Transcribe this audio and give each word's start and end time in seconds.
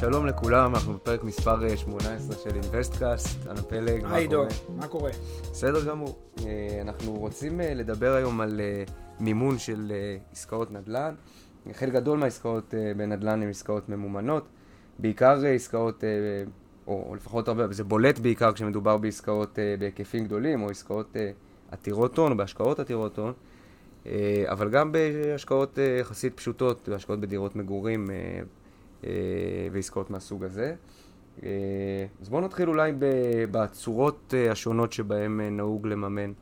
שלום 0.00 0.26
לכולם, 0.26 0.74
אנחנו 0.74 0.94
בפרק 0.94 1.24
מספר 1.24 1.76
18 1.76 2.36
של 2.36 2.50
אינוויסטקאסט, 2.54 3.46
אני 3.46 3.62
פלג, 3.62 4.04
היי 4.10 4.26
דור, 4.26 4.46
מה 4.76 4.88
קורה? 4.88 5.10
בסדר 5.42 5.84
גמור. 5.84 6.18
אה, 6.46 6.78
אנחנו 6.80 7.12
רוצים 7.12 7.60
אה, 7.60 7.74
לדבר 7.74 8.12
היום 8.12 8.40
על 8.40 8.60
אה, 8.60 8.84
מימון 9.20 9.58
של 9.58 9.92
עסקאות 10.32 10.72
נדל"ן. 10.72 11.14
חלק 11.72 11.92
גדול 11.92 12.18
מהעסקאות 12.18 12.74
בנדל"ן 12.96 13.42
הן 13.42 13.48
עסקאות 13.48 13.88
ממומנות, 13.88 14.48
בעיקר 14.98 15.46
עסקאות, 15.46 16.04
או, 16.86 17.14
לפחות 17.16 17.48
הרבה, 17.48 17.72
זה 17.72 17.84
בולט 17.84 18.18
בעיקר 18.18 18.52
כשמדובר 18.52 18.96
בעסקאות 18.96 19.58
בהיקפים 19.78 20.24
גדולים, 20.24 20.62
או 20.62 20.70
עסקאות 20.70 21.16
עתירות 21.70 22.18
הון, 22.18 22.32
או 22.32 22.36
בהשקעות 22.36 22.78
עתירות 22.78 23.18
הון. 23.18 23.32
אבל 24.46 24.70
גם 24.70 24.92
בהשקעות 24.92 25.78
יחסית 26.00 26.36
פשוטות, 26.36 26.88
בהשקעות 26.88 27.20
בדירות 27.20 27.56
מגורים 27.56 28.10
אה, 28.10 28.40
ועסקאות 29.72 30.10
מהסוג 30.10 30.44
הזה. 30.44 30.74
אה, 31.42 31.48
אז 32.20 32.28
בואו 32.28 32.40
נתחיל 32.40 32.68
אולי 32.68 32.92
בצורות 33.50 34.34
אה, 34.36 34.52
השונות 34.52 34.92
שבהן 34.92 35.40
נהוג 35.40 35.86
לממן 35.86 36.32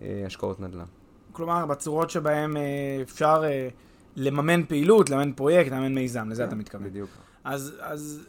השקעות 0.00 0.60
נדל"ן. 0.60 0.84
כלומר, 1.32 1.66
בצורות 1.66 2.10
שבהן 2.10 2.54
אפשר 3.02 3.42
לממן 4.16 4.64
פעילות, 4.64 5.10
לממן 5.10 5.32
פרויקט, 5.32 5.70
לממן 5.72 5.94
מיזם, 5.94 6.28
לזה 6.28 6.44
אתה 6.44 6.54
מתכוון. 6.54 6.84
בדיוק. 6.84 7.10
אז, 7.44 7.74
אז 7.80 8.28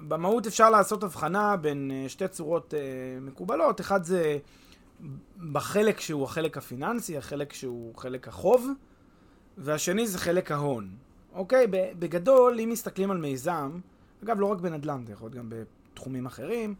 במהות 0.00 0.46
אפשר 0.46 0.70
לעשות 0.70 1.02
הבחנה 1.02 1.56
בין 1.56 1.90
שתי 2.08 2.28
צורות 2.28 2.74
מקובלות. 3.20 3.80
אחד 3.80 4.04
זה 4.04 4.38
בחלק 5.52 6.00
שהוא 6.00 6.24
החלק 6.24 6.56
הפיננסי, 6.56 7.18
החלק 7.18 7.52
שהוא 7.52 7.96
חלק 7.96 8.28
החוב, 8.28 8.68
והשני 9.58 10.06
זה 10.06 10.18
חלק 10.18 10.52
ההון. 10.52 10.88
אוקיי? 11.34 11.66
בגדול, 11.70 12.60
אם 12.60 12.68
מסתכלים 12.72 13.10
על 13.10 13.18
מיזם, 13.18 13.78
אגב, 14.24 14.40
לא 14.40 14.46
רק 14.46 14.60
בנדל"ן, 14.60 15.02
זה 15.06 15.12
יכול 15.12 15.26
להיות 15.26 15.34
גם 15.34 15.52
בתחומים 15.92 16.26
אחרים, 16.26 16.74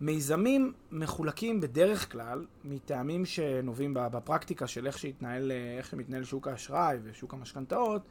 מיזמים 0.00 0.72
מחולקים 0.92 1.60
בדרך 1.60 2.12
כלל 2.12 2.46
מטעמים 2.64 3.24
שנובעים 3.24 3.94
בפרקטיקה 3.94 4.66
של 4.66 4.86
איך 4.86 4.98
שהתנהל, 4.98 5.52
איך 5.78 5.86
שמתנהל 5.86 6.24
שוק 6.24 6.48
האשראי 6.48 6.98
ושוק 7.02 7.34
המשכנתאות, 7.34 8.02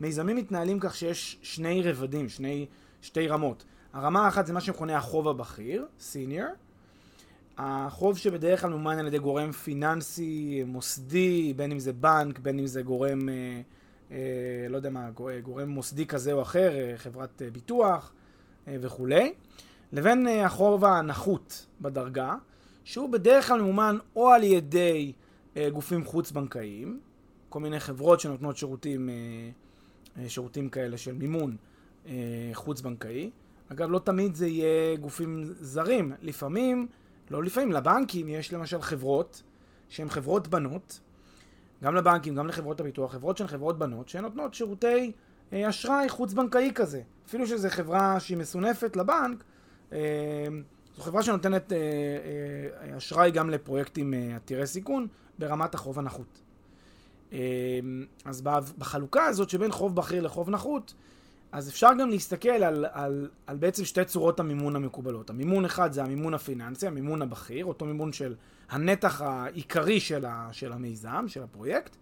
מיזמים 0.00 0.36
מתנהלים 0.36 0.80
כך 0.80 0.94
שיש 0.94 1.38
שני 1.42 1.82
רבדים, 1.82 2.28
שני, 2.28 2.66
שתי 3.02 3.28
רמות. 3.28 3.64
הרמה 3.92 4.24
האחת 4.24 4.46
זה 4.46 4.52
מה 4.52 4.60
שמכונה 4.60 4.96
החוב 4.96 5.28
הבכיר, 5.28 5.86
סיניור. 6.00 6.48
החוב 7.58 8.18
שבדרך 8.18 8.60
כלל 8.60 8.70
ממומן 8.70 8.98
על 8.98 9.06
ידי 9.06 9.18
גורם 9.18 9.52
פיננסי, 9.52 10.62
מוסדי, 10.66 11.54
בין 11.56 11.72
אם 11.72 11.78
זה 11.78 11.92
בנק, 11.92 12.38
בין 12.38 12.58
אם 12.58 12.66
זה 12.66 12.82
גורם... 12.82 13.28
אה, 13.28 13.34
אה, 13.34 13.60
לא 14.70 14.76
יודע 14.76 14.90
מה, 14.90 15.10
גורם 15.42 15.68
מוסדי 15.68 16.06
כזה 16.06 16.32
או 16.32 16.42
אחר, 16.42 16.70
אה, 16.74 16.92
חברת 16.96 17.42
אה, 17.42 17.50
ביטוח 17.50 18.12
וכולי, 18.66 19.32
לבין 19.92 20.26
החוב 20.26 20.84
הנחות 20.84 21.66
בדרגה, 21.80 22.36
שהוא 22.84 23.12
בדרך 23.12 23.48
כלל 23.48 23.60
ממומן 23.60 23.98
או 24.16 24.30
על 24.30 24.42
ידי 24.44 25.12
גופים 25.72 26.04
חוץ-בנקאיים, 26.04 27.00
כל 27.48 27.60
מיני 27.60 27.80
חברות 27.80 28.20
שנותנות 28.20 28.56
שירותים, 28.56 29.08
שירותים 30.28 30.68
כאלה 30.68 30.98
של 30.98 31.14
מימון 31.14 31.56
חוץ-בנקאי. 32.52 33.30
אגב, 33.72 33.90
לא 33.90 33.98
תמיד 33.98 34.34
זה 34.34 34.46
יהיה 34.46 34.96
גופים 34.96 35.42
זרים, 35.44 36.12
לפעמים, 36.22 36.86
לא 37.30 37.42
לפעמים, 37.42 37.72
לבנקים 37.72 38.28
יש 38.28 38.52
למשל 38.52 38.82
חברות 38.82 39.42
שהן 39.88 40.08
חברות 40.08 40.48
בנות, 40.48 41.00
גם 41.82 41.94
לבנקים, 41.94 42.34
גם 42.34 42.46
לחברות 42.46 42.80
הביטוח, 42.80 43.12
חברות 43.12 43.36
שהן 43.36 43.46
חברות 43.46 43.78
בנות, 43.78 44.08
שהן 44.08 44.22
נותנות 44.22 44.54
שירותי 44.54 45.12
אה, 45.52 45.68
אשראי 45.68 46.08
חוץ-בנקאי 46.08 46.70
כזה. 46.74 47.02
אפילו 47.26 47.46
שזו 47.46 47.68
חברה 47.70 48.20
שהיא 48.20 48.36
מסונפת 48.36 48.96
לבנק, 48.96 49.44
אה, 49.92 49.98
זו 50.96 51.02
חברה 51.02 51.22
שנותנת 51.22 51.72
אה, 51.72 52.96
אשראי 52.96 53.30
גם 53.30 53.50
לפרויקטים 53.50 54.14
עתירי 54.36 54.66
סיכון 54.66 55.06
ברמת 55.38 55.74
החוב 55.74 55.98
הנחות. 55.98 56.40
אז 58.24 58.42
בחלוקה 58.78 59.24
הזאת 59.24 59.50
שבין 59.50 59.72
חוב 59.72 59.96
בכיר 59.96 60.22
לחוב 60.22 60.50
נחות, 60.50 60.94
אז 61.52 61.68
אפשר 61.68 61.88
גם 62.00 62.10
להסתכל 62.10 62.48
על, 62.48 62.86
על, 62.92 63.28
על 63.46 63.56
בעצם 63.56 63.84
שתי 63.84 64.04
צורות 64.04 64.40
המימון 64.40 64.76
המקובלות. 64.76 65.30
המימון 65.30 65.64
אחד 65.64 65.92
זה 65.92 66.02
המימון 66.02 66.34
הפיננסי, 66.34 66.86
המימון 66.86 67.22
הבכיר, 67.22 67.64
אותו 67.64 67.84
מימון 67.84 68.12
של 68.12 68.34
הנתח 68.70 69.20
העיקרי 69.22 70.00
של, 70.00 70.24
ה, 70.24 70.48
של 70.52 70.72
המיזם, 70.72 71.24
של 71.28 71.42
הפרויקט, 71.42 71.96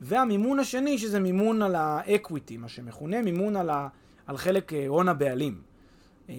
והמימון 0.00 0.58
השני 0.58 0.98
שזה 0.98 1.20
מימון 1.20 1.62
על 1.62 1.74
האקוויטי, 1.74 2.56
מה 2.56 2.68
שמכונה 2.68 3.22
מימון 3.22 3.56
על, 3.56 3.70
ה, 3.70 3.88
על 4.26 4.36
חלק 4.36 4.72
אה, 4.72 4.86
הון 4.86 5.08
הבעלים. 5.08 5.60
אה, 6.30 6.34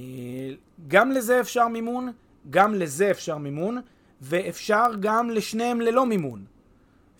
גם 0.88 1.12
לזה 1.12 1.40
אפשר 1.40 1.68
מימון, 1.68 2.12
גם 2.50 2.76
לזה 2.76 3.12
אפשר 3.12 3.38
מימון, 3.38 3.82
ואפשר 4.22 4.86
גם 5.00 5.30
לשניהם 5.30 5.82
ללא 5.82 6.06
מימון. 6.06 6.46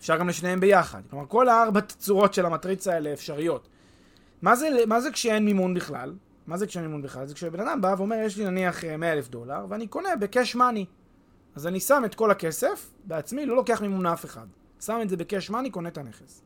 אפשר 0.00 0.16
גם 0.16 0.28
לשניהם 0.28 0.60
ביחד. 0.60 1.02
כלומר, 1.10 1.26
כל 1.26 1.48
הארבע 1.48 1.80
צורות 1.80 2.34
של 2.34 2.46
המטריצה 2.46 2.92
האלה 2.92 3.12
אפשריות. 3.12 3.68
מה 4.42 4.56
זה, 4.56 4.68
מה 4.86 5.00
זה 5.00 5.10
כשאין 5.10 5.44
מימון 5.44 5.74
בכלל? 5.74 6.14
מה 6.46 6.56
זה 6.56 6.66
כשאין 6.66 6.84
מימון 6.84 7.02
בכלל? 7.02 7.26
זה 7.26 7.34
כשבן 7.34 7.60
אדם 7.60 7.80
בא 7.80 7.94
ואומר, 7.98 8.16
יש 8.16 8.36
לי 8.36 8.44
נניח 8.44 8.84
100 8.84 9.08
אה, 9.08 9.12
אלף 9.12 9.28
דולר, 9.28 9.66
ואני 9.68 9.86
קונה 9.86 10.16
בקאש 10.16 10.54
מאני. 10.54 10.86
אז 11.54 11.66
אני 11.66 11.80
שם 11.80 12.02
את 12.04 12.14
כל 12.14 12.30
הכסף 12.30 12.90
בעצמי, 13.04 13.46
לא 13.46 13.56
לוקח 13.56 13.82
מימון 13.82 14.02
מאף 14.02 14.24
אחד. 14.24 14.46
שם 14.80 14.98
את 15.02 15.08
זה 15.08 15.16
בקאש 15.16 15.50
מאני, 15.50 15.70
קונה 15.70 15.88
את 15.88 15.98
הנכס. 15.98 16.42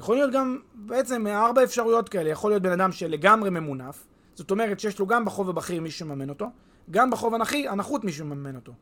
יכול 0.00 0.16
להיות 0.16 0.32
גם 0.32 0.58
בעצם 0.74 1.26
ארבע 1.26 1.64
אפשרויות 1.64 2.08
כאלה. 2.08 2.30
יכול 2.30 2.50
להיות 2.50 2.62
בן 2.62 2.72
אדם 2.72 2.92
שלגמרי 2.92 3.50
ממונף, 3.50 4.06
זאת 4.34 4.50
אומרת 4.50 4.80
שיש 4.80 4.98
לו 4.98 5.06
גם 5.06 5.24
בחוב 5.24 5.48
הבכיר 5.48 5.80
מישהו 5.80 5.98
שמממן 5.98 6.28
אותו, 6.28 6.50
גם 6.90 7.10
בחוב 7.10 7.34
הנחי, 7.34 7.68
הנחות 7.68 8.04
מישהו 8.04 8.26
מממן 8.26 8.56
אותו. 8.56 8.72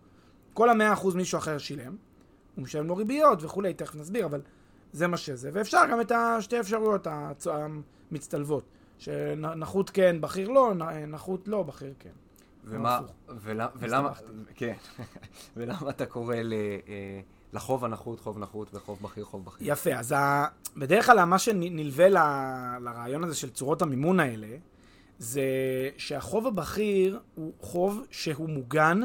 כל 0.54 0.70
המאה 0.70 0.92
אחוז 0.92 1.14
מישהו 1.14 1.38
אחר 1.38 1.58
שילם, 1.58 1.96
הוא 2.54 2.62
משלם 2.62 2.86
לו 2.86 2.96
ריביות 2.96 3.44
וכולי, 3.44 3.74
תכף 3.74 3.94
נסביר, 3.94 4.26
אבל 4.26 4.40
זה 4.92 5.06
מה 5.06 5.16
שזה. 5.16 5.50
ואפשר 5.52 5.82
גם 5.90 6.00
את 6.00 6.12
השתי 6.12 6.60
אפשרויות 6.60 7.06
המצטלבות, 8.10 8.64
שנחות 8.98 9.90
כן, 9.90 10.20
בכיר 10.20 10.48
לא, 10.48 10.74
נחות 11.08 11.48
לא, 11.48 11.62
בכיר 11.62 11.94
כן. 11.98 12.10
ומה, 12.64 13.00
ולמה, 13.40 14.12
כן, 14.54 14.74
ולמה 15.56 15.90
אתה 15.90 16.06
קורא 16.06 16.36
ל... 16.36 16.52
אה, 16.88 17.20
לחוב 17.52 17.84
הנחות, 17.84 18.20
חוב 18.20 18.38
נחות, 18.38 18.74
וחוב 18.74 18.98
בכיר, 19.02 19.24
חוב 19.24 19.44
בכיר. 19.44 19.72
יפה, 19.72 19.94
אז 19.94 20.12
ה... 20.12 20.46
בדרך 20.76 21.06
כלל 21.06 21.24
מה 21.24 21.38
שנלווה 21.38 22.08
ל... 22.08 22.18
לרעיון 22.80 23.24
הזה 23.24 23.34
של 23.34 23.50
צורות 23.50 23.82
המימון 23.82 24.20
האלה, 24.20 24.56
זה 25.18 25.42
שהחוב 25.96 26.46
הבכיר 26.46 27.20
הוא 27.34 27.52
חוב 27.60 28.06
שהוא 28.10 28.48
מוגן 28.48 29.00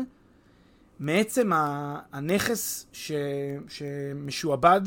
מעצם 1.00 1.50
הנכס 2.12 2.88
ש... 2.92 3.12
שמשועבד 3.68 4.81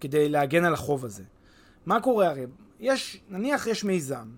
כדי 0.00 0.28
להגן 0.28 0.64
על 0.64 0.74
החוב 0.74 1.04
הזה. 1.04 1.24
מה 1.86 2.00
קורה 2.00 2.28
הרי? 2.28 2.46
יש, 2.80 3.20
נניח 3.28 3.66
יש 3.66 3.84
מיזם, 3.84 4.28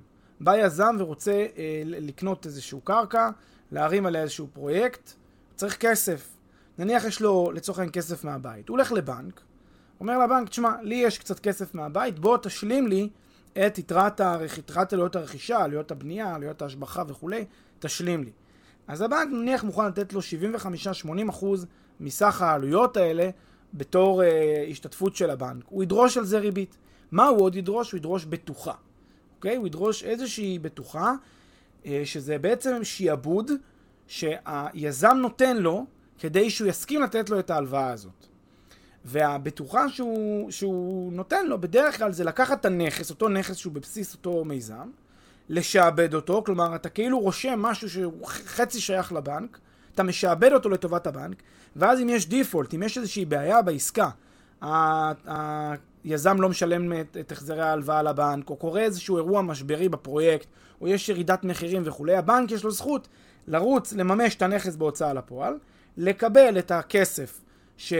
בא 0.41 0.57
יזם 0.57 0.97
ורוצה 0.99 1.33
אה, 1.33 1.83
לקנות 1.85 2.47
איזשהו 2.47 2.81
קרקע, 2.81 3.31
להרים 3.73 4.07
עליה 4.07 4.23
איזשהו 4.23 4.47
פרויקט, 4.53 5.13
צריך 5.55 5.77
כסף. 5.77 6.37
נניח 6.79 7.05
יש 7.05 7.21
לו 7.21 7.53
לצורך 7.55 7.79
העניין 7.79 7.93
כסף 7.93 8.25
מהבית. 8.25 8.69
הוא 8.69 8.77
הולך 8.77 8.93
לבנק, 8.93 9.41
אומר 10.01 10.19
לבנק, 10.19 10.49
תשמע, 10.49 10.83
לי 10.83 10.95
יש 10.95 11.19
קצת 11.19 11.41
כסף 11.41 11.75
מהבית, 11.75 12.19
בוא 12.19 12.37
תשלים 12.37 12.87
לי 12.87 13.09
את 13.67 13.79
יתרת, 13.79 14.21
הרכ... 14.21 14.59
יתרת 14.59 14.93
עלויות 14.93 15.17
הרכישה, 15.17 15.59
עלויות 15.59 15.91
הבנייה, 15.91 16.35
עלויות 16.35 16.63
ההשבחה 16.63 17.03
וכולי, 17.09 17.45
תשלים 17.79 18.25
לי. 18.25 18.31
אז 18.89 19.01
הבנק 19.01 19.29
נניח 19.33 19.65
מוכן 19.65 19.87
לתת 19.87 20.13
לו 20.13 20.21
75-80% 21.31 21.45
מסך 22.01 22.43
העלויות 22.43 22.97
האלה 22.97 23.31
בתור 23.75 24.23
אה, 24.23 24.65
השתתפות 24.71 25.17
של 25.17 25.31
הבנק. 25.31 25.65
הוא 25.69 25.83
ידרוש 25.83 26.17
על 26.17 26.25
זה 26.25 26.39
ריבית. 26.39 26.77
מה 27.13 27.27
הוא 27.27 27.41
עוד 27.41 27.57
ידרוש? 27.57 27.93
הוא 27.93 27.99
ידרוש 27.99 28.25
בטוחה. 28.25 28.75
אוקיי? 29.37 29.57
הוא 29.57 29.67
ידרוש 29.67 30.05
איזושהי 30.05 30.59
בטוחה 30.59 31.15
אה, 31.87 32.03
שזה 32.05 32.39
בעצם 32.39 32.85
שיעבוד 32.85 33.51
שהיזם 34.07 35.17
נותן 35.17 35.57
לו 35.57 35.87
כדי 36.19 36.51
שהוא 36.51 36.69
יסכים 36.69 37.03
לתת 37.03 37.31
לו 37.31 37.39
את 37.39 37.51
ההלוואה 37.51 37.91
הזאת. 37.91 38.27
והבטוחה 39.05 39.89
שהוא, 39.89 40.51
שהוא 40.51 41.13
נותן 41.13 41.47
לו 41.47 41.61
בדרך 41.61 41.99
כלל 41.99 42.13
זה 42.13 42.25
לקחת 42.25 42.61
את 42.61 42.65
הנכס, 42.65 43.11
אותו 43.11 43.29
נכס 43.29 43.57
שהוא 43.57 43.73
בבסיס 43.73 44.15
אותו 44.15 44.45
מיזם, 44.45 44.91
לשעבד 45.49 46.15
אותו, 46.15 46.43
כלומר 46.47 46.75
אתה 46.75 46.89
כאילו 46.89 47.21
רושם 47.21 47.63
משהו 47.63 47.91
שהוא 47.91 48.27
חצי 48.27 48.81
שייך 48.81 49.13
לבנק, 49.13 49.59
אתה 49.95 50.03
משעבד 50.03 50.53
אותו 50.53 50.69
לטובת 50.69 51.07
הבנק, 51.07 51.43
ואז 51.77 52.01
אם 52.01 52.09
יש 52.09 52.29
דיפולט, 52.29 52.75
אם 52.75 52.83
יש 52.83 52.99
איזושהי 52.99 53.25
בעיה 53.25 53.63
בעסקה, 53.63 54.11
היזם 56.05 56.41
לא 56.41 56.49
משלם 56.49 56.93
את, 57.01 57.17
את 57.21 57.33
החזרי 57.33 57.63
ההלוואה 57.63 58.03
לבנק, 58.03 58.51
או 58.51 58.57
קורה 58.57 58.81
איזשהו 58.81 59.17
אירוע 59.17 59.43
משברי 59.43 59.89
בפרויקט, 59.89 60.47
או 60.81 60.89
יש 60.89 61.09
ירידת 61.09 61.45
מחירים 61.45 61.83
וכולי, 61.85 62.17
הבנק 62.17 62.51
יש 62.51 62.65
לו 62.65 62.71
זכות 62.71 63.09
לרוץ, 63.47 63.93
לממש 63.93 64.35
את 64.35 64.43
הנכס 64.43 64.77
בהוצאה 64.77 65.13
לפועל, 65.13 65.59
לקבל 65.97 66.59
את 66.59 66.71
הכסף 66.71 67.41
ש... 67.77 67.93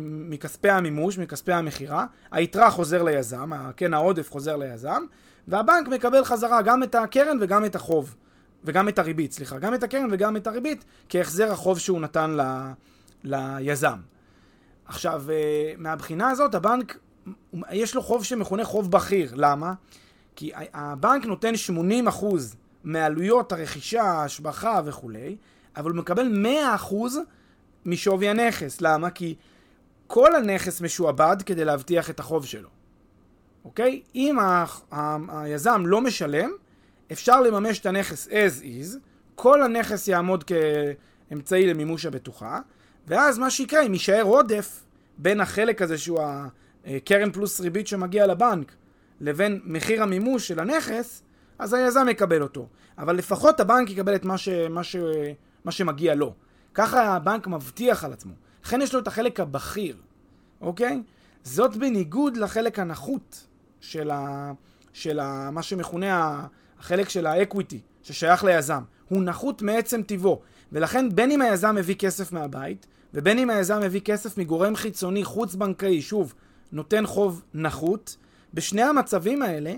מכספי 0.00 0.70
המימוש, 0.70 1.18
מכספי 1.18 1.52
המכירה, 1.52 2.06
היתרה 2.30 2.70
חוזר 2.70 3.02
ליזם, 3.02 3.50
כן, 3.76 3.94
העודף 3.94 4.30
חוזר 4.30 4.56
ליזם, 4.56 5.04
והבנק 5.48 5.88
מקבל 5.88 6.24
חזרה 6.24 6.62
גם 6.62 6.82
את 6.82 6.94
הקרן 6.94 7.38
וגם 7.40 7.64
את 7.64 7.74
החוב. 7.74 8.14
וגם 8.64 8.88
את 8.88 8.98
הריבית, 8.98 9.32
סליחה, 9.32 9.58
גם 9.58 9.74
את 9.74 9.82
הקרן 9.82 10.08
וגם 10.10 10.36
את 10.36 10.46
הריבית 10.46 10.84
כהחזר 11.08 11.52
החוב 11.52 11.78
שהוא 11.78 12.00
נתן 12.00 12.30
ל... 12.30 12.42
ליזם. 13.24 13.98
עכשיו, 14.86 15.30
אה, 15.30 15.72
מהבחינה 15.78 16.30
הזאת, 16.30 16.54
הבנק, 16.54 16.98
יש 17.70 17.94
לו 17.94 18.02
חוב 18.02 18.24
שמכונה 18.24 18.64
חוב 18.64 18.90
בכיר. 18.90 19.32
למה? 19.36 19.72
כי 20.36 20.50
הבנק 20.74 21.24
נותן 21.24 21.52
80% 22.10 22.24
מעלויות 22.84 23.52
הרכישה, 23.52 24.02
ההשבחה 24.02 24.80
וכולי, 24.84 25.36
אבל 25.76 25.90
הוא 25.90 25.98
מקבל 25.98 26.46
100% 26.90 26.94
משווי 27.86 28.28
הנכס. 28.28 28.80
למה? 28.80 29.10
כי 29.10 29.34
כל 30.06 30.34
הנכס 30.34 30.80
משועבד 30.80 31.36
כדי 31.46 31.64
להבטיח 31.64 32.10
את 32.10 32.20
החוב 32.20 32.46
שלו. 32.46 32.68
אוקיי? 33.64 34.02
אם 34.14 34.38
ה- 34.38 34.64
ה- 34.92 35.16
היזם 35.42 35.82
לא 35.86 36.00
משלם, 36.00 36.50
אפשר 37.12 37.40
לממש 37.40 37.78
את 37.78 37.86
הנכס 37.86 38.28
as 38.28 38.62
is, 38.62 38.98
כל 39.34 39.62
הנכס 39.62 40.08
יעמוד 40.08 40.44
כאמצעי 41.30 41.66
למימוש 41.66 42.06
הבטוחה, 42.06 42.60
ואז 43.06 43.38
מה 43.38 43.50
שיקרה, 43.50 43.82
אם 43.82 43.92
יישאר 43.92 44.22
עודף 44.22 44.84
בין 45.18 45.40
החלק 45.40 45.82
הזה 45.82 45.98
שהוא 45.98 46.20
הקרן 46.86 47.32
פלוס 47.32 47.60
ריבית 47.60 47.86
שמגיע 47.86 48.26
לבנק, 48.26 48.72
לבין 49.20 49.60
מחיר 49.64 50.02
המימוש 50.02 50.48
של 50.48 50.60
הנכס, 50.60 51.22
אז 51.58 51.72
היזם 51.72 52.06
יקבל 52.10 52.42
אותו. 52.42 52.68
אבל 52.98 53.16
לפחות 53.16 53.60
הבנק 53.60 53.90
יקבל 53.90 54.14
את 54.14 54.24
מה, 54.24 54.38
ש, 54.38 54.48
מה, 54.48 54.84
ש, 54.84 54.96
מה 55.64 55.72
שמגיע 55.72 56.14
לו. 56.14 56.34
ככה 56.74 57.02
הבנק 57.02 57.46
מבטיח 57.46 58.04
על 58.04 58.12
עצמו. 58.12 58.32
לכן 58.64 58.80
יש 58.80 58.94
לו 58.94 59.00
את 59.00 59.06
החלק 59.06 59.40
הבכיר, 59.40 59.96
אוקיי? 60.60 61.02
זאת 61.44 61.76
בניגוד 61.76 62.36
לחלק 62.36 62.78
הנחות 62.78 63.46
של, 63.80 64.10
ה, 64.10 64.52
של 64.92 65.18
ה, 65.20 65.50
מה 65.50 65.62
שמכונה 65.62 66.46
החלק 66.82 67.08
של 67.08 67.26
האקוויטי, 67.26 67.80
ששייך 68.02 68.44
ליזם. 68.44 68.82
הוא 69.08 69.22
נחות 69.22 69.62
מעצם 69.62 70.02
טיבו. 70.02 70.40
ולכן 70.72 71.14
בין 71.14 71.30
אם 71.30 71.42
היזם 71.42 71.74
מביא 71.74 71.94
כסף 71.94 72.32
מהבית, 72.32 72.86
ובין 73.14 73.38
אם 73.38 73.50
היזם 73.50 73.80
מביא 73.80 74.00
כסף 74.00 74.38
מגורם 74.38 74.76
חיצוני 74.76 75.24
חוץ-בנקאי, 75.24 76.02
שוב, 76.02 76.34
נותן 76.72 77.06
חוב 77.06 77.42
נחות, 77.54 78.16
בשני 78.54 78.82
המצבים 78.82 79.42
האלה 79.42 79.74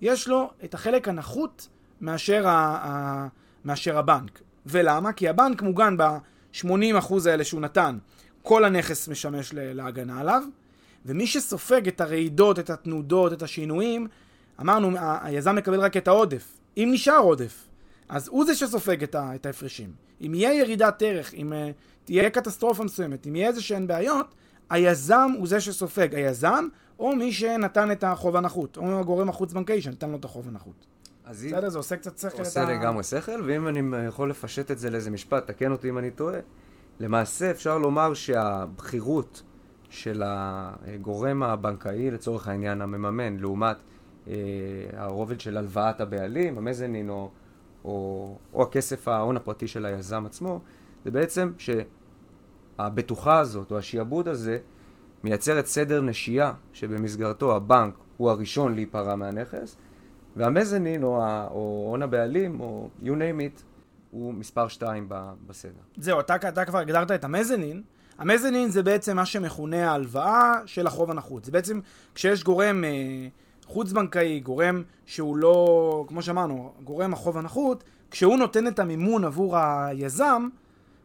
יש 0.00 0.28
לו 0.28 0.50
את 0.64 0.74
החלק 0.74 1.08
הנחות 1.08 1.68
מאשר, 2.00 2.48
ה, 2.48 2.52
ה, 2.52 3.26
מאשר 3.64 3.98
הבנק. 3.98 4.40
ולמה? 4.66 5.12
כי 5.12 5.28
הבנק 5.28 5.62
מוגן 5.62 5.96
ב-80% 5.96 6.66
האלה 7.26 7.44
שהוא 7.44 7.60
נתן, 7.60 7.98
כל 8.42 8.64
הנכס 8.64 9.08
משמש 9.08 9.50
להגנה 9.54 10.20
עליו, 10.20 10.42
ומי 11.06 11.26
שסופג 11.26 11.88
את 11.88 12.00
הרעידות, 12.00 12.58
את 12.58 12.70
התנודות, 12.70 13.32
את 13.32 13.42
השינויים, 13.42 14.08
אמרנו, 14.60 14.90
היזם 15.22 15.56
מקבל 15.56 15.80
רק 15.80 15.96
את 15.96 16.08
העודף. 16.08 16.58
אם 16.76 16.88
נשאר 16.92 17.18
עודף, 17.18 17.68
אז 18.08 18.28
הוא 18.28 18.44
זה 18.44 18.54
שסופג 18.54 19.02
את 19.14 19.46
ההפרשים. 19.46 19.90
אם 20.20 20.34
יהיה 20.34 20.54
ירידת 20.54 21.02
ערך, 21.02 21.34
אם 21.34 21.52
uh, 21.52 22.04
תהיה 22.04 22.30
קטסטרופה 22.30 22.84
מסוימת, 22.84 23.26
אם 23.26 23.36
יהיה 23.36 23.48
איזה 23.48 23.62
שהן 23.62 23.86
בעיות, 23.86 24.34
היזם 24.70 25.30
הוא 25.38 25.46
זה 25.46 25.60
שסופג. 25.60 26.14
היזם, 26.14 26.68
או 26.98 27.16
מי 27.16 27.32
שנתן 27.32 27.90
את 27.92 28.04
החוב 28.04 28.36
הנחות, 28.36 28.76
או 28.76 29.00
הגורם 29.00 29.28
החוץ-בנקאי 29.28 29.82
שנתן 29.82 30.10
לו 30.10 30.16
את 30.16 30.24
החוב 30.24 30.48
הנחות. 30.48 30.86
בסדר, 31.30 31.68
זה 31.68 31.78
עושה 31.78 31.96
קצת 31.96 32.18
שכל. 32.18 32.38
עושה 32.38 32.64
לגמרי 32.64 33.02
שכל, 33.02 33.42
ואם 33.44 33.68
אני 33.68 34.06
יכול 34.08 34.30
לפשט 34.30 34.70
את 34.70 34.78
זה 34.78 34.90
לאיזה 34.90 35.10
משפט, 35.10 35.46
תקן 35.46 35.72
אותי 35.72 35.88
אם 35.88 35.98
אני 35.98 36.10
טועה. 36.10 36.38
למעשה 37.00 37.50
אפשר 37.50 37.78
לומר 37.78 38.14
שהבכירות 38.14 39.42
של 39.90 40.22
הגורם 40.24 41.42
הבנקאי, 41.42 42.10
לצורך 42.10 42.48
העניין 42.48 42.82
המממן, 42.82 43.36
לעומת 43.36 43.76
הרובד 44.92 45.40
של 45.40 45.56
הלוואת 45.56 46.00
הבעלים, 46.00 46.58
המזנין 46.58 47.10
או, 47.10 47.30
או, 47.84 48.38
או 48.54 48.62
הכסף, 48.62 49.08
ההון 49.08 49.36
הפרטי 49.36 49.68
של 49.68 49.86
היזם 49.86 50.26
עצמו, 50.26 50.60
זה 51.04 51.10
בעצם 51.10 51.52
שהבטוחה 52.78 53.38
הזאת 53.38 53.70
או 53.70 53.78
השיעבוד 53.78 54.28
הזה 54.28 54.58
מייצרת 55.24 55.66
סדר 55.66 56.00
נשייה 56.00 56.52
שבמסגרתו 56.72 57.56
הבנק 57.56 57.94
הוא 58.16 58.30
הראשון 58.30 58.74
להיפרע 58.74 59.16
מהנכס, 59.16 59.76
והמזנין 60.36 61.02
או, 61.02 61.22
או 61.50 61.86
הון 61.90 62.02
הבעלים 62.02 62.60
או 62.60 62.88
you 63.02 63.06
name 63.06 63.40
it 63.40 63.62
הוא 64.10 64.34
מספר 64.34 64.68
2 64.68 65.08
בסדר. 65.46 65.72
זהו, 65.96 66.20
אתה, 66.20 66.36
אתה 66.36 66.64
כבר 66.64 66.78
הגדרת 66.78 67.10
את 67.10 67.24
המזנין. 67.24 67.82
המזנין 68.18 68.70
זה 68.70 68.82
בעצם 68.82 69.16
מה 69.16 69.26
שמכונה 69.26 69.90
ההלוואה 69.90 70.60
של 70.66 70.86
החוב 70.86 71.10
הנחות. 71.10 71.44
זה 71.44 71.52
בעצם 71.52 71.80
כשיש 72.14 72.44
גורם 72.44 72.84
אה, 72.84 73.28
חוץ-בנקאי, 73.66 74.40
גורם 74.40 74.82
שהוא 75.06 75.36
לא, 75.36 76.04
כמו 76.08 76.22
שאמרנו, 76.22 76.72
גורם 76.84 77.12
החוב 77.12 77.38
הנחות, 77.38 77.84
כשהוא 78.10 78.36
נותן 78.36 78.66
את 78.66 78.78
המימון 78.78 79.24
עבור 79.24 79.56
היזם, 79.56 80.48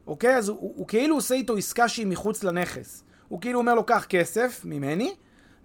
אוקיי? 0.08 0.36
אז 0.36 0.50
הוא, 0.50 0.58
הוא, 0.60 0.74
הוא 0.75 0.88
כאילו 0.88 1.16
עושה 1.16 1.36
איתו 1.36 1.58
עסקה 1.58 1.88
שהיא 1.88 2.08
מחוץ 2.08 2.44
לנכס. 2.44 3.04
הוא 3.28 3.42
כאילו 3.42 3.60
אומר 3.60 3.75
לו, 3.75 3.84
קח 3.84 4.06
כסף 4.10 4.62
ממני, 4.66 5.16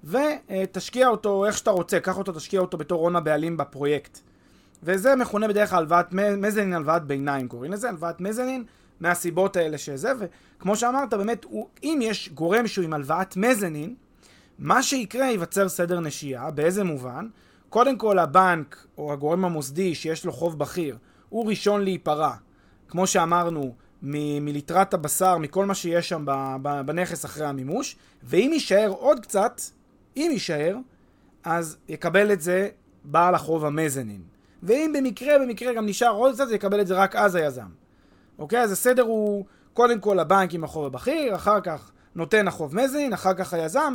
ותשקיע 0.04 1.08
אותו 1.08 1.46
איך 1.46 1.58
שאתה 1.58 1.70
רוצה, 1.70 2.00
קח 2.00 2.18
אותו, 2.18 2.32
תשקיע 2.32 2.60
אותו 2.60 2.78
בתור 2.78 3.00
הון 3.00 3.16
הבעלים 3.16 3.56
בפרויקט. 3.56 4.18
וזה 4.82 5.16
מכונה 5.16 5.48
בדרך 5.48 5.70
כלל 5.70 5.78
הלוואת 5.78 6.12
מזנין, 6.12 6.72
הלוואת 6.72 7.04
ביניים 7.04 7.48
קוראים 7.48 7.72
לזה, 7.72 7.88
הלוואת 7.88 8.20
מזנין, 8.20 8.64
מהסיבות 9.00 9.56
האלה 9.56 9.78
שזה, 9.78 10.12
וכמו 10.18 10.76
שאמרת, 10.76 11.14
באמת, 11.14 11.44
הוא, 11.44 11.68
אם 11.82 11.98
יש 12.02 12.28
גורם 12.34 12.66
שהוא 12.66 12.84
עם 12.84 12.92
הלוואת 12.92 13.36
מזנין, 13.36 13.94
מה 14.58 14.82
שיקרה 14.82 15.26
ייווצר 15.26 15.68
סדר 15.68 16.00
נשייה, 16.00 16.50
באיזה 16.50 16.84
מובן? 16.84 17.28
קודם 17.68 17.98
כל 17.98 18.18
הבנק 18.18 18.86
או 18.98 19.12
הגורם 19.12 19.44
המוסדי 19.44 19.94
שיש 19.94 20.24
לו 20.24 20.32
חוב 20.32 20.58
בכיר, 20.58 20.96
הוא 21.28 21.48
ראשון 21.48 21.82
להיפרע, 21.82 22.34
כמו 22.88 23.06
שאמרנו, 23.06 23.74
מ- 24.02 24.44
מליטרת 24.44 24.94
הבשר, 24.94 25.38
מכל 25.38 25.66
מה 25.66 25.74
שיש 25.74 26.08
שם 26.08 26.24
בנכס 26.86 27.24
אחרי 27.24 27.46
המימוש, 27.46 27.96
ואם 28.22 28.50
יישאר 28.52 28.88
עוד 28.88 29.20
קצת, 29.20 29.60
אם 30.16 30.28
יישאר, 30.32 30.76
אז 31.44 31.76
יקבל 31.88 32.32
את 32.32 32.40
זה 32.40 32.68
בעל 33.04 33.34
החוב 33.34 33.64
המזנין. 33.64 34.22
ואם 34.62 34.92
במקרה, 34.96 35.38
במקרה 35.38 35.74
גם 35.74 35.86
נשאר 35.86 36.10
עוד 36.10 36.34
קצת, 36.34 36.46
יקבל 36.50 36.80
את 36.80 36.86
זה 36.86 36.94
רק 36.94 37.16
אז 37.16 37.34
היזם. 37.34 37.68
אוקיי? 38.38 38.60
אז 38.60 38.72
הסדר 38.72 39.02
הוא 39.02 39.44
קודם 39.72 40.00
כל 40.00 40.18
הבנק 40.18 40.54
עם 40.54 40.64
החוב 40.64 40.86
הבכיר, 40.86 41.34
אחר 41.34 41.60
כך 41.60 41.90
נותן 42.14 42.48
החוב 42.48 42.76
מזנין, 42.76 43.12
אחר 43.12 43.34
כך 43.34 43.54
היזם, 43.54 43.94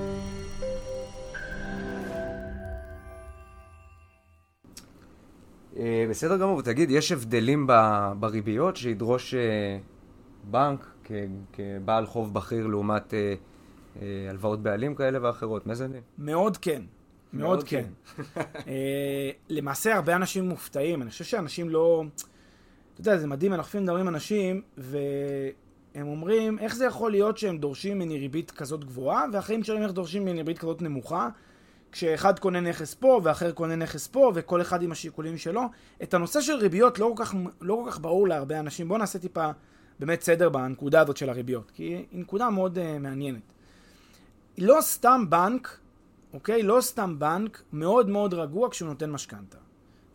בסדר 6.09 6.37
גמור, 6.37 6.57
ותגיד, 6.57 6.91
יש 6.91 7.11
הבדלים 7.11 7.67
בריביות 8.19 8.75
שידרוש 8.75 9.33
אה, 9.33 9.77
בנק 10.51 10.91
כבעל 11.53 12.05
חוב 12.05 12.33
בכיר 12.33 12.67
לעומת 12.67 13.13
אה, 13.13 13.35
הלוואות 14.29 14.63
בעלים 14.63 14.95
כאלה 14.95 15.19
ואחרות, 15.21 15.67
מזנין? 15.67 16.01
מאוד 16.17 16.57
כן. 16.57 16.81
מאוד, 17.33 17.63
כן. 17.63 17.83
כן. 18.15 18.71
למעשה 19.49 19.95
הרבה 19.95 20.15
אנשים 20.15 20.49
מופתעים, 20.49 21.01
אני 21.01 21.09
חושב 21.09 21.23
שאנשים 21.23 21.69
לא... 21.69 22.03
אתה 22.93 23.01
יודע, 23.01 23.17
זה 23.17 23.27
מדהים, 23.27 23.53
אנחנו 23.53 23.67
לפעמים 23.69 23.83
מדברים 23.83 24.07
עם 24.07 24.13
אנשים, 24.13 24.61
הם 25.95 26.07
אומרים, 26.07 26.59
איך 26.59 26.75
זה 26.75 26.85
יכול 26.85 27.11
להיות 27.11 27.37
שהם 27.37 27.57
דורשים 27.57 27.99
ממני 27.99 28.19
ריבית 28.19 28.51
כזאת 28.51 28.85
גבוהה, 28.85 29.25
והחיים 29.33 29.63
שלהם 29.63 29.83
איך 29.83 29.91
דורשים 29.91 30.21
ממני 30.21 30.37
ריבית 30.37 30.59
כזאת 30.59 30.81
נמוכה, 30.81 31.29
כשאחד 31.91 32.39
קונה 32.39 32.59
נכס 32.59 32.93
פה, 32.93 33.21
ואחר 33.23 33.51
קונה 33.51 33.75
נכס 33.75 34.07
פה, 34.07 34.31
וכל 34.35 34.61
אחד 34.61 34.83
עם 34.83 34.91
השיקולים 34.91 35.37
שלו. 35.37 35.61
את 36.03 36.13
הנושא 36.13 36.41
של 36.41 36.53
ריביות 36.53 36.99
לא 36.99 37.13
כל 37.15 37.25
כך, 37.25 37.35
לא 37.61 37.81
כל 37.83 37.91
כך 37.91 37.99
ברור 37.99 38.27
להרבה 38.27 38.59
אנשים. 38.59 38.87
בואו 38.87 38.99
נעשה 38.99 39.19
טיפה 39.19 39.49
באמת 39.99 40.21
סדר 40.21 40.49
בנקודה 40.49 41.01
הזאת 41.01 41.17
של 41.17 41.29
הריביות, 41.29 41.71
כי 41.71 41.83
היא 41.83 42.05
נקודה 42.11 42.49
מאוד 42.49 42.77
uh, 42.77 42.81
מעניינת. 42.99 43.53
לא 44.57 44.77
סתם 44.81 45.25
בנק, 45.29 45.77
אוקיי? 46.33 46.63
לא 46.63 46.81
סתם 46.81 47.19
בנק 47.19 47.61
מאוד 47.73 48.09
מאוד 48.09 48.33
רגוע 48.33 48.69
כשהוא 48.69 48.89
נותן 48.89 49.11
משכנתה. 49.11 49.57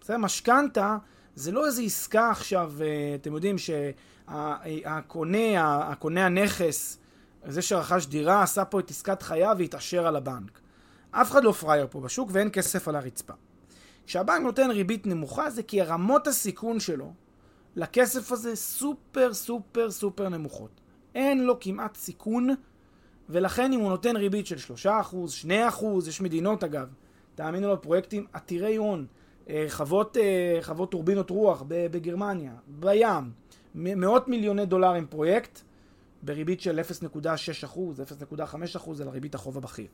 בסדר? 0.01 0.17
משכנתה 0.17 0.97
זה 1.35 1.53
לא 1.53 1.67
איזו 1.67 1.83
עסקה 1.83 2.31
עכשיו, 2.31 2.73
אה, 2.81 3.15
אתם 3.15 3.35
יודעים 3.35 3.57
שהקונה, 3.59 5.39
הקונה 5.91 6.27
הנכס, 6.27 6.99
זה 7.47 7.63
שרכש 7.63 8.07
דירה, 8.07 8.43
עשה 8.43 8.65
פה 8.65 8.81
את 8.81 8.91
עסקת 8.91 9.23
חייו 9.23 9.57
והתעשר 9.59 10.07
על 10.07 10.17
הבנק. 10.17 10.61
אף 11.21 11.31
אחד 11.31 11.45
לא 11.45 11.53
פראייר 11.53 11.87
פה 11.91 12.01
בשוק 12.01 12.29
ואין 12.33 12.49
כסף 12.53 12.89
על 12.89 12.97
הרצפה. 12.97 13.33
כשהבנק 14.07 14.43
נותן 14.43 14.71
ריבית 14.71 15.07
נמוכה 15.07 15.51
זה 15.51 15.63
כי 15.63 15.83
רמות 15.83 16.27
הסיכון 16.27 16.81
שלו 16.81 17.13
לכסף 17.77 18.33
הזה 18.33 18.57
סופר 18.57 19.35
סופר 19.35 19.91
סופר 19.91 20.29
נמוכות. 20.29 20.71
אין 21.15 21.45
לו 21.45 21.61
כמעט 21.61 21.97
סיכון, 21.97 22.49
ולכן 23.29 23.73
אם 23.73 23.81
הוא 23.81 23.91
נותן 23.91 24.17
ריבית 24.17 24.47
של 24.47 24.75
3%, 24.85 24.89
2%, 25.45 25.85
יש 26.09 26.21
מדינות 26.21 26.65
אגב, 26.65 26.89
תאמינו 27.35 27.69
לו, 27.69 27.83
פרויקטים 27.83 28.27
עתירי 28.33 28.77
הון, 28.77 29.07
אה, 29.49 29.67
חוות, 29.69 30.17
אה, 30.17 30.59
חוות 30.63 30.91
טורבינות 30.91 31.31
רוח 31.31 31.63
בגרמניה, 31.69 32.53
בים, 32.67 33.33
מאות 33.75 34.29
מיליוני 34.29 34.67
דולרים 34.67 35.07
פרויקט, 35.07 35.61
בריבית 36.23 36.61
של 36.61 36.81
0.6%, 36.81 38.01
0.5% 38.01 39.01
על 39.01 39.09
הריבית 39.09 39.35
החוב 39.35 39.57
הבכיר. 39.57 39.87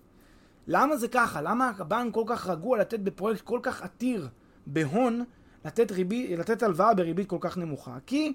למה 0.66 0.96
זה 0.96 1.08
ככה? 1.08 1.42
למה 1.42 1.72
הבנק 1.78 2.14
כל 2.14 2.24
כך 2.26 2.46
רגוע 2.46 2.78
לתת 2.78 3.00
בפרויקט 3.00 3.40
כל 3.40 3.60
כך 3.62 3.82
עתיר 3.82 4.28
בהון, 4.66 5.24
לתת, 5.64 5.92
ריבי, 5.92 6.36
לתת 6.36 6.62
הלוואה 6.62 6.94
בריבית 6.94 7.28
כל 7.28 7.36
כך 7.40 7.58
נמוכה? 7.58 7.96
כי 8.06 8.32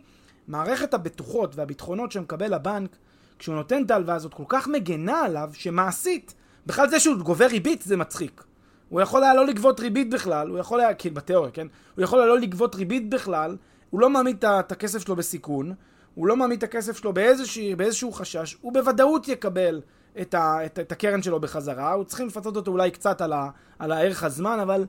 מערכת 0.47 0.93
הבטוחות 0.93 1.55
והביטחונות 1.55 2.11
שמקבל 2.11 2.53
הבנק, 2.53 2.97
כשהוא 3.39 3.55
נותן 3.55 3.83
את 3.83 3.91
ההלוואה 3.91 4.15
הזאת, 4.15 4.33
כל 4.33 4.43
כך 4.47 4.67
מגנה 4.67 5.21
עליו, 5.21 5.49
שמעשית, 5.53 6.33
בכלל 6.65 6.89
זה 6.89 6.99
שהוא 6.99 7.15
גובה 7.15 7.47
ריבית 7.47 7.81
זה 7.81 7.97
מצחיק. 7.97 8.43
הוא 8.89 9.01
יכול 9.01 9.23
היה 9.23 9.33
לא 9.33 9.45
לגבות 9.45 9.79
ריבית 9.79 10.09
בכלל, 10.09 10.49
הוא 10.49 10.57
יכול 10.57 10.79
היה, 10.79 10.93
כאילו 10.93 11.15
בתיאוריה, 11.15 11.51
כן? 11.51 11.67
הוא 11.95 12.03
יכול 12.03 12.19
היה 12.19 12.27
לא 12.27 12.39
לגבות 12.39 12.75
ריבית 12.75 13.09
בכלל, 13.09 13.57
הוא 13.89 14.01
לא 14.01 14.09
מעמיד 14.09 14.45
את 14.45 14.71
הכסף 14.71 14.99
שלו 14.99 15.15
בסיכון, 15.15 15.73
הוא 16.15 16.27
לא 16.27 16.35
מעמיד 16.35 16.57
את 16.57 16.63
הכסף 16.63 16.97
שלו 16.97 17.13
באיזשהו, 17.13 17.77
באיזשהו 17.77 18.11
חשש, 18.11 18.57
הוא 18.61 18.73
בוודאות 18.73 19.27
יקבל 19.27 19.81
את, 20.21 20.33
ה, 20.33 20.65
את, 20.65 20.79
את 20.79 20.91
הקרן 20.91 21.21
שלו 21.21 21.39
בחזרה, 21.39 21.93
הוא 21.93 22.03
צריכים 22.03 22.27
לפצות 22.27 22.55
אותו 22.55 22.71
אולי 22.71 22.91
קצת 22.91 23.21
על, 23.21 23.33
ה, 23.33 23.49
על 23.79 23.91
הערך 23.91 24.23
הזמן, 24.23 24.59
אבל 24.59 24.85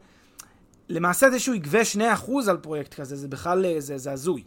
למעשה 0.88 1.30
זה 1.30 1.38
שהוא 1.38 1.54
יגבה 1.54 1.78
2% 1.94 1.98
על 2.48 2.56
פרויקט 2.56 2.94
כזה, 2.94 3.16
זה 3.16 3.28
בכלל, 3.28 3.66
זה, 3.78 3.98
זה 3.98 4.12
הזוי, 4.12 4.44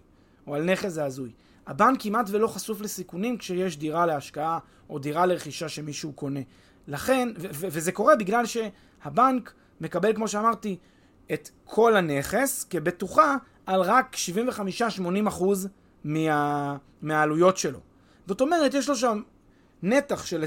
או 0.48 0.56
על 0.56 0.72
נכס 0.72 0.90
זה 0.90 1.06
הזוי. 1.06 1.32
הבנק 1.68 2.02
כמעט 2.02 2.26
ולא 2.30 2.48
חשוף 2.48 2.82
לסיכונים 2.82 3.38
כשיש 3.38 3.78
דירה 3.78 4.06
להשקעה 4.06 4.60
או 4.90 5.00
דירה 5.00 5.26
לרכישה 5.26 5.70
שמישהו 5.70 6.14
קונה. 6.14 6.40
לכן, 6.88 7.30
ו- 7.38 7.48
ו- 7.54 7.68
וזה 7.72 7.92
קורה 7.92 8.16
בגלל 8.16 8.44
שהבנק 8.46 9.54
מקבל, 9.82 10.14
כמו 10.14 10.28
שאמרתי, 10.28 10.78
את 11.34 11.50
כל 11.66 11.96
הנכס 11.96 12.64
כבטוחה 12.70 13.36
על 13.66 13.82
רק 13.82 14.16
75-80% 15.30 15.44
מה, 16.04 16.78
מהעלויות 17.02 17.58
שלו. 17.58 17.80
זאת 18.28 18.42
אומרת, 18.42 18.74
יש 18.74 18.90
לו 18.90 18.96
שם 18.96 19.22
נתח 19.84 20.26
של 20.26 20.44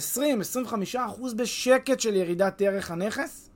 20-25% 0.95 0.99
בשקט 1.37 2.00
של 2.00 2.14
ירידת 2.14 2.62
ערך 2.62 2.91
הנכס, 2.91 3.50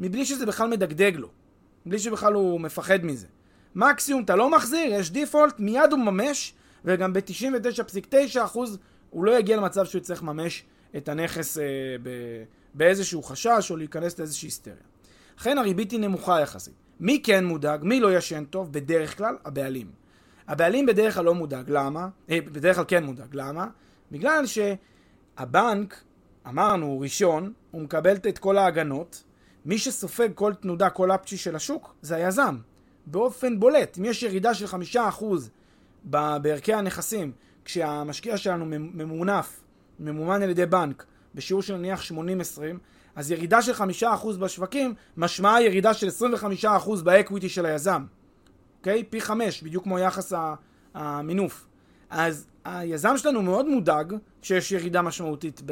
מבלי 0.00 0.24
שזה 0.24 0.46
בכלל 0.46 0.68
מדגדג 0.68 1.12
לו, 1.14 1.28
מבלי 1.86 1.98
שבכלל 1.98 2.32
הוא 2.32 2.60
מפחד 2.60 3.04
מזה. 3.04 3.26
מקסימום 3.74 4.22
אתה 4.24 4.36
לא 4.36 4.50
מחזיר, 4.50 4.92
יש 4.92 5.10
דיפולט, 5.10 5.60
מיד 5.60 5.92
הוא 5.92 5.98
ממש, 6.00 6.54
וגם 6.84 7.12
ב-99.9% 7.12 8.58
הוא 9.10 9.24
לא 9.24 9.38
יגיע 9.38 9.56
למצב 9.56 9.84
שהוא 9.84 10.00
יצטרך 10.00 10.22
לממש 10.22 10.64
את 10.96 11.08
הנכס 11.08 11.58
אה, 11.58 11.64
ב- 12.02 12.44
באיזשהו 12.74 13.22
חשש 13.22 13.70
או 13.70 13.76
להיכנס 13.76 14.18
לאיזושהי 14.18 14.46
היסטריה. 14.46 14.76
לכן 15.38 15.58
הריבית 15.58 15.90
היא 15.90 16.00
נמוכה 16.00 16.40
יחסית. 16.40 16.74
מי 17.00 17.22
כן 17.22 17.44
מודאג? 17.44 17.84
מי 17.84 18.00
לא 18.00 18.16
ישן 18.16 18.44
טוב? 18.44 18.72
בדרך 18.72 19.16
כלל 19.18 19.36
הבעלים. 19.44 19.90
הבעלים 20.48 20.86
בדרך 20.86 21.14
כלל 21.14 21.24
לא 21.24 21.34
מודאג. 21.34 21.70
למה? 21.70 22.08
אה, 22.30 22.38
בדרך 22.40 22.76
כלל 22.76 22.84
כן 22.88 23.04
מודאג. 23.04 23.28
למה? 23.32 23.66
בגלל 24.12 24.46
שהבנק, 25.40 26.02
אמרנו, 26.48 27.00
ראשון, 27.00 27.52
הוא 27.70 27.82
מקבל 27.82 28.16
את 28.16 28.38
כל 28.38 28.58
ההגנות. 28.58 29.24
מי 29.64 29.78
שסופג 29.78 30.28
כל 30.34 30.54
תנודה, 30.54 30.90
כל 30.90 31.12
אפצ'י 31.12 31.36
של 31.36 31.56
השוק, 31.56 31.94
זה 32.02 32.16
היזם. 32.16 32.56
באופן 33.06 33.60
בולט. 33.60 33.98
אם 33.98 34.04
יש 34.04 34.22
ירידה 34.22 34.54
של 34.54 34.66
חמישה 34.66 35.08
אחוז 35.08 35.50
בערכי 36.04 36.74
הנכסים, 36.74 37.32
כשהמשקיע 37.64 38.36
שלנו 38.36 38.64
ממונף, 38.68 39.60
ממומן 40.00 40.42
על 40.42 40.50
ידי 40.50 40.66
בנק, 40.66 41.04
בשיעור 41.34 41.62
של 41.62 41.76
נניח 41.76 42.02
80-20, 42.10 42.14
אז 43.14 43.30
ירידה 43.30 43.62
של 43.62 43.72
5% 44.02 44.36
בשווקים 44.38 44.94
משמעה 45.16 45.62
ירידה 45.62 45.94
של 45.94 46.08
25% 46.64 46.66
ב 47.04 47.10
equity 47.10 47.48
של 47.48 47.66
היזם. 47.66 48.04
אוקיי? 48.78 49.04
פי 49.04 49.20
5, 49.20 49.62
בדיוק 49.62 49.84
כמו 49.84 49.98
יחס 49.98 50.32
המינוף. 50.94 51.66
אז 52.10 52.46
היזם 52.64 53.16
שלנו 53.16 53.42
מאוד 53.42 53.68
מודאג 53.68 54.14
כשיש 54.42 54.72
ירידה 54.72 55.02
משמעותית 55.02 55.62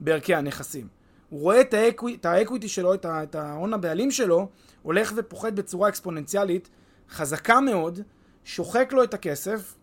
בערכי 0.00 0.34
הנכסים. 0.34 0.88
הוא 1.30 1.40
רואה 1.40 1.60
את, 1.60 1.74
ה 1.74 1.81
equi, 1.81 2.14
את 2.14 2.26
ה 2.26 2.32
equity 2.32 2.68
שלו, 2.68 2.94
את 2.94 3.34
ההון 3.34 3.74
הבעלים 3.74 4.10
שלו, 4.10 4.48
הולך 4.82 5.12
ופוחת 5.16 5.52
בצורה 5.52 5.88
אקספוננציאלית, 5.88 6.68
חזקה 7.10 7.60
מאוד, 7.60 8.00
שוחק 8.44 8.92
לו 8.92 9.04
את 9.04 9.14
הכסף, 9.14 9.74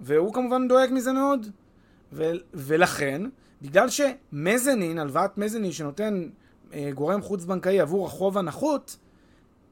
והוא 0.00 0.34
כמובן 0.34 0.68
דואג 0.68 0.88
מזה 0.92 1.12
מאוד. 1.12 1.46
ו- 2.12 2.30
ולכן, 2.54 3.22
בגלל 3.62 3.88
שמזנין, 3.88 4.98
הלוואת 4.98 5.38
מזנין 5.38 5.72
שנותן 5.72 6.28
אה, 6.74 6.90
גורם 6.94 7.22
חוץ-בנקאי 7.22 7.80
עבור 7.80 8.06
החוב 8.06 8.38
הנחות, 8.38 8.96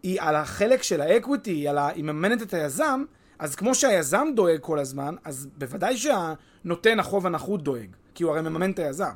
היא 0.03 0.21
על 0.21 0.37
החלק 0.37 0.83
של 0.83 1.01
האקוויטי, 1.01 1.51
היא, 1.51 1.71
ה... 1.71 1.89
היא 1.89 2.05
מממנת 2.05 2.43
את 2.43 2.55
היזם, 2.55 3.05
אז 3.41 3.55
כמו 3.55 3.75
שהיזם 3.75 4.29
דואג 4.37 4.59
כל 4.61 4.79
הזמן, 4.79 5.15
אז 5.25 5.49
בוודאי 5.59 5.97
שהנותן 5.97 7.01
החוב 7.01 7.27
הנחות 7.27 7.63
דואג, 7.63 7.87
כי 8.15 8.25
הוא 8.25 8.33
הרי 8.33 8.43
מממן 8.43 8.71
את 8.71 8.79
היזם. 8.79 9.15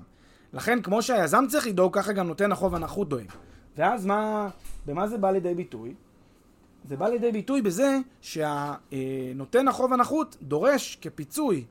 לכן, 0.52 0.82
כמו 0.82 1.02
שהיזם 1.02 1.44
צריך 1.48 1.66
לדאוג, 1.66 1.94
ככה 1.98 2.12
גם 2.12 2.26
נותן 2.26 2.52
החוב 2.52 2.74
הנחות 2.74 3.08
דואג. 3.08 3.26
ואז 3.76 4.06
מה, 4.06 4.48
במה 4.86 5.08
זה 5.08 5.18
בא 5.18 5.30
לידי 5.30 5.54
ביטוי? 5.54 5.94
זה 6.84 6.96
בא 6.96 7.08
לידי 7.08 7.32
ביטוי 7.32 7.62
בזה 7.62 7.98
שהנותן 8.20 9.68
החוב 9.68 9.92
הנחות 9.92 10.36
דורש 10.42 10.98
כפיצוי 11.00 11.64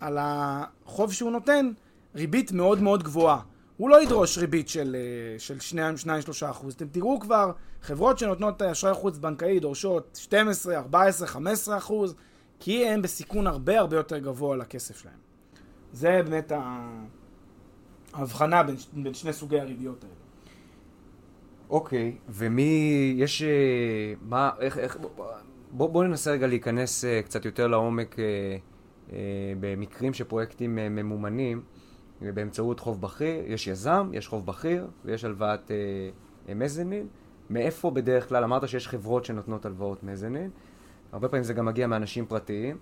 על 0.00 0.18
החוב 0.20 1.12
שהוא 1.12 1.30
נותן 1.30 1.70
ריבית 2.14 2.52
מאוד 2.52 2.82
מאוד 2.82 3.02
גבוהה. 3.02 3.40
הוא 3.76 3.90
לא 3.90 4.02
ידרוש 4.02 4.38
ריבית 4.38 4.68
של, 4.68 4.96
אה, 4.98 5.38
של 5.38 5.58
2-3 5.60 6.50
אחוז. 6.50 6.74
אתם 6.74 6.88
תראו 6.88 7.20
כבר 7.20 7.52
חברות 7.82 8.18
שנותנות 8.18 8.62
אשראי 8.62 8.94
חוץ 8.94 9.18
בנקאי 9.18 9.60
דורשות 9.60 10.18
12, 10.20 10.76
14, 10.76 11.26
15 11.26 11.76
אחוז, 11.76 12.14
כי 12.60 12.86
הם 12.86 13.02
בסיכון 13.02 13.46
הרבה 13.46 13.78
הרבה 13.78 13.96
יותר 13.96 14.18
גבוה 14.18 14.56
לכסף 14.56 14.98
שלהם. 14.98 15.14
זה 15.92 16.20
באמת 16.24 16.52
ההבחנה 18.12 18.62
בין, 18.62 18.76
בין 18.92 19.14
שני 19.14 19.32
סוגי 19.32 19.60
הריביות 19.60 20.04
האלה. 20.04 20.14
אוקיי, 21.70 22.16
okay, 22.16 22.22
ומי, 22.28 23.14
יש, 23.18 23.42
אה, 23.42 23.48
מה, 24.22 24.50
איך, 24.60 24.78
איך, 24.78 24.98
בוא, 25.70 25.88
בוא 25.88 26.04
ננסה 26.04 26.30
רגע 26.30 26.46
להיכנס 26.46 27.04
אה, 27.04 27.22
קצת 27.22 27.44
יותר 27.44 27.66
לעומק 27.66 28.16
במקרים 29.60 30.14
שפרויקטים 30.14 30.74
ממומנים. 30.74 31.62
באמצעות 32.20 32.80
חוב 32.80 33.00
בכיר, 33.00 33.44
יש 33.46 33.66
יזם, 33.66 34.10
יש 34.12 34.28
חוב 34.28 34.46
בכיר 34.46 34.86
ויש 35.04 35.24
הלוואת 35.24 35.70
אה, 36.48 36.54
מזנין. 36.54 37.06
מאיפה 37.50 37.90
בדרך 37.90 38.28
כלל, 38.28 38.44
אמרת 38.44 38.68
שיש 38.68 38.88
חברות 38.88 39.24
שנותנות 39.24 39.66
הלוואות 39.66 40.02
מזנין, 40.02 40.50
הרבה 41.12 41.28
פעמים 41.28 41.44
זה 41.44 41.54
גם 41.54 41.64
מגיע 41.64 41.86
מאנשים 41.86 42.26
פרטיים. 42.26 42.78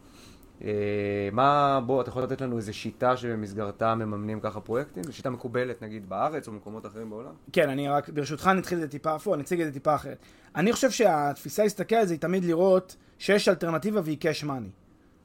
אה, 0.64 1.28
מה, 1.32 1.80
בוא, 1.86 2.02
אתה 2.02 2.10
יכול 2.10 2.22
לתת 2.22 2.40
לנו 2.40 2.56
איזו 2.56 2.74
שיטה 2.74 3.16
שבמסגרתה 3.16 3.94
מממנים 3.94 4.40
ככה 4.40 4.60
פרויקטים? 4.60 5.02
זו 5.04 5.12
שיטה 5.12 5.30
מקובלת 5.30 5.82
נגיד 5.82 6.08
בארץ 6.08 6.48
או 6.48 6.52
במקומות 6.52 6.86
אחרים 6.86 7.10
בעולם? 7.10 7.32
כן, 7.52 7.70
אני 7.70 7.88
רק, 7.88 8.08
ברשותך 8.08 8.46
נתחיל 8.46 8.78
את 8.78 8.82
זה 8.82 8.88
טיפה 8.88 9.16
אפור, 9.16 9.34
אני 9.34 9.42
אציג 9.42 9.60
את 9.60 9.66
זה 9.66 9.72
טיפה 9.72 9.94
אחרת. 9.94 10.18
אני 10.56 10.72
חושב 10.72 10.90
שהתפיסה 10.90 11.62
להסתכל 11.62 11.94
על 11.94 12.06
זה 12.06 12.14
היא 12.14 12.20
תמיד 12.20 12.44
לראות 12.44 12.96
שיש 13.18 13.48
אלטרנטיבה 13.48 14.00
והיא 14.04 14.18
cash 14.20 14.44
money. 14.44 14.81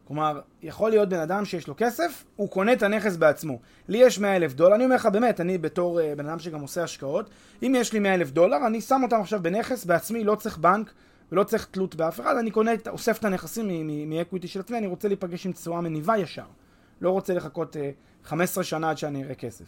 כלומר, 0.08 0.40
יכול 0.64 0.90
להיות 0.90 1.10
בן 1.10 1.20
אדם 1.20 1.46
שיש 1.46 1.68
לו 1.68 1.74
כסף, 1.78 2.24
הוא 2.36 2.50
קונה 2.50 2.74
את 2.74 2.84
הנכס 2.84 3.16
בעצמו. 3.16 3.60
לי 3.88 3.98
יש 3.98 4.20
100 4.20 4.36
אלף 4.36 4.54
דולר, 4.54 4.76
אני 4.76 4.86
אומר 4.86 4.96
לך 4.96 5.06
באמת, 5.06 5.42
אני 5.42 5.58
בתור 5.58 6.00
uh, 6.00 6.18
בן 6.18 6.30
אדם 6.30 6.40
שגם 6.40 6.62
עושה 6.62 6.84
השקעות, 6.84 7.30
אם 7.64 7.74
יש 7.78 7.94
לי 7.94 8.00
100 8.00 8.14
אלף 8.14 8.32
דולר, 8.32 8.58
אני 8.68 8.82
שם 8.82 9.02
אותם 9.04 9.22
עכשיו 9.22 9.44
בנכס 9.44 9.86
בעצמי, 9.86 10.24
לא 10.24 10.36
צריך 10.36 10.58
בנק 10.58 10.92
ולא 11.32 11.44
צריך 11.44 11.68
תלות 11.72 11.96
באף 11.96 12.20
אחד, 12.20 12.36
אני 12.38 12.52
קונה, 12.52 12.72
אוסף 12.90 13.18
את 13.20 13.26
הנכסים 13.26 13.90
מ 14.10 14.15
equity 14.15 14.48
של 14.48 14.60
עצמי, 14.60 14.78
אני 14.78 14.88
רוצה 14.88 15.08
להיפגש 15.08 15.46
עם 15.46 15.52
תשואה 15.52 15.82
מניבה 15.82 16.18
ישר. 16.18 16.46
לא 17.02 17.10
רוצה 17.10 17.34
לחכות 17.34 17.76
15 18.24 18.64
שנה 18.64 18.90
עד 18.90 18.98
שאני 18.98 19.24
אראה 19.24 19.36
כסף. 19.36 19.66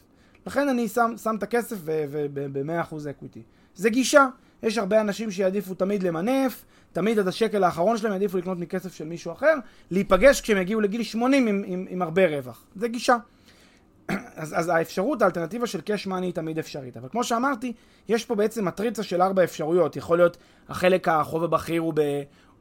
לכן 0.48 0.70
אני 0.70 0.88
שם, 0.88 1.14
שם 1.24 1.36
את 1.38 1.44
הכסף 1.44 1.78
ב-100% 1.84 2.96
equity. 3.10 3.42
זה 3.76 3.90
גישה. 3.90 4.28
יש 4.64 4.78
הרבה 4.78 5.02
אנשים 5.02 5.32
שיעדיפו 5.32 5.74
תמיד 5.74 6.04
למנף, 6.04 6.66
תמיד 6.94 7.20
עד 7.20 7.28
השקל 7.28 7.64
האחרון 7.64 7.98
שלהם 7.98 8.14
יעדיפו 8.14 8.38
לקנות 8.38 8.58
מכסף 8.58 8.94
של 8.94 9.06
מישהו 9.06 9.32
אחר, 9.32 9.54
להיפגש 9.92 10.42
כשהם 10.42 10.58
יגיעו 10.58 10.82
לגיל 10.82 11.04
80 11.04 11.48
עם, 11.48 11.64
עם, 11.66 11.86
עם 11.90 12.02
הרבה 12.02 12.28
רווח. 12.28 12.64
זה 12.76 12.88
גישה. 12.88 13.18
אז, 14.10 14.54
אז 14.58 14.68
האפשרות, 14.68 15.22
האלטרנטיבה 15.22 15.68
של 15.68 15.82
cash 15.82 16.08
money 16.08 16.26
היא 16.26 16.34
תמיד 16.34 16.60
אפשרית. 16.60 16.98
אבל 16.98 17.10
כמו 17.10 17.24
שאמרתי, 17.24 17.74
יש 18.10 18.26
פה 18.26 18.36
בעצם 18.36 18.66
מטריצה 18.66 19.04
של 19.04 19.22
ארבע 19.22 19.44
אפשרויות. 19.44 19.96
יכול 19.96 20.18
להיות 20.18 20.38
החלק 20.70 21.08
החוב 21.08 21.44
הבכיר 21.44 21.82
הוא, 21.82 21.94
ב, 21.96 22.02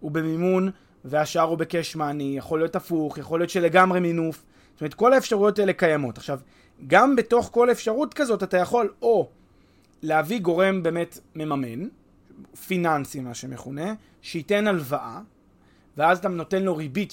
הוא 0.01 0.11
במימון, 0.11 0.71
והשאר 1.05 1.43
הוא 1.43 1.59
בקאש 1.59 1.97
מאני, 1.97 2.35
יכול 2.37 2.59
להיות 2.59 2.77
הפוך, 2.77 3.19
יכול 3.19 3.41
להיות 3.41 3.51
שלגמרי 3.51 4.01
מינוף. 4.01 4.45
זאת 4.73 4.81
אומרת, 4.81 4.95
כל 4.95 5.13
האפשרויות 5.13 5.59
האלה 5.59 5.73
קיימות. 5.73 6.19
עכשיו, 6.19 6.41
גם 6.87 7.17
בתוך 7.17 7.51
כל 7.53 7.71
אפשרות 7.71 8.15
כזאת 8.15 8.43
אתה 8.43 8.57
יכול 8.57 8.93
או 9.03 9.29
להביא 10.03 10.41
גורם 10.41 10.83
באמת 10.83 11.19
מממן, 11.35 11.89
פיננסי 12.67 13.21
מה 13.21 13.35
שמכונה, 13.35 13.95
שייתן 14.23 14.67
הלוואה, 14.67 15.21
ואז 15.97 16.19
אתה 16.19 16.29
נותן 16.29 16.63
לו 16.63 16.77
ריבית 16.77 17.13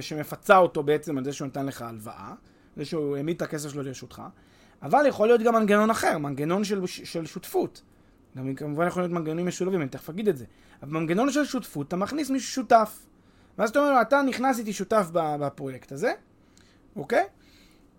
שמפצה 0.00 0.56
אותו 0.56 0.82
בעצם 0.82 1.18
על 1.18 1.24
זה 1.24 1.32
שהוא 1.32 1.46
נתן 1.46 1.66
לך 1.66 1.82
הלוואה, 1.82 2.32
זה 2.76 2.84
שהוא 2.84 3.16
העמיד 3.16 3.36
את 3.36 3.42
הכסף 3.42 3.68
שלו 3.68 3.82
לרשותך, 3.82 4.22
אבל 4.82 5.06
יכול 5.06 5.28
להיות 5.28 5.42
גם 5.42 5.54
מנגנון 5.54 5.90
אחר, 5.90 6.18
מנגנון 6.18 6.64
של, 6.64 6.86
של 6.86 7.26
שותפות. 7.26 7.82
גם 8.36 8.54
כמובן 8.54 8.86
יכול 8.86 9.02
להיות 9.02 9.12
מנגנונים 9.12 9.46
משולבים, 9.46 9.80
אני 9.80 9.88
תכף 9.88 10.10
אגיד 10.10 10.28
את 10.28 10.36
זה. 10.36 10.44
אבל 10.82 10.90
במנגנון 10.90 11.32
של 11.32 11.44
שותפות 11.44 11.88
אתה 11.88 11.96
מכניס 11.96 12.30
מישהו 12.30 12.52
שותף. 12.52 13.06
ואז 13.58 13.70
אתה 13.70 13.78
אומר 13.78 13.92
לו, 13.92 14.00
אתה 14.00 14.22
נכנס 14.22 14.58
איתי 14.58 14.72
שותף 14.72 15.08
בפרויקט 15.12 15.92
הזה, 15.92 16.12
אוקיי? 16.96 17.24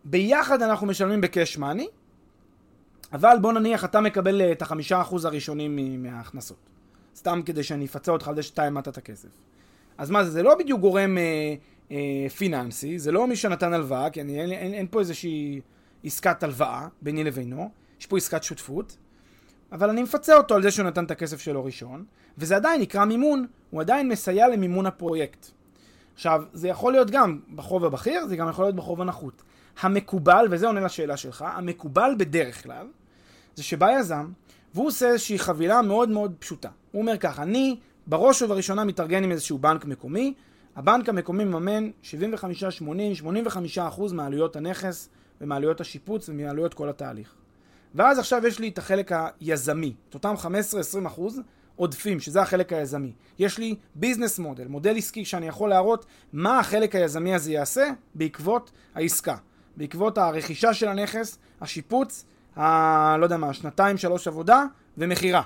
ביחד 0.06 0.62
אנחנו 0.62 0.88
משלמים 0.88 1.22
בקאש 1.22 1.58
מאני, 1.58 1.88
אבל 3.14 3.38
בוא 3.42 3.54
נניח 3.54 3.86
אתה 3.86 4.02
מקבל 4.02 4.42
אה, 4.42 4.52
את 4.52 4.62
החמישה 4.62 5.02
אחוז 5.02 5.26
הראשונים 5.26 6.04
מההכנסות. 6.04 6.70
סתם 7.16 7.42
כדי 7.46 7.64
שאני 7.64 7.86
אפצה 7.86 8.12
אותך 8.12 8.28
על 8.28 8.36
זה 8.36 8.44
שאתה 8.44 8.64
העמדת 8.64 8.88
את 8.88 8.98
הכסף. 8.98 9.30
אז 9.98 10.10
מה 10.10 10.24
זה, 10.24 10.32
זה 10.32 10.44
לא 10.44 10.56
בדיוק 10.56 10.82
גורם 10.82 11.18
אה, 11.18 11.56
אה, 11.92 12.30
פיננסי, 12.30 13.00
זה 13.00 13.12
לא 13.12 13.28
מי 13.28 13.36
שנתן 13.36 13.74
הלוואה, 13.74 14.10
כי 14.10 14.22
אני, 14.22 14.42
אין, 14.42 14.52
אין, 14.52 14.74
אין 14.74 14.88
פה 14.92 15.00
איזושהי 15.00 15.62
עסקת 16.04 16.44
הלוואה 16.44 16.88
ביני 17.02 17.24
לבינו, 17.24 17.70
יש 18.00 18.06
פה 18.06 18.18
עסקת 18.18 18.44
שותפות, 18.44 18.98
אבל 19.72 19.90
אני 19.90 20.04
מפצה 20.04 20.38
אותו 20.38 20.56
על 20.56 20.64
זה 20.64 20.72
שהוא 20.72 20.86
נתן 20.86 21.06
את 21.06 21.12
הכסף 21.12 21.40
שלו 21.40 21.66
ראשון, 21.66 22.06
וזה 22.38 22.56
עדיין 22.56 22.82
נקרא 22.82 23.06
מימון, 23.06 23.46
הוא 23.70 23.82
עדיין 23.82 24.10
מסייע 24.10 24.48
למימון 24.48 24.86
הפרויקט. 24.86 25.48
עכשיו, 26.14 26.44
זה 26.54 26.68
יכול 26.68 26.92
להיות 26.92 27.12
גם 27.12 27.40
בחוב 27.56 27.86
הבכיר, 27.86 28.28
זה 28.28 28.36
גם 28.36 28.50
יכול 28.50 28.66
להיות 28.66 28.76
בחוב 28.76 29.02
הנחות. 29.02 29.44
המקובל, 29.82 30.48
וזה 30.52 30.68
עונה 30.68 30.80
לשאלה 30.80 31.18
שלך, 31.18 31.46
המקובל 31.48 32.12
בדרך 32.18 32.64
כלל, 32.64 32.88
זה 33.56 33.64
שבא 33.64 33.92
יזם, 33.92 34.32
והוא 34.74 34.88
עושה 34.88 35.08
איזושהי 35.08 35.40
חבילה 35.40 35.82
מאוד 35.82 36.10
מאוד 36.10 36.36
פשוטה. 36.40 36.70
הוא 36.92 37.02
אומר 37.02 37.18
ככה, 37.18 37.44
אני 37.44 37.78
בראש 38.08 38.42
ובראשונה 38.42 38.84
מתארגן 38.84 39.24
עם 39.24 39.32
איזשהו 39.32 39.58
בנק 39.58 39.86
מקומי, 39.86 40.34
הבנק 40.76 41.10
המקומי 41.10 41.44
מממן 41.44 41.90
75, 42.02 42.64
80, 42.64 43.16
85 43.16 43.78
אחוז 43.78 44.14
מעלויות 44.14 44.56
הנכס 44.56 45.10
ומעלויות 45.42 45.82
השיפוץ 45.82 46.30
ומעלויות 46.30 46.74
כל 46.74 46.90
התהליך. 46.90 47.36
ואז 47.96 48.20
עכשיו 48.20 48.48
יש 48.48 48.60
לי 48.60 48.68
את 48.68 48.78
החלק 48.78 49.12
היזמי, 49.40 49.94
את 50.10 50.14
אותם 50.14 50.36
15-20 51.04 51.08
אחוז 51.08 51.42
עודפים, 51.76 52.20
שזה 52.20 52.42
החלק 52.42 52.74
היזמי. 52.74 53.12
יש 53.40 53.58
לי 53.58 53.76
ביזנס 53.96 54.40
מודל, 54.40 54.68
מודל 54.68 54.98
עסקי 54.98 55.26
שאני 55.26 55.48
יכול 55.48 55.70
להראות 55.70 56.06
מה 56.34 56.60
החלק 56.60 56.96
היזמי 56.96 57.36
הזה 57.36 57.52
יעשה 57.52 57.92
בעקבות 58.16 58.72
העסקה. 58.96 59.36
בעקבות 59.78 60.18
הרכישה 60.18 60.74
של 60.74 60.88
הנכס, 60.88 61.38
השיפוץ, 61.62 62.26
ה... 62.58 63.18
לא 63.18 63.26
יודע 63.26 63.38
מה, 63.38 63.54
שנתיים, 63.54 63.98
שלוש 63.98 64.28
עבודה 64.28 64.64
ומכירה. 64.98 65.42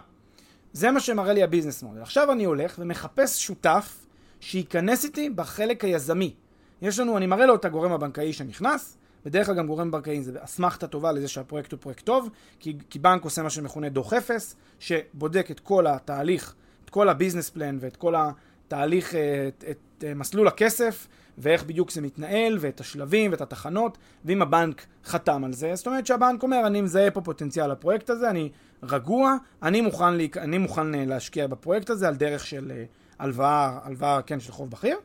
זה 0.74 0.92
מה 0.92 1.00
שמראה 1.00 1.34
לי 1.34 1.44
ה 1.44 1.48
business 1.48 1.84
model. 1.84 2.02
עכשיו 2.02 2.32
אני 2.32 2.44
הולך 2.44 2.76
ומחפש 2.80 3.46
שותף 3.46 4.06
שייכנס 4.40 5.04
איתי 5.06 5.30
בחלק 5.30 5.84
היזמי. 5.84 6.34
יש 6.82 7.00
לנו, 7.00 7.18
אני 7.18 7.26
מראה 7.26 7.46
לו 7.46 7.56
את 7.56 7.66
הגורם 7.66 7.92
הבנקאי 7.92 8.34
שנכנס, 8.34 8.98
בדרך 9.26 9.46
כלל 9.46 9.56
גם 9.56 9.68
גורם 9.68 9.92
בנקאי 9.92 10.24
זה 10.24 10.32
אסמכתה 10.40 10.88
טובה 10.88 11.12
לזה 11.12 11.28
שהפרויקט 11.28 11.72
הוא 11.72 11.80
פרויקט 11.80 12.06
טוב, 12.06 12.30
כי, 12.60 12.78
כי 12.90 13.00
בנק 13.00 13.24
עושה 13.24 13.44
מה 13.44 13.50
שמכונה 13.50 13.90
דוח 13.90 14.14
אפס, 14.14 14.56
שבודק 14.80 15.52
את 15.52 15.60
כל 15.60 15.88
התהליך, 15.88 16.56
את 16.86 16.90
כל 16.90 17.10
ה 17.10 17.14
business 17.14 17.50
plan 17.50 17.78
ואת 17.80 17.96
כל 17.96 18.16
התהליך, 18.18 19.16
אה, 19.16 19.48
את, 19.48 19.64
את, 19.70 19.78
את 19.98 20.04
אה, 20.04 20.14
מסלול 20.14 20.48
הכסף, 20.48 21.08
ואיך 21.38 21.64
בדיוק 21.64 21.92
זה 21.92 22.02
מתנהל, 22.02 22.58
ואת 22.60 22.80
השלבים 22.80 23.32
ואת 23.32 23.42
התחנות, 23.42 23.98
ואם 24.26 24.42
הבנק 24.42 24.86
חתם 25.06 25.44
על 25.44 25.54
זה, 25.54 25.76
זאת 25.76 25.88
אומרת 25.88 26.08
שהבנק 26.08 26.44
אומר, 26.44 26.68
אני 26.68 26.82
מזהה 26.82 27.12
פה 27.12 27.22
פוטנציאל 27.22 27.72
לפרויקט 27.72 28.10
הזה, 28.10 28.30
אני 28.30 28.50
רגוע, 28.84 29.36
אני 29.64 29.82
מוכן, 29.82 30.14
לי, 30.14 30.30
אני 30.38 30.58
מוכן 30.58 30.96
אה, 30.96 31.06
להשקיע 31.06 31.48
בפרויקט 31.48 31.90
הזה 31.90 32.08
על 32.08 32.16
דרך 32.16 32.46
של 32.46 32.72
הלוואה, 33.20 33.80
הלוואה, 33.84 34.22
כן, 34.22 34.40
של 34.40 34.52
חוב 34.52 34.70
בכיר. 34.70 34.98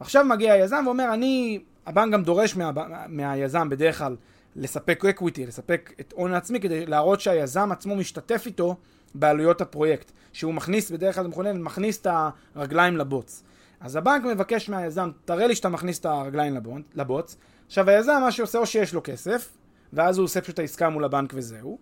עכשיו 0.00 0.24
מגיע 0.24 0.52
היזם 0.52 0.82
ואומר, 0.86 1.14
אני, 1.14 1.60
הבנק 1.86 2.12
גם 2.12 2.22
דורש 2.22 2.56
מה, 2.56 2.70
מהיזם 3.08 3.68
בדרך 3.68 3.98
כלל 3.98 4.16
לספק 4.56 5.04
equity, 5.04 5.46
לספק 5.46 5.92
את 6.00 6.14
הון 6.16 6.34
העצמי, 6.34 6.60
כדי 6.60 6.86
להראות 6.86 7.20
שהיזם 7.20 7.72
עצמו 7.72 7.96
משתתף 7.96 8.42
איתו 8.46 8.76
בעלויות 9.14 9.60
הפרויקט. 9.60 10.12
שהוא 10.34 10.54
מכניס, 10.54 10.90
בדרך 10.90 11.14
כלל 11.14 11.26
מכונן, 11.26 11.62
מכניס 11.62 12.00
את 12.00 12.06
הרגליים 12.54 12.96
לבוץ. 12.96 13.42
אז 13.84 13.96
הבנק 13.96 14.24
מבקש 14.24 14.68
מהיזם, 14.68 15.10
תראה 15.24 15.46
לי 15.46 15.54
שאתה 15.54 15.68
מכניס 15.68 16.00
את 16.00 16.06
הרגליים 16.06 16.56
לבוץ. 16.94 17.36
עכשיו 17.66 17.90
היזם, 17.90 18.18
מה 18.20 18.32
שעושה, 18.32 18.58
או 18.58 18.66
שיש 18.66 18.94
לו 18.94 19.00
כסף, 19.04 19.52
ואז 19.92 20.18
הוא 20.18 20.24
עושה 20.24 20.40
פשוט 20.40 20.58
העסקה 20.58 20.88
מול 20.88 21.04
הבנק 21.04 21.32
וזהו. 21.34 21.78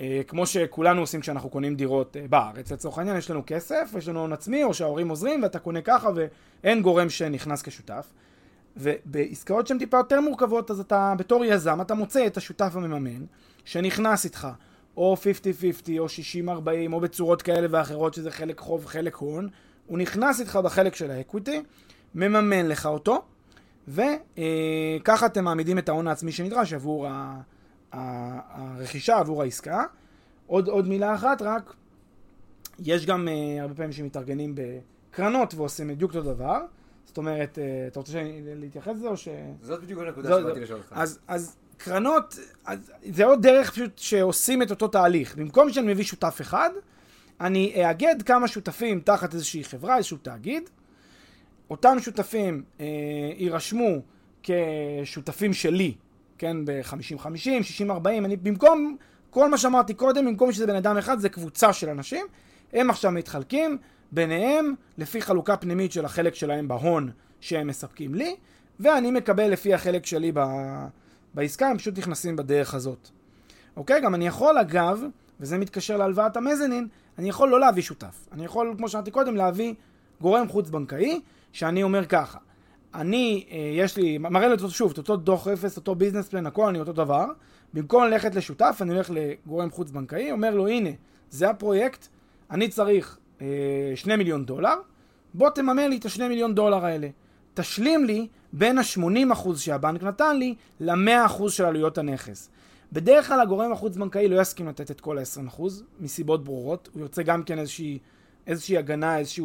אה, 0.00 0.20
כמו 0.26 0.46
שכולנו 0.46 1.00
עושים 1.00 1.20
כשאנחנו 1.20 1.50
קונים 1.50 1.76
דירות 1.76 2.16
אה, 2.16 2.24
בארץ, 2.30 2.72
לצורך 2.72 2.98
העניין 2.98 3.16
יש 3.16 3.30
לנו 3.30 3.42
כסף, 3.46 3.90
יש 3.98 4.08
לנו 4.08 4.20
הון 4.20 4.32
עצמי, 4.32 4.64
או 4.64 4.74
שההורים 4.74 5.08
עוזרים 5.08 5.42
ואתה 5.42 5.58
קונה 5.58 5.80
ככה 5.80 6.10
ואין 6.14 6.82
גורם 6.82 7.10
שנכנס 7.10 7.62
כשותף. 7.62 8.12
ובעסקאות 8.76 9.66
שהן 9.66 9.78
טיפה 9.78 9.96
יותר 9.96 10.20
מורכבות, 10.20 10.70
אז 10.70 10.80
אתה 10.80 11.14
בתור 11.18 11.44
יזם, 11.44 11.80
אתה 11.80 11.94
מוצא 11.94 12.26
את 12.26 12.36
השותף 12.36 12.72
המממן, 12.74 13.24
שנכנס 13.64 14.24
איתך, 14.24 14.48
או 14.96 15.16
50-50, 15.86 15.98
או 15.98 16.06
60-40, 16.06 16.92
או 16.92 17.00
בצורות 17.00 17.42
כאלה 17.42 17.66
ואחרות, 17.70 18.14
שזה 18.14 18.30
חלק 18.30 18.60
חוב, 18.60 18.86
חלק 18.86 19.14
הון, 19.14 19.48
הוא 19.86 19.98
נכנס 19.98 20.40
איתך 20.40 20.56
בחלק 20.56 20.94
של 20.94 21.10
האקוויטי, 21.10 21.62
מממן 22.14 22.66
לך 22.66 22.86
אותו, 22.86 23.22
וככה 23.88 25.22
אה, 25.22 25.26
אתם 25.26 25.44
מעמידים 25.44 25.78
את 25.78 25.88
ההון 25.88 26.08
העצמי 26.08 26.32
שנדרש 26.32 26.72
עבור 26.72 27.06
ה... 27.06 27.40
הרכישה 27.92 29.18
עבור 29.18 29.42
העסקה. 29.42 29.84
עוד, 30.46 30.68
עוד 30.68 30.88
מילה 30.88 31.14
אחת, 31.14 31.42
רק 31.42 31.74
יש 32.78 33.06
גם 33.06 33.28
uh, 33.28 33.62
הרבה 33.62 33.74
פעמים 33.74 33.92
שמתארגנים 33.92 34.54
בקרנות 34.54 35.54
ועושים 35.54 35.88
בדיוק 35.88 36.14
אותו 36.14 36.34
דבר. 36.34 36.60
זאת 37.06 37.16
אומרת, 37.16 37.58
uh, 37.58 37.92
אתה 37.92 38.00
רוצה 38.00 38.22
להתייחס 38.56 38.92
לזה 38.96 39.08
או 39.08 39.16
ש... 39.16 39.28
זאת 39.62 39.82
בדיוק 39.82 40.00
הנקודה 40.00 40.28
שבאתי 40.40 40.60
לשאול 40.60 40.78
אותך. 40.78 40.92
אז, 40.96 41.18
אז 41.28 41.56
קרנות, 41.76 42.38
אז, 42.64 42.92
זה 43.10 43.24
עוד 43.24 43.42
דרך 43.42 43.70
פשוט 43.70 43.98
שעושים 43.98 44.62
את 44.62 44.70
אותו 44.70 44.88
תהליך. 44.88 45.36
במקום 45.36 45.70
שאני 45.70 45.92
מביא 45.92 46.04
שותף 46.04 46.38
אחד, 46.40 46.70
אני 47.40 47.86
אאגד 47.86 48.22
כמה 48.22 48.48
שותפים 48.48 49.00
תחת 49.00 49.34
איזושהי 49.34 49.64
חברה, 49.64 49.96
איזשהו 49.96 50.16
תאגיד. 50.16 50.70
אותם 51.70 51.96
שותפים 52.00 52.62
אה, 52.80 52.86
יירשמו 53.36 54.00
כשותפים 54.42 55.52
שלי 55.52 55.94
כן, 56.38 56.64
ב-50-50, 56.64 57.26
60-40, 57.80 58.08
אני 58.08 58.36
במקום, 58.36 58.96
כל 59.30 59.50
מה 59.50 59.58
שאמרתי 59.58 59.94
קודם, 59.94 60.26
במקום 60.26 60.52
שזה 60.52 60.66
בן 60.66 60.76
אדם 60.76 60.96
אחד, 60.96 61.18
זה 61.18 61.28
קבוצה 61.28 61.72
של 61.72 61.88
אנשים, 61.88 62.26
הם 62.72 62.90
עכשיו 62.90 63.12
מתחלקים 63.12 63.78
ביניהם 64.12 64.74
לפי 64.98 65.20
חלוקה 65.20 65.56
פנימית 65.56 65.92
של 65.92 66.04
החלק 66.04 66.34
שלהם 66.34 66.68
בהון 66.68 67.10
שהם 67.40 67.66
מספקים 67.66 68.14
לי, 68.14 68.36
ואני 68.80 69.10
מקבל 69.10 69.50
לפי 69.50 69.74
החלק 69.74 70.06
שלי 70.06 70.32
ב... 70.34 70.40
בעסקה, 71.34 71.68
הם 71.68 71.78
פשוט 71.78 71.98
נכנסים 71.98 72.36
בדרך 72.36 72.74
הזאת. 72.74 73.08
אוקיי? 73.76 74.00
גם 74.00 74.14
אני 74.14 74.26
יכול 74.26 74.58
אגב, 74.58 75.02
וזה 75.40 75.58
מתקשר 75.58 75.96
להלוואת 75.96 76.36
המזנין, 76.36 76.88
אני 77.18 77.28
יכול 77.28 77.48
לא 77.48 77.60
להביא 77.60 77.82
שותף. 77.82 78.28
אני 78.32 78.44
יכול, 78.44 78.74
כמו 78.76 78.88
שאמרתי 78.88 79.10
קודם, 79.10 79.36
להביא 79.36 79.74
גורם 80.20 80.48
חוץ-בנקאי, 80.48 81.20
שאני 81.52 81.82
אומר 81.82 82.06
ככה, 82.06 82.38
אני, 82.94 83.44
אה, 83.50 83.56
יש 83.74 83.96
לי, 83.96 84.18
מראה 84.18 84.48
לי 84.48 84.54
שוב, 84.68 84.90
את 84.90 84.98
אותו 84.98 85.16
דוח 85.16 85.48
אפס, 85.48 85.76
אותו 85.76 85.94
ביזנס 85.94 86.28
פלן, 86.28 86.46
הכל 86.46 86.68
אני 86.68 86.80
אותו 86.80 86.92
דבר. 86.92 87.26
במקום 87.74 88.04
ללכת 88.04 88.34
לשותף, 88.34 88.78
אני 88.80 88.92
הולך 88.92 89.10
לגורם 89.14 89.70
חוץ 89.70 89.90
בנקאי, 89.90 90.32
אומר 90.32 90.54
לו, 90.54 90.68
הנה, 90.68 90.90
זה 91.30 91.50
הפרויקט, 91.50 92.08
אני 92.50 92.68
צריך 92.68 93.18
אה, 93.40 93.46
שני 93.94 94.16
מיליון 94.16 94.44
דולר, 94.44 94.74
בוא 95.34 95.50
תממן 95.50 95.90
לי 95.90 95.96
את 95.96 96.04
השני 96.04 96.28
מיליון 96.28 96.54
דולר 96.54 96.84
האלה. 96.84 97.08
תשלים 97.54 98.04
לי 98.04 98.28
בין 98.52 98.78
ה-80% 98.78 99.56
שהבנק 99.56 100.02
נתן 100.02 100.36
לי 100.36 100.54
ל-100% 100.80 101.48
של 101.48 101.64
עלויות 101.64 101.98
הנכס. 101.98 102.50
בדרך 102.92 103.28
כלל 103.28 103.40
הגורם 103.40 103.72
החוץ-בנקאי 103.72 104.28
לא 104.28 104.40
יסכים 104.40 104.68
לתת 104.68 104.90
את 104.90 105.00
כל 105.00 105.18
ה-20% 105.18 105.62
מסיבות 106.00 106.44
ברורות, 106.44 106.88
הוא 106.92 107.02
יוצא 107.02 107.22
גם 107.22 107.42
כן 107.42 107.58
איזושהי, 107.58 107.98
איזושהי 108.46 108.78
הגנה, 108.78 109.18
איזושהי 109.18 109.44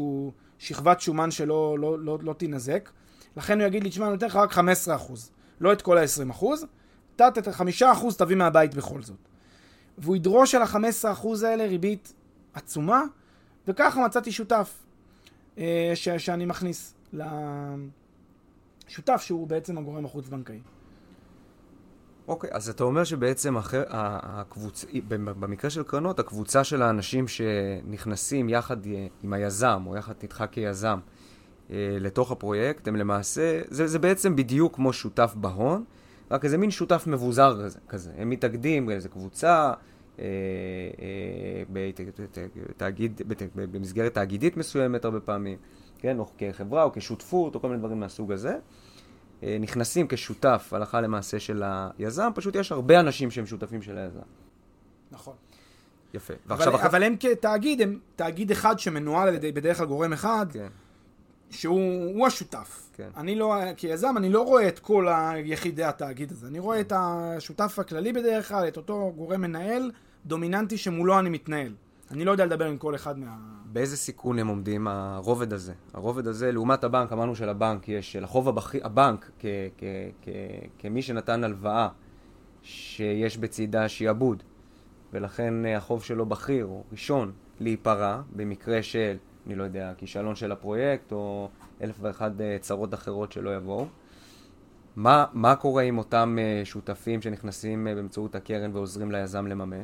שכבת 0.60 1.02
שומן 1.02 1.32
שלא 1.32 1.76
לא, 1.80 2.00
לא, 2.00 2.06
לא, 2.06 2.20
לא 2.22 2.34
תינזק. 2.34 2.90
לכן 3.38 3.60
הוא 3.60 3.68
יגיד 3.68 3.84
לי, 3.84 3.90
תשמע, 3.90 4.06
אני 4.06 4.14
נותן 4.14 4.26
לך 4.28 4.36
רק 4.36 4.52
15%. 4.54 4.60
לא 5.62 5.74
את 5.74 5.82
כל 5.82 5.98
ה-20%, 5.98 6.46
אתה 7.16 7.28
את 7.28 7.48
ה-5% 7.48 7.84
תביא 8.18 8.36
מהבית 8.36 8.76
בכל 8.76 9.02
זאת. 9.02 9.18
והוא 9.98 10.16
ידרוש 10.16 10.56
על 10.56 10.62
ה-15% 10.62 11.28
האלה 11.46 11.66
ריבית 11.66 12.14
עצומה, 12.54 13.04
וככה 13.68 14.06
מצאתי 14.06 14.32
שותף 14.32 14.74
אה, 15.58 15.92
ש- 15.96 16.10
שאני 16.10 16.46
מכניס 16.46 16.96
לשותף 18.88 19.22
שהוא 19.22 19.48
בעצם 19.48 19.78
הגורם 19.78 20.06
החוץ-בנקאי. 20.06 20.60
אוקיי, 22.32 22.50
אז 22.54 22.70
אתה 22.70 22.84
אומר 22.84 23.04
שבעצם 23.04 23.58
אחר, 23.58 23.84
הקבוצ... 23.90 24.86
במקרה 25.08 25.70
של 25.70 25.84
קרנות, 25.84 26.20
הקבוצה 26.20 26.64
של 26.64 26.82
האנשים 26.82 27.28
שנכנסים 27.28 28.50
יחד 28.50 28.86
אה, 28.86 29.08
עם 29.24 29.34
היזם, 29.34 29.84
או 29.86 29.96
יחד 29.96 30.14
איתך 30.24 30.44
כיזם, 30.52 31.00
אה, 31.72 31.76
לתוך 32.00 32.32
הפרויקט, 32.32 32.88
הם 32.88 32.96
למעשה, 32.96 33.62
זה, 33.70 33.88
זה 33.88 34.00
בעצם 34.00 34.36
בדיוק 34.36 34.76
כמו 34.76 34.94
שותף 34.94 35.34
בהון, 35.36 35.84
רק 36.32 36.46
איזה 36.46 36.58
מין 36.58 36.72
שותף 36.72 37.04
מבוזר 37.08 37.66
כזה. 37.66 37.80
כזה. 37.90 38.12
הם 38.18 38.30
מתאגדים 38.30 38.86
באיזה 38.86 39.10
קבוצה, 39.10 39.74
אה, 40.20 40.26
בתאגיד, 41.70 43.22
במסגרת 43.56 44.14
תאגידית 44.14 44.58
מסוימת 44.58 45.06
הרבה 45.06 45.20
פעמים, 45.20 45.58
כן, 45.98 46.20
או 46.20 46.26
כחברה 46.38 46.84
או 46.84 46.92
כשותפות, 46.94 47.56
או 47.56 47.62
כל 47.62 47.68
מיני 47.68 47.80
דברים 47.80 48.00
מהסוג 48.00 48.32
הזה. 48.32 48.58
אה, 49.44 49.58
נכנסים 49.60 50.08
כשותף 50.10 50.70
הלכה 50.72 51.02
למעשה 51.02 51.40
של 51.40 51.64
היזם, 51.66 52.32
פשוט 52.36 52.56
יש 52.56 52.72
הרבה 52.72 53.00
אנשים 53.00 53.32
שהם 53.32 53.46
שותפים 53.46 53.82
של 53.82 53.98
היזם. 53.98 54.20
נכון. 55.12 55.36
יפה. 56.14 56.34
אבל, 56.50 56.76
אחרי... 56.76 56.86
אבל 56.86 57.04
הם 57.04 57.16
כתאגיד, 57.20 57.82
הם 57.82 58.00
תאגיד 58.16 58.52
אחד 58.52 58.80
שמנוהל 58.80 59.28
על 59.28 59.36
ידי 59.36 59.52
בדרך 59.52 59.78
כלל 59.78 59.86
גורם 59.86 60.14
אחד, 60.14 60.46
כן. 60.54 60.68
שהוא 61.50 62.28
השותף. 62.28 62.90
כן. 62.94 63.10
אני 63.18 63.36
לא, 63.36 63.56
כיזם, 63.78 64.14
אני 64.18 64.30
לא 64.30 64.42
רואה 64.42 64.68
את 64.68 64.80
כל 64.80 65.08
יחידי 65.46 65.84
התאגיד 65.84 66.32
הזה. 66.32 66.48
אני 66.48 66.60
רואה 66.60 66.80
את 66.80 66.94
השותף 66.96 67.80
הכללי 67.80 68.14
בדרך 68.14 68.50
כלל, 68.50 68.68
את 68.68 68.78
אותו 68.78 69.14
גורם 69.16 69.42
מנהל 69.42 69.92
דומיננטי 70.26 70.78
שמולו 70.78 71.20
אני 71.20 71.30
מתנהל. 71.30 71.74
אני 72.12 72.26
לא 72.26 72.32
יודע 72.32 72.46
לדבר 72.46 72.66
עם 72.66 72.78
כל 72.78 72.96
אחד 72.96 73.20
מה... 73.20 73.38
באיזה 73.74 73.98
סיכון 73.98 74.40
הם 74.40 74.48
עומדים, 74.48 74.88
הרובד 74.88 75.54
הזה? 75.54 75.74
הרובד 75.94 76.28
הזה, 76.28 76.52
לעומת 76.52 76.84
הבנק, 76.84 77.12
אמרנו 77.12 77.36
שלבנק 77.36 77.90
יש, 77.90 78.16
לחוב 78.16 78.50
הבח... 78.50 78.76
הבנק 78.76 79.32
כ... 79.40 79.46
כ... 79.78 79.84
כ... 80.22 80.30
כמי 80.80 81.02
שנתן 81.02 81.44
הלוואה 81.44 81.88
שיש 82.64 83.38
בצידה 83.38 83.90
שיעבוד, 83.90 84.44
ולכן 85.14 85.66
אה, 85.66 85.78
החוב 85.78 86.04
שלו 86.04 86.26
בכיר 86.26 86.66
או 86.66 86.84
ראשון 86.92 87.32
להיפרע 87.60 88.22
במקרה 88.36 88.84
של, 88.84 89.18
אני 89.48 89.56
לא 89.56 89.64
יודע, 89.64 89.94
כישלון 89.98 90.36
של 90.36 90.52
הפרויקט 90.52 91.12
או 91.12 91.50
אלף 91.82 91.96
ואחד 92.02 92.42
אה, 92.42 92.58
צרות 92.62 92.94
אחרות 92.94 93.32
שלא 93.32 93.56
יבואו. 93.56 93.88
מה, 94.96 95.26
מה 95.34 95.56
קורה 95.56 95.84
עם 95.84 95.98
אותם 95.98 96.38
אה, 96.40 96.62
שותפים 96.66 97.22
שנכנסים 97.22 97.88
באמצעות 97.96 98.36
הקרן 98.36 98.76
ועוזרים 98.76 99.12
ליזם 99.12 99.48
לממן? 99.48 99.84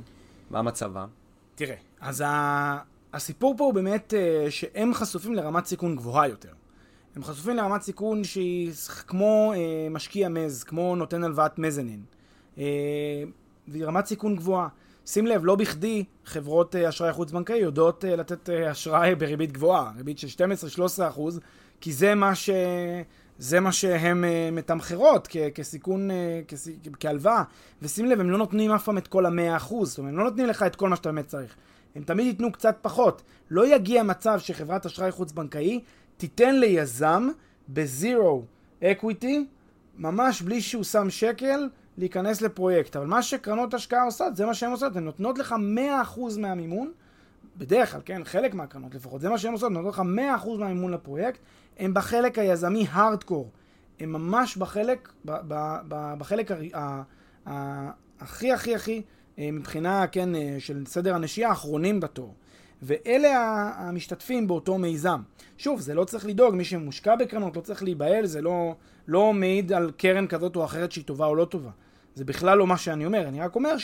מה 0.50 0.62
מצבם? 0.62 1.08
תראה, 1.56 1.76
אז 2.02 2.24
הסיפור 3.14 3.56
פה 3.58 3.64
הוא 3.64 3.74
באמת 3.74 4.14
אה, 4.18 4.52
שהם 4.52 4.94
חשופים 4.94 5.34
לרמת 5.36 5.66
סיכון 5.66 5.96
גבוהה 5.96 6.28
יותר. 6.28 6.52
הם 7.16 7.24
חשופים 7.24 7.56
לרמת 7.56 7.82
סיכון 7.82 8.24
שהיא 8.24 8.72
כמו 9.08 9.54
אה, 9.56 9.88
משקיע 9.92 10.30
מז, 10.30 10.64
כמו 10.64 10.96
נותן 10.96 11.24
הלוואת 11.24 11.60
מזנין. 11.60 12.02
אה, 12.58 12.64
והיא 13.68 13.86
רמת 13.86 14.06
סיכון 14.06 14.36
גבוהה. 14.36 14.68
שים 15.06 15.28
לב, 15.28 15.46
לא 15.46 15.56
בכדי 15.56 16.04
חברות 16.26 16.76
אשראי 16.76 17.14
חוץ-בנקאי 17.14 17.58
יודעות 17.58 18.04
לתת 18.08 18.50
אשראי 18.50 19.16
בריבית 19.16 19.52
גבוהה, 19.52 19.92
ריבית 19.98 20.20
של 20.20 20.28
12-13 20.98 21.08
אחוז, 21.10 21.40
כי 21.82 21.94
זה 21.94 22.16
מה, 22.16 22.36
ש... 22.36 22.50
זה 23.38 23.60
מה 23.60 23.72
שהן 23.72 24.24
מתמחרות 24.52 25.28
כ- 25.32 25.38
כסיכון, 25.56 26.10
כ- 26.48 26.70
כהלוואה. 27.00 27.44
ושים 27.82 28.06
לב, 28.06 28.20
הם 28.20 28.30
לא 28.30 28.38
נותנים 28.38 28.72
אף 28.72 28.84
פעם 28.84 28.98
את 28.98 29.08
כל 29.08 29.26
ה-100 29.26 29.58
אחוז, 29.58 29.90
זאת 29.90 29.98
אומרת, 29.98 30.12
הם 30.14 30.18
לא 30.18 30.24
נותנים 30.24 30.46
לך 30.48 30.64
את 30.64 30.76
כל 30.76 30.90
מה 30.90 30.96
שאתה 30.96 31.12
באמת 31.12 31.28
צריך. 31.28 31.56
הם 31.98 32.04
תמיד 32.04 32.26
ייתנו 32.26 32.52
קצת 32.52 32.78
פחות. 32.82 33.22
לא 33.50 33.76
יגיע 33.76 34.04
מצב 34.04 34.40
שחברת 34.40 34.86
אשראי 34.86 35.12
חוץ-בנקאי 35.12 35.82
תיתן 36.18 36.56
ליזם 36.56 37.30
בזירו 37.70 38.44
אקוויטי, 38.84 39.46
ממש 39.98 40.42
בלי 40.42 40.62
שהוא 40.62 40.84
שם 40.84 41.10
שקל, 41.10 41.70
להיכנס 41.98 42.42
לפרויקט. 42.42 42.96
אבל 42.96 43.06
מה 43.06 43.22
שקרנות 43.22 43.74
השקעה 43.74 44.04
עושות, 44.04 44.36
זה 44.36 44.46
מה 44.46 44.54
שהן 44.54 44.72
עושות. 44.72 44.96
הן 44.96 45.04
נותנות 45.04 45.38
לך 45.38 45.56
100% 46.16 46.20
מהמימון, 46.38 46.92
בדרך 47.58 47.92
כלל, 47.92 48.02
כן, 48.06 48.24
חלק 48.24 48.54
מהקרנות 48.54 48.96
לפחות, 48.96 49.22
זה 49.22 49.30
מה 49.30 49.38
שהן 49.38 49.54
עושות, 49.54 49.72
נותנות 49.72 49.94
לך 49.94 50.04
100% 50.44 50.48
מהמימון 50.60 50.92
לפרויקט, 50.94 51.40
הם 51.78 51.94
בחלק 51.94 52.40
היזמי 52.40 52.88
הארדקור. 52.92 53.50
הם 54.00 54.12
ממש 54.12 54.58
בחלק, 54.58 55.12
בחלק 56.18 56.52
הכי 58.20 58.52
הכי 58.52 58.76
הכי 58.76 59.02
מבחינה, 59.38 60.08
כן, 60.08 60.36
אה, 60.36 60.56
של 60.60 60.84
סדר 60.86 61.16
הנשייה 61.16 61.50
האחרונים 61.50 62.00
בתור. 62.00 62.34
ואלה 62.82 63.72
המשתתפים 63.78 64.48
באותו 64.48 64.78
מיזם. 64.78 65.22
שוב, 65.58 65.80
זה 65.80 65.94
לא 65.94 66.04
צריך 66.04 66.26
לדאוג, 66.26 66.56
מי 66.56 66.66
שמושקע 66.66 67.16
בקרנות 67.16 67.56
לא 67.56 67.62
צריך 67.62 67.84
להיבהל, 67.84 68.26
זה 68.26 68.42
לא, 68.42 68.76
לא 69.08 69.34
מעיד 69.34 69.74
על 69.74 69.92
קרן 69.98 70.28
כזאת 70.28 70.56
או 70.56 70.66
אחרת 70.66 70.92
שהיא 70.92 71.06
טובה 71.06 71.26
או 71.26 71.36
לא 71.36 71.46
טובה. 71.46 71.70
זה 72.16 72.26
בכלל 72.26 72.58
לא 72.58 72.68
מה 72.68 72.78
שאני 72.78 73.06
אומר, 73.06 73.28
אני 73.28 73.42
רק 73.42 73.56
אומר 73.56 73.76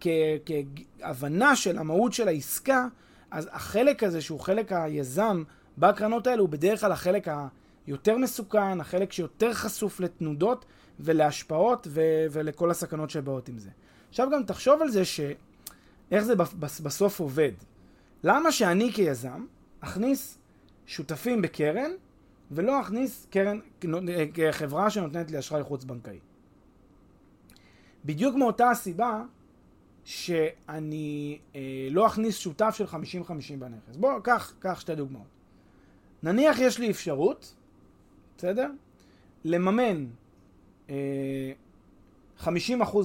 שכהבנה 0.00 1.56
של 1.56 1.78
המהות 1.78 2.12
של 2.12 2.28
העסקה, 2.28 2.86
אז 3.30 3.48
החלק 3.52 4.02
הזה 4.02 4.20
שהוא 4.20 4.40
חלק 4.40 4.72
היזם 4.72 5.42
בקרנות 5.78 6.26
האלה 6.26 6.40
הוא 6.40 6.48
בדרך 6.48 6.80
כלל 6.80 6.92
החלק 6.92 7.28
היותר 7.86 8.18
מסוכן, 8.18 8.80
החלק 8.80 9.12
שיותר 9.12 9.52
חשוף 9.52 10.00
לתנודות 10.00 10.64
ולהשפעות 11.00 11.86
ו- 11.90 12.26
ולכל 12.30 12.70
הסכנות 12.70 13.10
שבאות 13.10 13.48
עם 13.48 13.58
זה. 13.58 13.70
עכשיו 14.12 14.28
גם 14.30 14.42
תחשוב 14.42 14.82
על 14.82 14.90
זה 14.90 15.04
ש... 15.04 15.20
איך 16.10 16.24
זה 16.24 16.34
בסוף 16.82 17.20
עובד. 17.20 17.52
למה 18.24 18.52
שאני 18.52 18.92
כיזם 18.92 19.46
אכניס 19.80 20.38
שותפים 20.86 21.42
בקרן 21.42 21.90
ולא 22.50 22.80
אכניס 22.80 23.26
קרן, 23.30 23.58
חברה 24.50 24.90
שנותנת 24.90 25.30
לי 25.30 25.38
אשראי 25.38 25.62
חוץ-בנקאי? 25.62 26.18
בדיוק 28.04 28.36
מאותה 28.36 28.70
הסיבה 28.70 29.22
שאני 30.04 31.38
אה, 31.54 31.60
לא 31.90 32.06
אכניס 32.06 32.38
שותף 32.38 32.74
של 32.78 32.84
50-50 32.84 32.96
בנכס. 33.58 33.96
בוא, 33.96 34.20
קח, 34.20 34.54
קח 34.58 34.80
שתי 34.80 34.94
דוגמאות. 34.94 35.26
נניח 36.22 36.58
יש 36.58 36.78
לי 36.78 36.90
אפשרות, 36.90 37.54
בסדר? 38.36 38.70
לממן 39.44 40.06
אה, 40.90 41.52
50% 42.42 42.48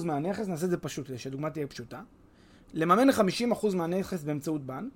מהנכס, 0.04 0.48
נעשה 0.48 0.64
את 0.64 0.70
זה 0.70 0.76
פשוט, 0.76 1.06
כדי 1.06 1.18
שהדוגמה 1.18 1.50
תהיה 1.50 1.66
פשוטה, 1.66 2.00
לממן 2.74 3.10
50% 3.10 3.76
מהנכס 3.76 4.22
באמצעות 4.22 4.66
בנק, 4.66 4.92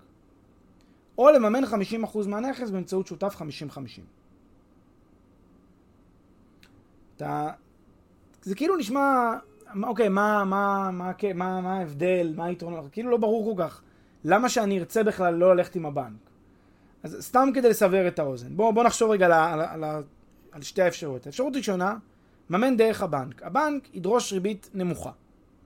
או 1.18 1.30
לממן 1.30 1.64
50% 1.64 2.28
מהנכס 2.28 2.70
באמצעות 2.70 3.06
שותף 3.06 3.36
50-50. 3.38 3.42
אתה... 7.16 7.50
זה 8.42 8.54
כאילו 8.54 8.76
נשמע, 8.76 9.32
אוקיי, 9.82 10.08
מה, 10.08 10.44
מה, 10.44 10.90
מה, 10.92 11.12
מה, 11.34 11.60
מה 11.60 11.78
ההבדל, 11.78 12.32
מה 12.36 12.44
היתרון, 12.44 12.88
כאילו 12.92 13.10
לא 13.10 13.16
ברור 13.16 13.56
כל 13.56 13.62
כך. 13.62 13.82
למה 14.24 14.48
שאני 14.48 14.78
ארצה 14.78 15.02
בכלל 15.02 15.34
לא 15.34 15.56
ללכת 15.56 15.76
עם 15.76 15.86
הבנק? 15.86 16.16
אז 17.02 17.16
סתם 17.20 17.48
כדי 17.54 17.68
לסבר 17.68 18.08
את 18.08 18.18
האוזן. 18.18 18.56
בואו 18.56 18.72
בוא 18.72 18.84
נחשוב 18.84 19.10
רגע 19.10 19.26
על, 19.26 19.32
על, 19.32 19.84
על, 19.84 20.02
על 20.52 20.62
שתי 20.62 20.82
האפשרויות. 20.82 21.26
האפשרות 21.26 21.56
ראשונה, 21.56 21.96
מממן 22.52 22.76
דרך 22.76 23.02
הבנק. 23.02 23.42
הבנק 23.42 23.94
ידרוש 23.94 24.32
ריבית 24.32 24.70
נמוכה, 24.74 25.10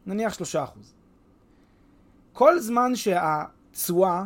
נניח 0.07 0.39
3%. 0.55 0.57
כל 2.33 2.61
זמן 2.61 2.97
שהתשואה 2.97 4.25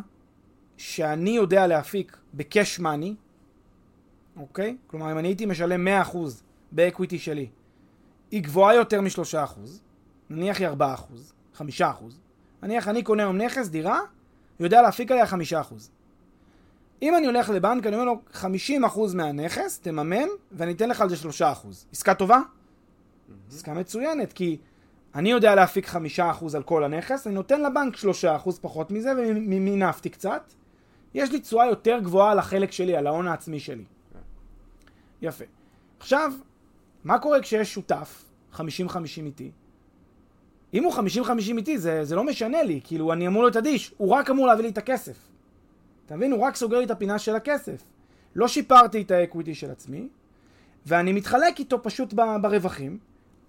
שאני 0.77 1.29
יודע 1.29 1.67
להפיק 1.67 2.17
בקאש 2.33 2.79
מאני, 2.79 3.15
אוקיי? 4.35 4.77
כלומר, 4.87 5.11
אם 5.11 5.17
אני 5.17 5.27
הייתי 5.27 5.45
משלם 5.45 5.87
100% 5.87 6.17
באקוויטי 6.71 7.19
שלי, 7.19 7.49
היא 8.31 8.43
גבוהה 8.43 8.75
יותר 8.75 9.01
מ-3%, 9.01 9.59
נניח 10.29 10.59
היא 10.59 10.67
4%, 11.57 11.57
5%, 11.57 11.61
נניח 12.63 12.87
אני 12.87 13.03
קונה 13.03 13.23
היום 13.23 13.37
נכס, 13.37 13.67
דירה, 13.67 13.99
יודע 14.59 14.81
להפיק 14.81 15.11
עליה 15.11 15.25
5%. 15.25 15.35
אם 17.01 17.15
אני 17.15 17.25
הולך 17.25 17.49
לבנק, 17.49 17.87
אני 17.87 17.95
אומר 17.95 18.05
לו, 18.05 18.21
50% 18.33 19.15
מהנכס, 19.15 19.79
תממן, 19.79 20.27
ואני 20.51 20.71
אתן 20.71 20.89
לך 20.89 21.01
על 21.01 21.09
זה 21.09 21.15
3%. 21.39 21.43
עסקה 21.91 22.13
טובה? 22.13 22.37
Mm-hmm. 22.37 23.53
עסקה 23.53 23.73
מצוינת, 23.73 24.33
כי 24.33 24.57
אני 25.15 25.31
יודע 25.31 25.55
להפיק 25.55 25.87
5% 25.89 25.95
על 26.55 26.63
כל 26.63 26.83
הנכס, 26.83 27.27
אני 27.27 27.35
נותן 27.35 27.61
לבנק 27.61 27.95
3% 27.95 28.51
פחות 28.61 28.91
מזה, 28.91 29.11
ומינפתי 29.17 30.09
קצת. 30.09 30.53
יש 31.13 31.31
לי 31.31 31.39
תשואה 31.39 31.65
יותר 31.65 31.99
גבוהה 31.99 32.31
על 32.31 32.39
החלק 32.39 32.71
שלי, 32.71 32.95
על 32.95 33.07
ההון 33.07 33.27
העצמי 33.27 33.59
שלי. 33.59 33.83
יפה. 35.21 35.45
עכשיו, 35.99 36.33
מה 37.03 37.19
קורה 37.19 37.41
כשיש 37.41 37.73
שותף 37.73 38.25
50-50 38.53 38.59
איתי? 39.17 39.51
אם 40.73 40.83
הוא 40.83 40.93
50-50 40.93 40.97
איתי, 41.57 41.77
זה, 41.77 42.03
זה 42.05 42.15
לא 42.15 42.23
משנה 42.23 42.63
לי, 42.63 42.79
כאילו, 42.83 43.13
אני 43.13 43.27
אמור 43.27 43.43
להיות 43.43 43.57
אדיש, 43.57 43.93
הוא 43.97 44.09
רק 44.09 44.29
אמור 44.29 44.47
להביא 44.47 44.63
לי 44.63 44.69
את 44.69 44.77
הכסף. 44.77 45.30
אתה 46.11 46.17
מבין? 46.17 46.31
הוא 46.31 46.41
רק 46.41 46.55
סוגר 46.55 46.77
לי 46.79 46.85
את 46.85 46.91
הפינה 46.91 47.19
של 47.19 47.35
הכסף. 47.35 47.83
לא 48.35 48.47
שיפרתי 48.47 49.01
את 49.01 49.11
האקוויטי 49.11 49.55
של 49.55 49.71
עצמי, 49.71 50.07
ואני 50.85 51.13
מתחלק 51.13 51.59
איתו 51.59 51.83
פשוט 51.83 52.13
ברווחים, 52.41 52.97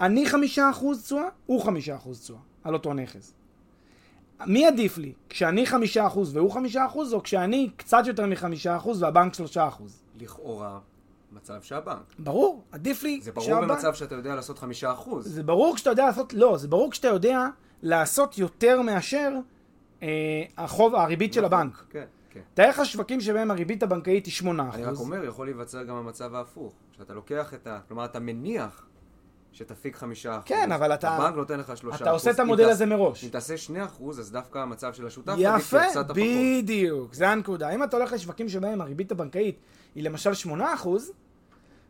אני 0.01 0.27
חמישה 0.27 0.71
אחוז 0.71 1.03
תשואה, 1.03 1.25
הוא 1.47 1.63
חמישה 1.63 1.97
אחוז 1.97 2.21
תשואה 2.21 2.39
על 2.65 2.75
אותו 2.75 2.95
נכס. 2.95 3.35
מי 4.47 4.67
עדיף 4.67 4.99
לי? 4.99 5.13
כשאני 5.29 5.67
חמישה 5.67 6.07
אחוז 6.07 6.37
והוא 6.37 6.51
חמישה 6.51 6.87
אחוז, 6.87 7.15
או 7.15 7.23
כשאני 7.23 7.71
קצת 7.77 8.03
יותר 8.07 8.27
מחמישה 8.27 8.77
אחוז 8.77 9.03
והבנק 9.03 9.35
שלושה 9.35 9.69
אחוז? 9.69 10.03
לכאורה, 10.21 10.79
מצב 11.33 11.63
שהבנק. 11.63 12.15
ברור, 12.19 12.63
עדיף 12.73 13.03
לי 13.03 13.21
זה 13.23 13.33
ברור 13.33 13.47
שהבנק- 13.47 13.69
במצב 13.71 13.95
שאתה 13.95 14.15
יודע 14.15 14.35
לעשות 14.35 14.59
חמישה 14.59 14.93
אחוז. 14.93 15.35
זה 15.35 15.43
ברור 15.43 15.75
כשאתה 15.77 15.91
יודע 15.91 16.07
לעשות, 16.07 16.35
לא, 16.35 16.57
זה 16.59 16.69
ברור 16.69 16.91
כשאתה 16.91 17.09
יודע 17.09 17.47
לעשות 17.83 18.39
יותר 18.39 18.83
מאשר 18.83 19.33
אה, 20.03 20.09
החוב, 20.59 20.95
הריבית 20.95 21.33
של 21.33 21.45
הבנק. 21.45 21.85
כן, 21.91 22.05
כן. 22.33 22.41
תאר 22.55 22.69
לך 22.71 22.87
שווקים 22.87 23.21
שבהם 23.21 23.51
הריבית 23.51 23.83
הבנקאית 23.83 24.27
היא 24.27 24.35
8%. 24.43 24.47
אני 24.75 24.85
רק 24.85 24.97
אומר, 24.97 25.25
יכול 25.25 25.47
להיווצר 25.47 25.83
גם 25.83 25.97
המצב 25.97 26.35
ההפוך. 26.35 26.73
שאתה 26.93 27.15
לוקח 27.15 27.55
את 27.55 27.67
ה... 27.67 27.79
כלומר, 27.89 28.05
אתה 28.05 28.21
מניח 28.21 28.87
שתפיק 29.53 29.97
חמישה 29.97 30.35
אחוז. 30.39 30.45
כן, 30.49 30.73
אבל 30.73 30.95
אתה- 30.95 31.11
הבנק 31.11 31.35
נותן 31.37 31.61
לך 31.61 31.77
שלושה 31.77 31.95
אחוז. 31.97 32.03
אתה 32.03 32.11
עושה 32.11 32.31
את 32.31 32.39
המודל 32.41 32.69
הזה 32.69 32.87
מראש. 32.87 33.25
אם 33.25 33.29
תעשה 33.29 33.57
שני 33.57 33.85
אחוז, 33.85 34.21
אז 34.21 34.33
דווקא 34.33 34.59
המצב 34.59 34.93
של 34.93 35.07
השותף 35.07 35.35
יפה. 35.39 35.79
בדיוק, 36.15 37.15
זה 37.15 37.29
הנקודה. 37.29 37.71
אם 37.71 37.83
אתה 37.85 37.97
הולך 37.97 38.13
לשווקים 38.13 38.49
שבהם 38.49 38.81
הריבית 38.81 39.13
הבנקאית 39.13 39.59
היא 39.95 40.05
למשל 40.05 40.31
8%, 40.85 40.89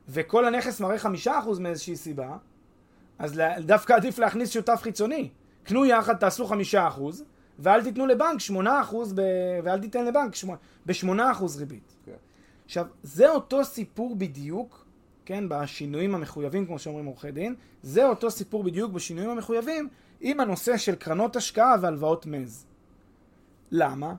וכל 0.08 0.44
הנכס 0.44 0.80
מראה 0.80 0.96
5% 1.24 1.28
מאיזושהי 1.60 1.96
סיבה, 1.96 2.36
אז 3.18 3.40
דווקא 3.60 3.92
עדיף 3.92 4.18
להכניס 4.18 4.50
שותף 4.50 4.78
חיצוני. 4.82 5.28
קנו 5.64 5.86
יחד, 5.86 6.16
תעשו 6.16 6.48
5%, 6.48 6.52
ואל 7.58 7.82
תיתנו 7.82 8.06
לבנק 8.06 8.40
8%, 8.50 8.54
ב... 9.14 9.22
ואל 9.64 9.80
תיתן 9.80 10.04
לבנק 10.04 10.34
שמ... 10.34 10.48
ב-8% 10.86 11.58
ריבית. 11.58 11.96
כן. 12.04 12.12
עכשיו, 12.64 12.86
זה 13.02 13.30
אותו 13.30 13.64
סיפור 13.64 14.16
בדיוק, 14.16 14.84
כן, 15.24 15.48
בשינויים 15.48 16.14
המחויבים, 16.14 16.66
כמו 16.66 16.78
שאומרים 16.78 17.06
עורכי 17.06 17.30
דין, 17.30 17.54
זה 17.82 18.06
אותו 18.06 18.30
סיפור 18.30 18.64
בדיוק 18.64 18.92
בשינויים 18.92 19.30
המחויבים 19.30 19.88
עם 20.20 20.40
הנושא 20.40 20.76
של 20.76 20.94
קרנות 20.94 21.36
השקעה 21.36 21.74
והלוואות 21.80 22.26
mezz. 22.26 22.66
למה? 23.70 24.14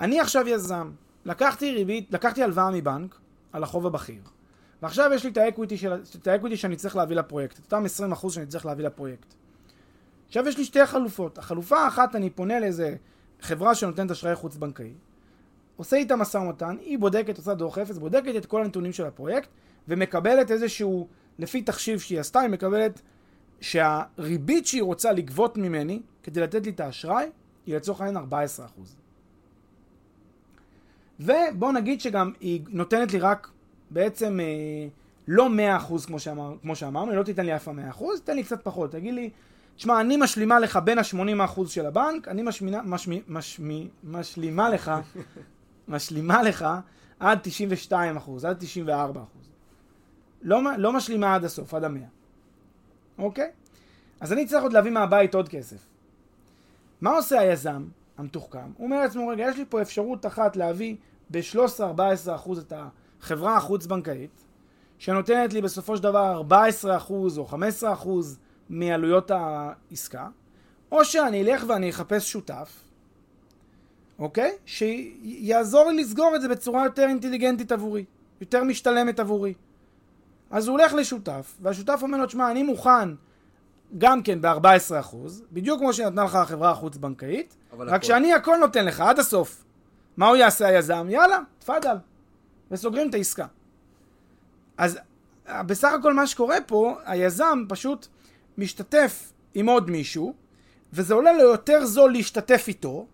אני 0.00 0.20
עכשיו 0.20 0.48
יזם, 0.48 0.90
לקחתי 1.24 1.72
ריבית, 1.72 2.12
לקחתי 2.12 2.42
הלוואה 2.42 2.70
מבנק 2.70 3.18
על 3.52 3.62
החוב 3.62 3.86
הבכיר, 3.86 4.22
ועכשיו 4.82 5.10
יש 5.14 5.24
לי 5.24 5.30
את 5.30 5.36
ה 5.36 5.41
equity, 5.41 5.76
של, 5.76 5.92
את 6.20 6.26
ה 6.26 6.30
equity 6.30 6.56
שאני 6.56 6.76
צריך 6.76 6.96
להביא 6.96 7.16
לפרויקט, 7.16 7.58
את 7.58 7.72
אותם 7.72 7.84
20% 8.12 8.30
שאני 8.30 8.46
צריך 8.46 8.66
להביא 8.66 8.84
לפרויקט. 8.84 9.34
עכשיו 10.26 10.48
יש 10.48 10.58
לי 10.58 10.64
שתי 10.64 10.86
חלופות. 10.86 11.38
החלופה 11.38 11.78
האחת, 11.78 12.16
אני 12.16 12.30
פונה 12.30 12.60
לאיזה 12.60 12.96
חברה 13.40 13.74
שנותנת 13.74 14.10
אשראי 14.10 14.34
חוץ 14.34 14.56
בנקאי, 14.56 14.92
עושה 15.76 15.96
איתה 15.96 16.16
משא 16.16 16.38
ומתן, 16.38 16.76
היא 16.80 16.98
בודקת, 16.98 17.38
עושה 17.38 17.54
דוח 17.54 17.78
אפס, 17.78 17.98
בודקת 17.98 18.36
את 18.36 18.46
כל 18.46 18.62
הנתונים 18.62 18.92
של 18.92 19.04
הפרויקט, 19.06 19.48
ומקבלת 19.88 20.50
איזשהו, 20.50 21.08
לפי 21.38 21.62
תחשיב 21.62 22.00
שהיא 22.00 22.20
עשתה, 22.20 22.40
היא 22.40 22.50
מקבלת 22.50 23.00
שהריבית 23.60 24.66
שהיא 24.66 24.82
רוצה 24.82 25.12
לגבות 25.12 25.56
ממני, 25.56 26.02
כדי 26.22 26.40
לתת 26.40 26.64
לי 26.64 26.70
את 26.70 26.80
האשראי, 26.80 27.30
היא 27.66 27.76
לצורך 27.76 28.00
העניין 28.00 28.24
14%. 28.24 28.30
ובוא 31.20 31.72
נגיד 31.72 32.00
שגם 32.00 32.32
היא 32.40 32.60
נותנת 32.68 33.12
לי 33.12 33.18
רק 33.18 33.50
בעצם 33.90 34.40
אה, 34.40 34.88
לא 35.28 35.48
100% 35.88 36.06
כמו, 36.06 36.18
שאמר, 36.18 36.54
כמו 36.62 36.76
שאמרנו, 36.76 37.10
היא 37.10 37.18
לא 37.18 37.22
תיתן 37.22 37.46
לי 37.46 37.56
אף 37.56 37.64
פעם 37.64 37.78
100%, 37.90 38.02
תן 38.24 38.36
לי 38.36 38.42
קצת 38.42 38.64
פחות, 38.64 38.92
תגיד 38.92 39.14
לי, 39.14 39.30
תשמע, 39.76 40.00
אני 40.00 40.16
משלימה 40.16 40.58
לך 40.58 40.78
בין 40.84 40.98
ה-80% 40.98 41.68
של 41.68 41.86
הבנק, 41.86 42.28
אני 42.28 42.42
משמינה, 42.42 42.82
משמי, 42.84 43.22
משמי, 43.28 43.88
משלימה 44.04 44.70
לך, 44.70 44.92
משלימה 45.88 46.42
לך 46.42 46.66
עד 47.20 47.38
92%, 47.90 47.94
עד 48.48 48.62
94%. 48.88 49.18
לא, 50.42 50.60
לא 50.78 50.92
משלימה 50.92 51.34
עד 51.34 51.44
הסוף, 51.44 51.74
עד 51.74 51.84
ה-100. 51.84 51.98
אוקיי? 53.18 53.50
אז 54.20 54.32
אני 54.32 54.46
צריך 54.46 54.62
עוד 54.62 54.72
להביא 54.72 54.90
מהבית 54.90 55.34
עוד 55.34 55.48
כסף. 55.48 55.86
מה 57.00 57.10
עושה 57.10 57.40
היזם 57.40 57.84
המתוחכם? 58.18 58.70
הוא 58.76 58.84
אומר 58.84 59.00
לעצמו, 59.00 59.28
רגע, 59.28 59.44
יש 59.48 59.56
לי 59.56 59.64
פה 59.68 59.82
אפשרות 59.82 60.26
אחת 60.26 60.56
להביא 60.56 60.96
ב-13-14% 61.30 62.58
את 62.58 62.72
החברה 63.20 63.56
החוץ-בנקאית, 63.56 64.44
שנותנת 64.98 65.52
לי 65.52 65.62
בסופו 65.62 65.96
של 65.96 66.02
דבר 66.02 66.42
14% 66.84 67.10
או 67.36 67.48
15% 67.82 68.08
מעלויות 68.68 69.30
העסקה, 69.30 70.28
או 70.92 71.04
שאני 71.04 71.42
אלך 71.42 71.64
ואני 71.68 71.90
אחפש 71.90 72.32
שותף, 72.32 72.82
אוקיי? 74.18 74.56
שיעזור 74.66 75.90
לי 75.90 76.02
לסגור 76.02 76.36
את 76.36 76.42
זה 76.42 76.48
בצורה 76.48 76.84
יותר 76.84 77.02
אינטליגנטית 77.02 77.72
עבורי, 77.72 78.04
יותר 78.40 78.64
משתלמת 78.64 79.20
עבורי. 79.20 79.54
אז 80.50 80.68
הוא 80.68 80.78
הולך 80.78 80.94
לשותף, 80.94 81.54
והשותף 81.62 81.98
אומר 82.02 82.18
לו, 82.18 82.26
תשמע, 82.26 82.50
אני 82.50 82.62
מוכן 82.62 83.08
גם 83.98 84.22
כן 84.22 84.40
ב-14%, 84.40 85.16
בדיוק 85.52 85.80
כמו 85.80 85.92
שנתנה 85.92 86.24
לך 86.24 86.34
החברה 86.34 86.70
החוץ-בנקאית, 86.70 87.56
רק 87.78 87.88
הכל. 87.88 88.06
שאני 88.06 88.32
הכל 88.32 88.56
נותן 88.56 88.84
לך 88.84 89.00
עד 89.00 89.18
הסוף. 89.18 89.64
מה 90.16 90.28
הוא 90.28 90.36
יעשה 90.36 90.66
היזם? 90.66 91.06
יאללה, 91.10 91.40
תפאדל. 91.58 91.96
וסוגרים 92.70 93.08
את 93.10 93.14
העסקה. 93.14 93.46
אז 94.78 94.98
בסך 95.48 95.92
הכל 95.98 96.14
מה 96.14 96.26
שקורה 96.26 96.56
פה, 96.66 96.96
היזם 97.04 97.64
פשוט 97.68 98.06
משתתף 98.58 99.32
עם 99.54 99.66
עוד 99.66 99.90
מישהו, 99.90 100.34
וזה 100.92 101.14
עולה 101.14 101.32
לו 101.32 101.42
יותר 101.42 101.86
זול 101.86 102.12
להשתתף 102.12 102.64
איתו, 102.68 103.06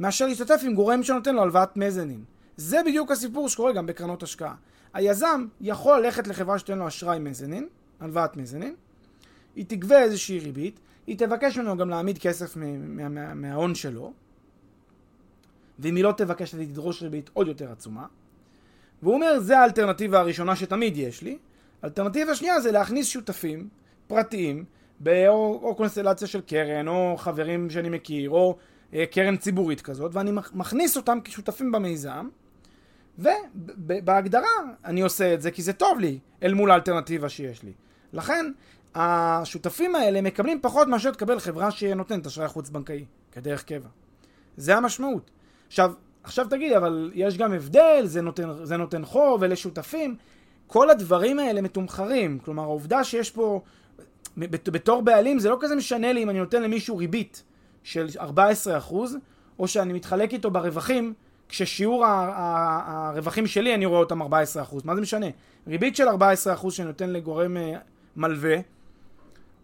מאשר 0.00 0.26
להשתתף 0.26 0.60
עם 0.64 0.74
גורם 0.74 1.02
שנותן 1.02 1.34
לו 1.34 1.42
הלוואת 1.42 1.76
מזנין. 1.76 2.24
זה 2.56 2.80
בדיוק 2.86 3.10
הסיפור 3.10 3.48
שקורה 3.48 3.72
גם 3.72 3.86
בקרנות 3.86 4.22
השקעה. 4.22 4.54
היזם 4.94 5.46
יכול 5.60 5.98
ללכת 5.98 6.26
לחברה 6.26 6.58
שתיתן 6.58 6.78
לו 6.78 6.88
אשראי 6.88 7.18
מזנין, 7.18 7.68
הלוואת 8.00 8.36
מזנין, 8.36 8.74
היא 9.56 9.64
תגבה 9.68 10.02
איזושהי 10.02 10.38
ריבית, 10.38 10.80
היא 11.06 11.18
תבקש 11.18 11.58
ממנו 11.58 11.76
גם 11.76 11.90
להעמיד 11.90 12.18
כסף 12.18 12.56
מ- 12.56 12.96
מה- 12.96 13.08
מה- 13.08 13.34
מההון 13.34 13.74
שלו, 13.74 14.12
ואם 15.78 15.96
היא 15.96 16.04
לא 16.04 16.12
תבקש, 16.16 16.54
היא 16.54 16.66
תדרוש 16.68 17.02
ריבית 17.02 17.30
עוד 17.32 17.48
יותר 17.48 17.72
עצומה. 17.72 18.06
והוא 19.02 19.14
אומר, 19.14 19.40
זה 19.40 19.58
האלטרנטיבה 19.58 20.20
הראשונה 20.20 20.56
שתמיד 20.56 20.96
יש 20.96 21.22
לי. 21.22 21.38
האלטרנטיבה 21.82 22.32
השנייה 22.32 22.60
זה 22.60 22.72
להכניס 22.72 23.06
שותפים 23.06 23.68
פרטיים, 24.06 24.64
באו, 25.00 25.60
או 25.62 25.74
קונסטלציה 25.74 26.28
של 26.28 26.40
קרן, 26.40 26.88
או 26.88 27.14
חברים 27.18 27.70
שאני 27.70 27.88
מכיר, 27.88 28.30
או 28.30 28.56
אה, 28.94 29.04
קרן 29.06 29.36
ציבורית 29.36 29.80
כזאת, 29.80 30.14
ואני 30.14 30.30
מכ- 30.32 30.54
מכניס 30.54 30.96
אותם 30.96 31.18
כשותפים 31.24 31.72
במיזם, 31.72 32.28
ובהגדרה 33.18 34.48
אני 34.84 35.00
עושה 35.00 35.34
את 35.34 35.42
זה 35.42 35.50
כי 35.50 35.62
זה 35.62 35.72
טוב 35.72 36.00
לי 36.00 36.18
אל 36.42 36.54
מול 36.54 36.70
האלטרנטיבה 36.70 37.28
שיש 37.28 37.62
לי. 37.62 37.72
לכן, 38.12 38.52
השותפים 38.94 39.94
האלה 39.94 40.20
מקבלים 40.20 40.58
פחות 40.62 40.88
מאשר 40.88 41.10
תקבל 41.10 41.38
חברה 41.40 41.70
שנותנת 41.70 42.26
אשראי 42.26 42.48
חוץ-בנקאי, 42.48 43.04
כדרך 43.32 43.64
קבע. 43.64 43.88
זה 44.56 44.76
המשמעות. 44.76 45.30
עכשיו, 45.66 45.92
עכשיו 46.22 46.46
תגיד, 46.50 46.72
אבל 46.72 47.10
יש 47.14 47.38
גם 47.38 47.52
הבדל, 47.52 48.02
זה 48.04 48.22
נותן, 48.22 48.64
זה 48.64 48.76
נותן 48.76 49.04
חוב, 49.04 49.42
אלה 49.42 49.56
שותפים. 49.56 50.16
כל 50.66 50.90
הדברים 50.90 51.38
האלה 51.38 51.60
מתומחרים. 51.60 52.38
כלומר, 52.38 52.62
העובדה 52.62 53.04
שיש 53.04 53.30
פה, 53.30 53.60
בתור 54.36 55.02
בעלים, 55.02 55.38
זה 55.38 55.50
לא 55.50 55.56
כזה 55.60 55.76
משנה 55.76 56.12
לי 56.12 56.22
אם 56.22 56.30
אני 56.30 56.38
נותן 56.38 56.62
למישהו 56.62 56.96
ריבית 56.96 57.42
של 57.82 58.06
14%, 58.18 58.94
או 59.58 59.68
שאני 59.68 59.92
מתחלק 59.92 60.32
איתו 60.32 60.50
ברווחים, 60.50 61.14
כששיעור 61.48 62.04
הרווחים 62.06 63.46
שלי, 63.46 63.74
אני 63.74 63.86
רואה 63.86 64.00
אותם 64.00 64.22
14%. 64.22 64.26
מה 64.84 64.94
זה 64.94 65.00
משנה? 65.00 65.26
ריבית 65.66 65.96
של 65.96 66.08
14% 66.08 66.70
שאני 66.70 66.88
נותן 66.88 67.10
לגורם 67.10 67.56
אה, 67.56 67.78
מלווה, 68.16 68.56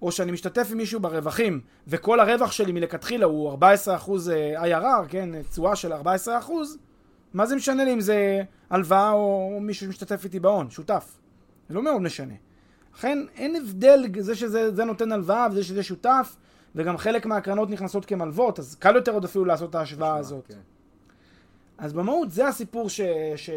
או 0.02 0.12
שאני 0.12 0.32
משתתף 0.32 0.68
עם 0.70 0.76
מישהו 0.76 1.00
ברווחים, 1.00 1.60
וכל 1.88 2.20
הרווח 2.20 2.52
שלי 2.52 2.72
מלכתחילה 2.72 3.26
הוא 3.26 3.58
14% 3.58 3.58
אה, 4.32 4.80
IRR, 4.80 5.08
כן, 5.08 5.42
תשואה 5.42 5.76
של 5.76 5.92
14%, 5.92 5.96
מה 7.34 7.46
זה 7.46 7.56
משנה 7.56 7.84
לי 7.84 7.92
אם 7.92 8.00
זה 8.00 8.42
הלוואה 8.70 9.10
או 9.10 9.58
מישהו 9.60 9.86
שמשתתף 9.86 10.24
איתי 10.24 10.40
בהון, 10.40 10.70
שותף? 10.70 11.18
זה 11.68 11.74
לא 11.74 11.82
מאוד 11.82 12.02
משנה. 12.02 12.34
לכן 12.96 13.18
אין 13.34 13.56
הבדל 13.56 14.04
זה 14.18 14.34
שזה 14.34 14.74
זה 14.74 14.84
נותן 14.84 15.12
הלוואה 15.12 15.46
וזה 15.50 15.64
שזה 15.64 15.82
שותף, 15.82 16.36
וגם 16.74 16.96
חלק 16.96 17.26
מהקרנות 17.26 17.70
נכנסות 17.70 18.04
כמלוות, 18.04 18.58
אז 18.58 18.74
קל 18.74 18.96
יותר 18.96 19.12
עוד 19.12 19.24
אפילו 19.24 19.44
לעשות 19.44 19.70
את 19.70 19.74
ההשוואה 19.74 20.16
הזאת. 20.16 20.46
כן. 20.46 20.58
אז 21.78 21.92
במהות 21.92 22.30
זה 22.30 22.48
הסיפור 22.48 22.88
ש, 22.88 23.00
ש, 23.36 23.50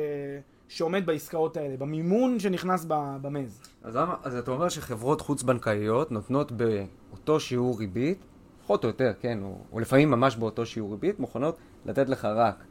שעומד 0.68 1.06
בעסקאות 1.06 1.58
האלה, 1.58 1.78
במימון 1.78 2.40
שנכנס 2.40 2.86
במז. 3.22 3.62
אז, 3.84 3.96
למה, 3.96 4.16
אז 4.24 4.36
אתה 4.36 4.52
אומר 4.52 4.70
שחברות 4.70 5.22
חוץ-בנקאיות 5.22 6.12
נותנות 6.12 6.52
באותו 6.52 7.40
שיעור 7.40 7.80
ריבית, 7.80 8.18
פחות 8.64 8.84
או 8.84 8.90
יותר, 8.90 9.12
כן, 9.20 9.40
או, 9.44 9.58
או 9.72 9.80
לפעמים 9.80 10.12
ממש 10.12 10.36
באותו 10.36 10.66
שיעור 10.66 10.92
ריבית, 10.92 11.20
מוכנות 11.20 11.58
לתת 11.86 12.10
לך 12.10 12.26
רק 12.26 12.64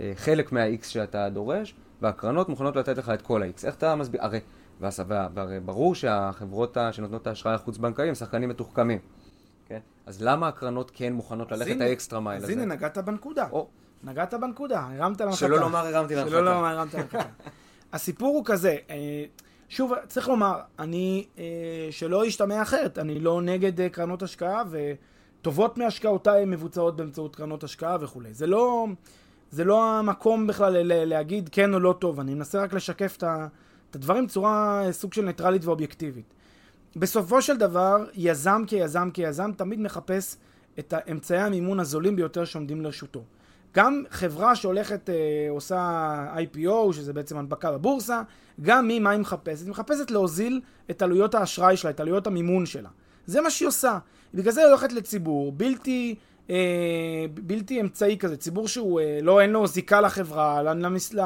אה, 0.00 0.12
חלק 0.16 0.52
מה-X 0.52 0.84
שאתה 0.84 1.28
דורש, 1.28 1.74
והקרנות 2.02 2.48
מוכנות 2.48 2.76
לתת 2.76 2.98
לך 2.98 3.10
את 3.10 3.22
כל 3.22 3.42
ה-X. 3.42 3.66
איך 3.66 3.74
אתה 3.74 3.96
מסביר? 3.96 4.24
הרי, 4.24 4.40
והס- 4.80 5.00
וה- 5.08 5.28
והרי 5.34 5.60
ברור 5.60 5.94
שהחברות 5.94 6.76
ה- 6.76 6.92
שנותנות 6.92 7.22
את 7.22 7.26
האשראי 7.26 7.54
החוץ-בנקאי 7.54 8.08
הם 8.08 8.14
שחקנים 8.14 8.48
מתוחכמים, 8.48 8.98
כן? 9.66 9.78
אז 10.06 10.22
למה 10.22 10.48
הקרנות 10.48 10.90
כן 10.94 11.12
מוכנות 11.12 11.52
אז 11.52 11.60
ללכת 11.62 11.80
האקסטרה 11.80 12.20
מייל 12.20 12.36
אז 12.38 12.44
הזה? 12.44 12.52
הנה, 12.52 12.64
נגעת 12.74 12.98
בנקודה. 12.98 13.46
או, 13.52 13.68
נגעת 14.04 14.34
בנקודה, 14.34 14.80
הרמת 14.90 15.20
להנחתה. 15.20 15.38
שלא 15.38 15.60
לומר 15.60 15.86
הרמתי 15.86 16.14
להנחתה. 16.14 16.30
שלא 16.30 16.44
לומר 16.54 16.66
הרמת 16.66 16.94
להנחתה. 16.94 17.18
הסיפור 17.92 18.36
הוא 18.36 18.44
כזה, 18.44 18.76
אה, 18.90 19.24
שוב, 19.68 19.92
צריך 20.08 20.28
לומר, 20.28 20.58
אני, 20.78 21.26
אה, 21.38 21.44
שלא 21.90 22.26
ישתמע 22.26 22.62
אחרת, 22.62 22.98
אני 22.98 23.20
לא 23.20 23.42
נגד 23.42 23.80
אה, 23.80 23.88
קרנות 23.88 24.22
השקעה, 24.22 24.62
וטובות 24.70 25.78
מהשקעותיי 25.78 26.44
מבוצעות 26.44 26.96
באמצעות 26.96 27.36
קרנות 27.36 27.64
השקעה 27.64 27.96
וכולי. 28.00 28.34
זה 28.34 28.46
לא, 28.46 28.86
זה 29.50 29.64
לא 29.64 29.84
המקום 29.98 30.46
בכלל 30.46 30.76
להגיד 31.06 31.48
כן 31.52 31.74
או 31.74 31.80
לא 31.80 31.94
טוב, 31.98 32.20
אני 32.20 32.34
מנסה 32.34 32.62
רק 32.62 32.72
לשקף 32.72 33.16
את 33.16 33.24
הדברים 33.96 34.26
בצורה 34.26 34.82
אה, 34.86 34.92
סוג 34.92 35.12
של 35.12 35.22
ניטרלית 35.22 35.64
ואובייקטיבית. 35.64 36.34
בסופו 36.96 37.42
של 37.42 37.56
דבר, 37.56 38.04
יזם 38.14 38.62
כיזם 38.66 39.10
כיזם 39.14 39.50
תמיד 39.56 39.80
מחפש 39.80 40.36
את 40.78 40.94
אמצעי 41.10 41.38
המימון 41.38 41.80
הזולים 41.80 42.16
ביותר 42.16 42.44
שעומדים 42.44 42.80
לרשותו. 42.80 43.22
גם 43.74 44.02
חברה 44.10 44.56
שהולכת, 44.56 45.10
אה, 45.10 45.14
עושה 45.50 46.26
IPO, 46.36 46.92
שזה 46.92 47.12
בעצם 47.12 47.36
הנפקה 47.36 47.72
בבורסה, 47.72 48.22
גם 48.62 48.88
היא, 48.88 49.00
מה 49.00 49.10
היא 49.10 49.20
מחפשת? 49.20 49.62
היא 49.62 49.70
מחפשת 49.70 50.10
להוזיל 50.10 50.60
את 50.90 51.02
עלויות 51.02 51.34
האשראי 51.34 51.76
שלה, 51.76 51.90
את 51.90 52.00
עלויות 52.00 52.26
המימון 52.26 52.66
שלה. 52.66 52.88
זה 53.26 53.40
מה 53.40 53.50
שהיא 53.50 53.68
עושה. 53.68 53.98
בגלל 54.34 54.52
זה 54.52 54.60
היא 54.60 54.68
הולכת 54.68 54.92
לציבור 54.92 55.52
בלתי, 55.52 56.14
אה, 56.50 56.56
בלתי 57.34 57.80
אמצעי 57.80 58.18
כזה, 58.18 58.36
ציבור 58.36 58.68
שהוא, 58.68 59.00
אה, 59.00 59.18
לא, 59.22 59.40
אין 59.40 59.50
לו 59.50 59.66
זיקה 59.66 60.00
לחברה, 60.00 60.62
למסל... 60.62 61.20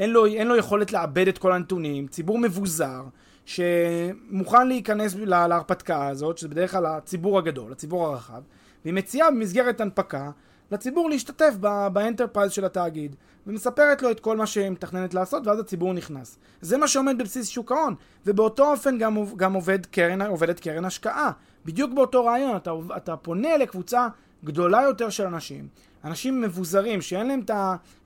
אין, 0.00 0.10
לו, 0.10 0.26
אין 0.26 0.48
לו 0.48 0.56
יכולת 0.56 0.92
לעבד 0.92 1.28
את 1.28 1.38
כל 1.38 1.52
הנתונים, 1.52 2.06
ציבור 2.06 2.38
מבוזר, 2.38 3.02
שמוכן 3.44 4.68
להיכנס 4.68 5.14
להרפתקה 5.14 6.08
הזאת, 6.08 6.38
שזה 6.38 6.48
בדרך 6.48 6.70
כלל 6.70 6.86
הציבור 6.86 7.38
הגדול, 7.38 7.72
הציבור 7.72 8.06
הרחב, 8.06 8.42
והיא 8.84 8.94
מציעה 8.94 9.30
במסגרת 9.30 9.80
הנפקה 9.80 10.30
לציבור 10.70 11.10
להשתתף 11.10 11.54
ב 11.92 11.97
enterprise 11.97 12.52
של 12.52 12.64
התאגיד, 12.64 13.16
ומספרת 13.46 14.02
לו 14.02 14.10
את 14.10 14.20
כל 14.20 14.36
מה 14.36 14.46
שהיא 14.46 14.70
מתכננת 14.70 15.14
לעשות, 15.14 15.46
ואז 15.46 15.58
הציבור 15.58 15.92
נכנס. 15.92 16.38
זה 16.60 16.78
מה 16.78 16.88
שעומד 16.88 17.18
בבסיס 17.18 17.48
שוק 17.48 17.72
ההון, 17.72 17.94
ובאותו 18.26 18.70
אופן 18.70 18.98
גם, 18.98 19.16
גם 19.36 19.52
עובד 19.52 19.86
קרן, 19.86 20.22
עובדת 20.22 20.60
קרן 20.60 20.84
השקעה. 20.84 21.30
בדיוק 21.64 21.92
באותו 21.92 22.24
רעיון, 22.24 22.56
אתה, 22.56 22.72
אתה 22.96 23.16
פונה 23.16 23.56
לקבוצה 23.56 24.08
גדולה 24.44 24.82
יותר 24.82 25.10
של 25.10 25.26
אנשים, 25.26 25.68
אנשים 26.04 26.40
מבוזרים, 26.40 27.00
שאין 27.00 27.26
להם 27.26 27.40
את 27.40 27.50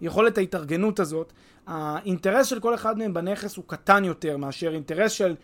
היכולת 0.00 0.38
ההתארגנות 0.38 1.00
הזאת, 1.00 1.32
האינטרס 1.66 2.46
של 2.46 2.60
כל 2.60 2.74
אחד 2.74 2.98
מהם 2.98 3.14
בנכס 3.14 3.56
הוא 3.56 3.64
קטן 3.66 4.04
יותר 4.04 4.36
מאשר 4.36 4.74
אינטרס 4.74 5.12
של 5.12 5.34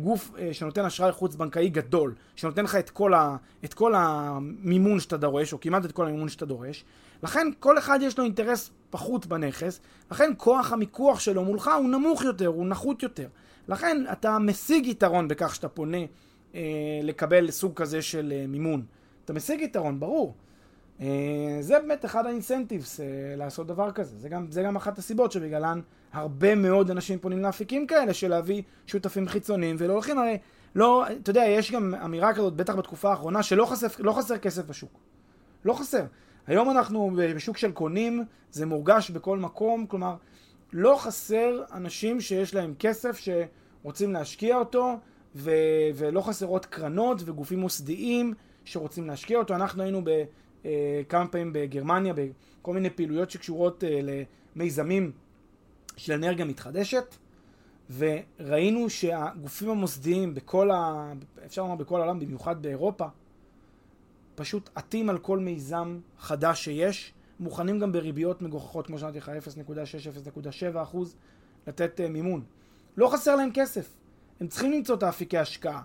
גוף 0.00 0.30
אה, 0.38 0.54
שנותן 0.54 0.84
אשראי 0.84 1.12
חוץ 1.12 1.34
בנקאי 1.34 1.68
גדול, 1.68 2.14
שנותן 2.36 2.64
לך 2.64 2.74
את 2.74 2.90
כל, 2.90 3.14
ה, 3.14 3.36
את 3.64 3.74
כל 3.74 3.94
המימון 3.94 5.00
שאתה 5.00 5.16
דורש, 5.16 5.52
או 5.52 5.60
כמעט 5.60 5.84
את 5.84 5.92
כל 5.92 6.06
המימון 6.06 6.28
שאתה 6.28 6.46
דורש. 6.46 6.84
לכן 7.22 7.46
כל 7.60 7.78
אחד 7.78 7.98
יש 8.02 8.18
לו 8.18 8.24
אינטרס 8.24 8.70
פחות 8.90 9.26
בנכס, 9.26 9.80
לכן 10.10 10.32
כוח 10.36 10.72
המיקוח 10.72 11.20
שלו 11.20 11.44
מולך 11.44 11.70
הוא 11.78 11.88
נמוך 11.88 12.24
יותר, 12.24 12.46
הוא 12.46 12.66
נחות 12.66 13.02
יותר. 13.02 13.28
לכן 13.68 14.04
אתה 14.12 14.38
משיג 14.38 14.86
יתרון 14.86 15.28
בכך 15.28 15.54
שאתה 15.54 15.68
פונה 15.68 15.98
אה, 16.54 16.60
לקבל 17.02 17.50
סוג 17.50 17.74
כזה 17.74 18.02
של 18.02 18.32
אה, 18.36 18.46
מימון. 18.48 18.82
אתה 19.24 19.32
משיג 19.32 19.60
יתרון, 19.60 20.00
ברור. 20.00 20.34
אה, 21.00 21.56
זה 21.60 21.78
באמת 21.78 22.04
אחד 22.04 22.26
האינסנטיבס 22.26 23.00
אה, 23.00 23.06
לעשות 23.36 23.66
דבר 23.66 23.90
כזה. 23.90 24.18
זה 24.18 24.28
גם, 24.28 24.46
זה 24.50 24.62
גם 24.62 24.76
אחת 24.76 24.98
הסיבות 24.98 25.32
שבגללן 25.32 25.80
הרבה 26.12 26.54
מאוד 26.54 26.90
אנשים 26.90 27.18
פונים 27.18 27.42
לאפיקים 27.42 27.86
כאלה 27.86 28.14
של 28.14 28.28
להביא 28.28 28.62
שותפים 28.86 29.28
חיצוניים 29.28 29.76
ולא 29.78 29.92
הולכים 29.92 30.18
הרי, 30.18 30.38
לא, 30.74 31.06
אתה 31.22 31.30
יודע, 31.30 31.44
יש 31.44 31.72
גם 31.72 31.94
אמירה 31.94 32.34
כזאת, 32.34 32.56
בטח 32.56 32.74
בתקופה 32.74 33.10
האחרונה, 33.10 33.42
שלא 33.42 33.66
חסר, 33.66 33.86
לא 33.98 34.12
חסר 34.12 34.38
כסף 34.38 34.66
בשוק. 34.66 34.98
לא 35.64 35.72
חסר. 35.72 36.04
היום 36.46 36.70
אנחנו 36.70 37.10
בשוק 37.34 37.56
של 37.56 37.72
קונים, 37.72 38.24
זה 38.50 38.66
מורגש 38.66 39.10
בכל 39.10 39.38
מקום, 39.38 39.86
כלומר, 39.86 40.16
לא 40.72 40.96
חסר 40.98 41.62
אנשים 41.72 42.20
שיש 42.20 42.54
להם 42.54 42.74
כסף 42.78 43.20
שרוצים 43.20 44.12
להשקיע 44.12 44.56
אותו, 44.56 44.96
ו- 45.34 45.50
ולא 45.94 46.20
חסרות 46.20 46.66
קרנות 46.66 47.22
וגופים 47.24 47.60
מוסדיים 47.60 48.34
שרוצים 48.64 49.06
להשקיע 49.06 49.38
אותו. 49.38 49.54
אנחנו 49.54 49.82
היינו 49.82 50.00
ב... 50.04 50.10
אה, 50.64 51.02
כמה 51.08 51.28
פעמים 51.28 51.52
בגרמניה, 51.52 52.14
בכל 52.14 52.74
מיני 52.74 52.90
פעילויות 52.90 53.30
שקשורות 53.30 53.84
אה, 53.84 54.00
למיזמים 54.56 55.12
של 55.96 56.12
אנרגיה 56.12 56.44
מתחדשת, 56.44 57.14
וראינו 57.90 58.90
שהגופים 58.90 59.70
המוסדיים 59.70 60.34
בכל 60.34 60.70
ה... 60.70 61.12
אפשר 61.46 61.62
לומר 61.62 61.74
בכל 61.74 62.00
העולם, 62.00 62.20
במיוחד 62.20 62.62
באירופה, 62.62 63.06
פשוט 64.34 64.70
עטים 64.74 65.10
על 65.10 65.18
כל 65.18 65.38
מיזם 65.38 65.98
חדש 66.18 66.64
שיש, 66.64 67.12
מוכנים 67.40 67.78
גם 67.78 67.92
בריביות 67.92 68.42
מגוחכות, 68.42 68.86
כמו 68.86 68.98
שאמרתי 68.98 69.18
לך, 69.18 69.30
0.6-0.7 70.76 70.82
אחוז, 70.82 71.16
לתת 71.66 72.00
uh, 72.00 72.08
מימון. 72.08 72.42
לא 72.96 73.08
חסר 73.12 73.36
להם 73.36 73.50
כסף, 73.54 73.88
הם 74.40 74.46
צריכים 74.46 74.72
למצוא 74.72 74.96
את 74.96 75.02
האפיקי 75.02 75.38
השקעה. 75.38 75.82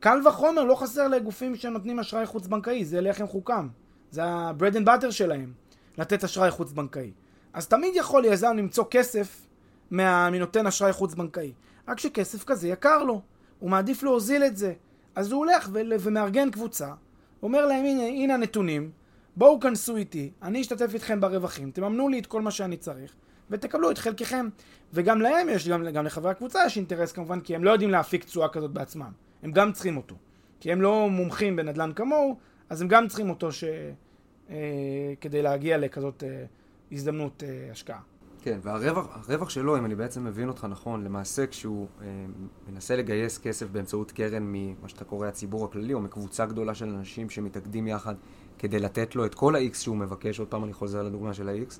קל 0.00 0.18
וחומר 0.28 0.64
לא 0.64 0.74
חסר 0.74 1.08
לגופים 1.08 1.56
שנותנים 1.56 1.98
אשראי 1.98 2.26
חוץ-בנקאי, 2.26 2.84
זה 2.84 3.00
לחם 3.00 3.26
חוקם. 3.26 3.68
זה 4.10 4.24
ה-bread 4.24 4.74
and 4.74 4.86
butter 4.86 5.10
שלהם, 5.10 5.52
לתת 5.98 6.24
אשראי 6.24 6.50
חוץ-בנקאי. 6.50 7.10
אז 7.52 7.68
תמיד 7.68 7.92
יכול 7.96 8.24
יזם 8.24 8.56
למצוא 8.56 8.84
כסף 8.90 9.46
מנותן 9.90 10.66
אשראי 10.66 10.92
חוץ-בנקאי. 10.92 11.52
רק 11.88 11.98
שכסף 11.98 12.44
כזה 12.44 12.68
יקר 12.68 13.02
לו, 13.02 13.22
הוא 13.58 13.70
מעדיף 13.70 14.02
להוזיל 14.02 14.44
את 14.44 14.56
זה. 14.56 14.72
אז 15.14 15.32
הוא 15.32 15.38
הולך 15.38 15.68
ו- 15.72 15.80
ומארגן 16.00 16.50
קבוצה, 16.50 16.88
אומר 17.42 17.66
להם, 17.66 17.84
הנה, 17.84 18.02
הנה 18.02 18.34
הנתונים, 18.34 18.90
בואו 19.36 19.60
כנסו 19.60 19.96
איתי, 19.96 20.30
אני 20.42 20.60
אשתתף 20.60 20.94
איתכם 20.94 21.20
ברווחים, 21.20 21.70
תממנו 21.70 22.08
לי 22.08 22.18
את 22.18 22.26
כל 22.26 22.42
מה 22.42 22.50
שאני 22.50 22.76
צריך, 22.76 23.14
ותקבלו 23.50 23.90
את 23.90 23.98
חלקכם. 23.98 24.48
וגם 24.92 25.20
להם 25.20 25.48
יש, 25.48 25.68
גם, 25.68 25.88
גם 25.88 26.04
לחברי 26.04 26.30
הקבוצה 26.30 26.58
יש 26.66 26.76
אינטרס 26.76 27.12
כמובן, 27.12 27.40
כי 27.40 27.54
הם 27.54 27.64
לא 27.64 27.70
יודעים 27.70 27.90
להפיק 27.90 28.24
תשואה 28.24 28.48
כזאת 28.48 28.70
בעצמם. 28.70 29.10
הם 29.42 29.52
גם 29.52 29.72
צריכים 29.72 29.96
אותו. 29.96 30.14
כי 30.60 30.72
הם 30.72 30.82
לא 30.82 31.08
מומחים 31.10 31.56
בנדל"ן 31.56 31.92
כמוהו, 31.92 32.36
אז 32.70 32.82
הם 32.82 32.88
גם 32.88 33.08
צריכים 33.08 33.30
אותו 33.30 33.52
ש... 33.52 33.64
אה, 34.50 35.14
כדי 35.20 35.42
להגיע 35.42 35.78
לכזאת 35.78 36.22
אה, 36.22 36.44
הזדמנות 36.92 37.42
אה, 37.46 37.68
השקעה. 37.72 38.00
כן, 38.46 38.58
והרווח 38.62 39.50
שלו, 39.50 39.78
אם 39.78 39.84
אני 39.84 39.94
בעצם 39.94 40.24
מבין 40.24 40.48
אותך 40.48 40.66
נכון, 40.70 41.04
למעשה 41.04 41.46
כשהוא 41.46 41.86
אה, 42.02 42.06
מנסה 42.68 42.96
לגייס 42.96 43.38
כסף 43.38 43.66
באמצעות 43.70 44.12
קרן 44.12 44.42
ממה 44.46 44.88
שאתה 44.88 45.04
קורא 45.04 45.26
הציבור 45.26 45.64
הכללי, 45.64 45.94
או 45.94 46.00
מקבוצה 46.00 46.46
גדולה 46.46 46.74
של 46.74 46.88
אנשים 46.88 47.30
שמתאגדים 47.30 47.86
יחד 47.86 48.14
כדי 48.58 48.78
לתת 48.78 49.16
לו 49.16 49.26
את 49.26 49.34
כל 49.34 49.56
ה-X 49.56 49.74
שהוא 49.74 49.96
מבקש, 49.96 50.38
עוד 50.38 50.48
פעם 50.48 50.64
אני 50.64 50.72
חוזר 50.72 51.02
לדוגמה 51.02 51.34
של 51.34 51.48
ה-X, 51.48 51.78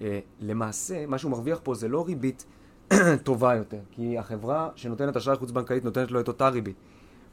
אה, 0.00 0.20
למעשה, 0.40 1.06
מה 1.06 1.18
שהוא 1.18 1.30
מרוויח 1.30 1.60
פה 1.62 1.74
זה 1.74 1.88
לא 1.88 2.04
ריבית 2.06 2.44
טובה 3.24 3.54
יותר, 3.54 3.80
כי 3.90 4.18
החברה 4.18 4.68
שנותנת 4.76 5.16
אשראי 5.16 5.36
חוץ-בנקאית 5.36 5.84
נותנת 5.84 6.10
לו 6.10 6.20
את 6.20 6.28
אותה 6.28 6.48
ריבית. 6.48 6.76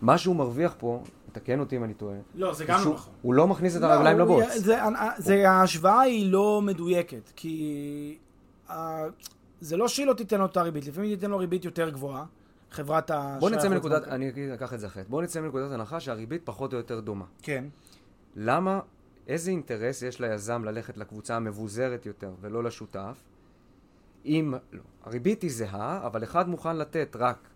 מה 0.02 0.18
שהוא 0.18 0.36
מרוויח 0.36 0.76
פה, 0.78 1.04
תקן 1.40 1.60
אותי 1.60 1.78
אם 1.78 1.84
אני 1.84 1.94
טועה. 1.94 2.18
לא, 2.36 2.54
זה 2.54 2.66
גם 2.66 2.80
לא 2.86 2.94
נכון. 2.94 3.14
הוא 3.22 3.34
לא 3.34 3.48
מכניס 3.48 3.76
את 3.76 3.82
לא, 3.82 3.88
הרגליים 3.88 4.20
לבוץ. 4.20 4.46
זה, 4.56 4.80
זה, 5.18 5.50
ההשוואה 5.50 6.02
היא 6.02 6.32
לא 6.32 6.62
מדויקת, 6.62 7.32
כי 7.36 8.18
זה 9.62 9.78
לא 9.78 9.88
שהיא 9.88 10.06
לא 10.06 10.14
תיתן 10.14 10.40
לו 10.40 10.46
את 10.46 10.58
הריבית, 10.58 10.88
לפעמים 10.88 11.10
היא 11.10 11.18
תיתן 11.18 11.32
לו 11.32 11.38
ריבית 11.38 11.66
יותר 11.66 11.90
גבוהה, 11.90 12.26
חברת 12.72 13.12
ה... 13.12 13.38
בוא 13.40 13.50
נצא 13.50 13.70
מנקודת, 13.70 14.08
אני 14.08 14.54
אקח 14.54 14.74
את 14.74 14.80
זה 14.80 14.88
אחרת. 14.88 15.10
בוא 15.10 15.22
נצא 15.22 15.42
מנקודת 15.42 15.72
הנחה 15.72 16.00
שהריבית 16.00 16.42
פחות 16.44 16.74
או 16.74 16.78
יותר 16.78 17.00
דומה. 17.00 17.26
כן. 17.42 17.66
למה, 18.36 18.80
איזה 19.28 19.52
אינטרס 19.52 20.02
יש 20.02 20.22
ליזם 20.22 20.64
ללכת 20.64 20.98
לקבוצה 20.98 21.36
המבוזרת 21.36 22.06
יותר 22.06 22.32
ולא 22.42 22.64
לשותף? 22.64 23.24
אם, 24.26 24.54
לא, 24.74 24.82
הריבית 25.04 25.42
היא 25.42 25.52
זהה, 25.52 26.06
אבל 26.06 26.24
אחד 26.24 26.50
מוכן 26.50 26.78
לתת 26.78 27.16
רק 27.20 27.38
אה, 27.38 27.50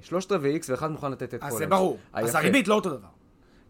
שלושת 0.00 0.32
רבעי 0.32 0.52
איקס 0.52 0.70
ואחד 0.70 0.90
מוכן 0.90 1.10
לתת 1.10 1.34
את 1.34 1.40
כל... 1.40 1.46
אז 1.46 1.52
זה 1.52 1.66
ברור. 1.66 1.98
אז 2.12 2.34
הריבית 2.34 2.68
לא 2.68 2.74
אותו 2.74 2.90
דבר. 2.90 3.08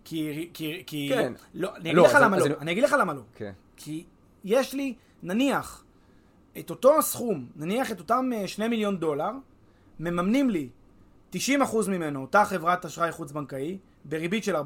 כי... 0.05 0.51
כי... 0.55 0.83
כי... 0.87 1.11
כן. 1.15 1.33
לא, 1.55 1.77
אני 1.77 1.81
אגיד 1.83 1.95
לא, 1.95 2.05
לך 2.07 2.19
למה 2.23 2.39
לא. 2.39 2.45
אני 2.61 2.73
אגיד 2.73 2.85
לך 2.85 2.97
למה 3.01 3.15
לא. 3.15 3.23
כן. 3.35 3.53
כי 3.77 4.05
יש 4.45 4.75
לי, 4.75 4.95
נניח, 5.23 5.85
את 6.59 6.71
אותו 6.71 6.99
הסכום, 6.99 7.47
נניח 7.57 7.93
את 7.93 7.99
אותם 8.01 8.31
אה, 8.35 8.49
שני 8.49 8.69
מיליון 8.69 8.99
דולר, 8.99 9.31
מממנים 10.01 10.51
לי 10.51 10.69
90% 11.35 11.37
ממנו, 11.89 12.21
אותה 12.21 12.45
חברת 12.45 12.85
אשראי 12.85 13.13
חוץ-בנקאי, 13.13 13.79
בריבית 14.05 14.45
של 14.45 14.57
14%, 14.57 14.61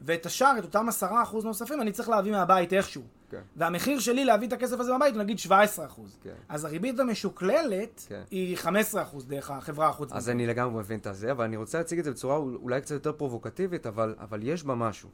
ואת 0.00 0.26
השאר, 0.26 0.54
את 0.58 0.64
אותם 0.64 0.86
10% 1.02 1.04
נוספים, 1.44 1.80
אני 1.80 1.92
צריך 1.92 2.08
להביא 2.08 2.32
מהבית 2.32 2.72
איכשהו. 2.72 3.02
כן. 3.30 3.40
והמחיר 3.56 3.98
שלי 3.98 4.24
להביא 4.24 4.48
את 4.48 4.52
הכסף 4.52 4.80
הזה 4.80 4.92
מהבית 4.92 5.14
הוא 5.14 5.22
נגיד 5.22 5.38
17 5.38 5.86
אחוז. 5.86 6.18
כן. 6.22 6.34
אז 6.48 6.64
הריבית 6.64 7.00
המשוקללת 7.00 8.06
כן. 8.08 8.22
היא 8.30 8.56
15 8.56 9.02
אחוז 9.02 9.26
דרך 9.26 9.50
החברה 9.50 9.88
החוץ. 9.88 10.12
אז 10.12 10.30
אני 10.30 10.46
לגמרי 10.46 10.78
מבין 10.80 10.98
את 10.98 11.06
זה, 11.12 11.32
אבל 11.32 11.44
אני 11.44 11.56
רוצה 11.56 11.78
להציג 11.78 11.98
את 11.98 12.04
זה 12.04 12.10
בצורה 12.10 12.36
אולי 12.36 12.80
קצת 12.80 12.90
יותר 12.90 13.12
פרובוקטיבית, 13.12 13.86
אבל, 13.86 14.14
אבל 14.18 14.40
יש 14.42 14.64
בה 14.64 14.74
משהו. 14.74 15.08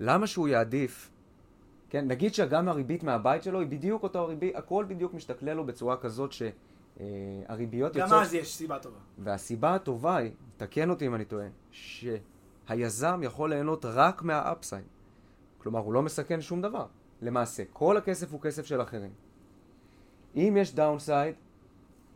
למה 0.00 0.26
שהוא 0.26 0.48
יעדיף, 0.48 1.10
כן, 1.90 2.08
נגיד 2.08 2.34
שגם 2.34 2.68
הריבית 2.68 3.02
מהבית 3.02 3.42
שלו 3.42 3.60
היא 3.60 3.68
בדיוק 3.68 4.02
אותו 4.02 4.18
הריבית, 4.18 4.56
הכל 4.56 4.84
בדיוק 4.88 5.14
משתכלל 5.14 5.52
לו 5.52 5.64
בצורה 5.66 5.96
כזאת 5.96 6.32
שהריביות 6.32 7.96
יוצאות... 7.96 8.12
גם 8.12 8.18
אז 8.18 8.34
יש 8.34 8.54
סיבה 8.54 8.78
טובה. 8.78 8.98
והסיבה 9.18 9.74
הטובה 9.74 10.16
היא, 10.16 10.30
תקן 10.56 10.90
אותי 10.90 11.06
אם 11.06 11.14
אני 11.14 11.24
טועה, 11.24 11.46
שהיזם 11.70 13.20
יכול 13.22 13.50
ליהנות 13.50 13.84
רק 13.84 14.22
מהאפסייד. 14.22 14.84
כלומר, 15.58 15.80
הוא 15.80 15.92
לא 15.92 16.02
מסכן 16.02 16.40
שום 16.40 16.62
דבר. 16.62 16.86
למעשה. 17.22 17.62
כל 17.72 17.96
הכסף 17.96 18.32
הוא 18.32 18.40
כסף 18.40 18.66
של 18.66 18.82
אחרים. 18.82 19.10
אם 20.36 20.56
יש 20.60 20.74
downside, 20.74 21.34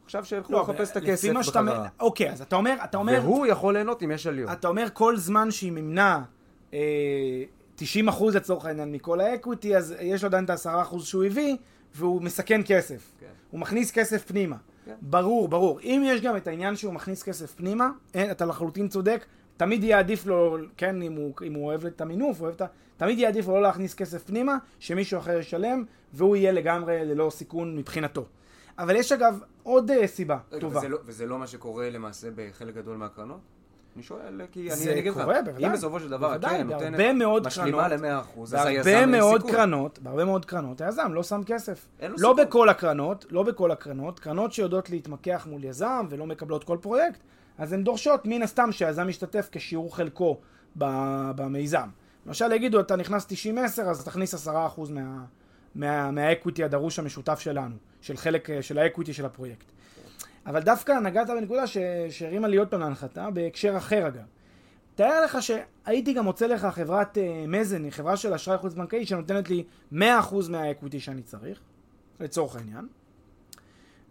עכשיו 0.04 0.24
שילכו 0.24 0.52
לא, 0.52 0.60
לחפש 0.62 0.90
את 0.90 0.96
הכסף 0.96 1.28
שאתה 1.42 1.62
בחזרה. 1.62 1.76
אומר- 1.78 1.88
אוקיי, 2.00 2.30
אז 2.32 2.40
אתה 2.42 2.56
אומר, 2.56 2.74
אתה 2.84 2.96
אומר, 2.98 3.20
והוא 3.22 3.46
יכול 3.46 3.74
ליהנות 3.74 4.02
אם 4.02 4.10
יש 4.10 4.26
עליות. 4.26 4.50
אתה 4.52 4.68
אומר 4.68 4.86
כל 4.92 5.16
זמן 5.16 5.50
שהיא 5.50 5.72
מימנה 5.72 6.22
אה, 6.74 6.78
90 7.74 8.08
אחוז 8.08 8.36
לצורך 8.36 8.64
העניין 8.64 8.92
מכל 8.92 9.20
ה 9.20 9.27
equity, 9.27 9.76
אז 9.76 9.94
יש 10.00 10.22
לו 10.22 10.28
עדיין 10.28 10.44
את 10.44 10.50
ה-10 10.50 10.82
אחוז 10.82 11.06
שהוא 11.06 11.24
הביא, 11.24 11.56
והוא 11.94 12.22
מסכן 12.22 12.60
כסף. 12.66 13.12
כן. 13.20 13.26
הוא 13.50 13.60
מכניס 13.60 13.90
כסף 13.90 14.24
פנימה. 14.26 14.56
כן. 14.84 14.94
ברור, 15.00 15.48
ברור. 15.48 15.80
אם 15.80 16.02
יש 16.06 16.20
גם 16.20 16.36
את 16.36 16.46
העניין 16.48 16.76
שהוא 16.76 16.92
מכניס 16.92 17.22
כסף 17.22 17.54
פנימה, 17.54 17.90
אין, 18.14 18.30
אתה 18.30 18.44
לחלוטין 18.46 18.88
צודק, 18.88 19.24
תמיד 19.56 19.84
יהיה 19.84 19.98
עדיף 19.98 20.26
לו, 20.26 20.56
כן, 20.76 21.02
אם 21.02 21.12
הוא, 21.12 21.32
אם 21.46 21.54
הוא 21.54 21.66
אוהב 21.66 21.86
את 21.86 22.00
המינוף, 22.00 22.40
אוהב 22.40 22.54
את 22.54 22.60
ה... 22.60 22.66
תמיד 22.96 23.18
יהיה 23.18 23.28
עדיף 23.28 23.48
לו 23.48 23.54
לא 23.54 23.62
להכניס 23.62 23.94
כסף 23.94 24.24
פנימה, 24.24 24.58
שמישהו 24.78 25.18
אחר 25.18 25.38
ישלם, 25.38 25.84
והוא 26.12 26.36
יהיה 26.36 26.52
לגמרי 26.52 27.04
ללא 27.04 27.30
סיכון 27.30 27.76
מבחינתו. 27.76 28.24
אבל 28.78 28.96
יש 28.96 29.12
אגב 29.12 29.40
עוד 29.62 29.90
אה, 29.90 30.06
סיבה 30.06 30.38
רגע, 30.52 30.60
טובה. 30.60 30.78
וזה 30.78 30.88
לא, 30.88 30.98
וזה 31.04 31.26
לא 31.26 31.38
מה 31.38 31.46
שקורה 31.46 31.90
למעשה 31.90 32.28
בחלק 32.34 32.74
גדול 32.74 32.96
מהקרנות? 32.96 33.40
אני 33.96 34.02
שואל, 34.02 34.40
כי 34.52 34.68
אני, 34.72 34.98
אגיד 35.00 35.12
לך, 35.12 35.20
קורה, 35.20 35.42
בוודאי. 35.42 35.66
אם 35.66 35.72
בסופו 35.72 36.00
של 36.00 36.08
דבר 36.08 36.32
הקרן 36.32 36.68
בהרבה 36.68 37.12
נותנת, 37.12 37.46
משלימה 37.46 37.88
קרנות, 37.88 38.00
ל-100%, 38.00 38.40
אז 38.42 38.54
היזם 38.54 38.88
אין 38.88 39.22
סיכון. 39.22 39.52
קרנות, 39.52 39.98
בהרבה 39.98 40.24
מאוד 40.24 40.44
קרנות, 40.44 40.80
היזם 40.80 41.12
לא 41.12 41.22
שם 41.22 41.40
כסף. 41.46 41.86
אין 42.00 42.10
לו 42.10 42.16
לא 42.20 42.28
סיכון. 42.28 42.46
בכל 42.46 42.68
הקרנות, 42.68 43.26
לא 43.30 43.42
בכל 43.42 43.70
הקרנות, 43.70 44.20
קרנות 44.20 44.52
שיודעות 44.52 44.90
להתמקח 44.90 45.46
מול 45.50 45.64
יזם 45.64 46.06
ולא 46.10 46.26
מקבלות 46.26 46.64
כל 46.64 46.78
פרויקט, 46.80 47.20
אז 47.58 47.72
הן 47.72 47.84
דורשות 47.84 48.20
מן 48.24 48.42
הסתם 48.42 48.72
שהיזם 48.72 49.08
ישתתף 49.08 49.48
כשיעור 49.52 49.96
חלקו 49.96 50.40
במיזם. 50.76 51.88
למשל 52.26 52.52
יגידו, 52.52 52.80
אתה 52.80 52.96
נכנס 52.96 53.26
90-10, 53.26 53.82
אז 53.82 54.04
תכניס 54.04 54.48
10% 54.48 54.48
מה, 54.90 55.24
מה, 55.74 56.10
מה 56.10 56.24
equity 56.24 56.64
הדרוש 56.64 56.98
המשותף 56.98 57.40
שלנו, 57.40 57.76
של 58.00 58.16
חלק, 58.16 58.60
של 58.60 58.78
ה 58.78 58.83
equity 58.83 59.12
של 59.12 59.24
הפרויקט. 59.24 59.66
אבל 60.46 60.60
דווקא 60.60 60.92
נגעת 60.92 61.26
בנקודה 61.26 61.66
שהרימה 62.10 62.48
לי 62.48 62.56
עוד 62.56 62.68
פעם 62.68 62.80
להנחתה, 62.80 63.30
בהקשר 63.30 63.76
אחר 63.76 64.06
אגב. 64.06 64.24
תאר 64.94 65.24
לך 65.24 65.38
שהייתי 65.42 66.12
גם 66.12 66.24
מוצא 66.24 66.46
לך 66.46 66.66
חברת 66.66 67.18
אה, 67.18 67.44
mezzanine, 67.48 67.84
היא 67.84 67.92
חברה 67.92 68.16
של 68.16 68.34
אשראי 68.34 68.58
חוץ 68.58 68.74
בנקאי 68.74 69.06
שנותנת 69.06 69.50
לי 69.50 69.64
100% 69.92 69.96
מה 70.50 70.63
equity 70.63 71.00
שאני 71.00 71.22
צריך, 71.22 71.60
לצורך 72.20 72.56
העניין. 72.56 72.86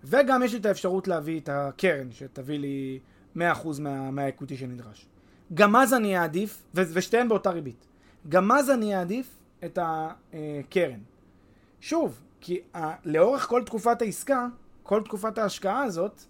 וגם 0.04 0.43
יש 0.43 0.54
לי 0.54 0.60
את 0.60 0.66
האפשרות 0.66 1.08
להביא 1.08 1.39
את 1.39 1.50
הקרן 1.50 2.12
שתביא 2.12 2.60
לי 2.60 3.00
100% 3.38 3.40
מה, 3.80 4.12
מהאקוויטי 4.12 4.58
שנדרש. 4.58 5.06
גם 5.54 5.76
אז 5.76 5.94
אני 5.94 6.18
אעדיף, 6.18 6.64
ו- 6.76 6.82
ושתיהן 6.94 7.28
באותה 7.30 7.50
ריבית, 7.50 7.86
גם 8.30 8.52
אז 8.52 8.70
אני 8.72 8.96
אעדיף 8.96 9.28
את 9.66 9.80
הקרן. 9.82 11.00
שוב, 11.82 12.22
כי 12.42 12.60
ה- 12.76 12.94
לאורך 13.06 13.48
כל 13.48 13.64
תקופת 13.64 14.02
העסקה, 14.02 14.48
כל 14.84 15.02
תקופת 15.04 15.38
ההשקעה 15.38 15.84
הזאת, 15.84 16.22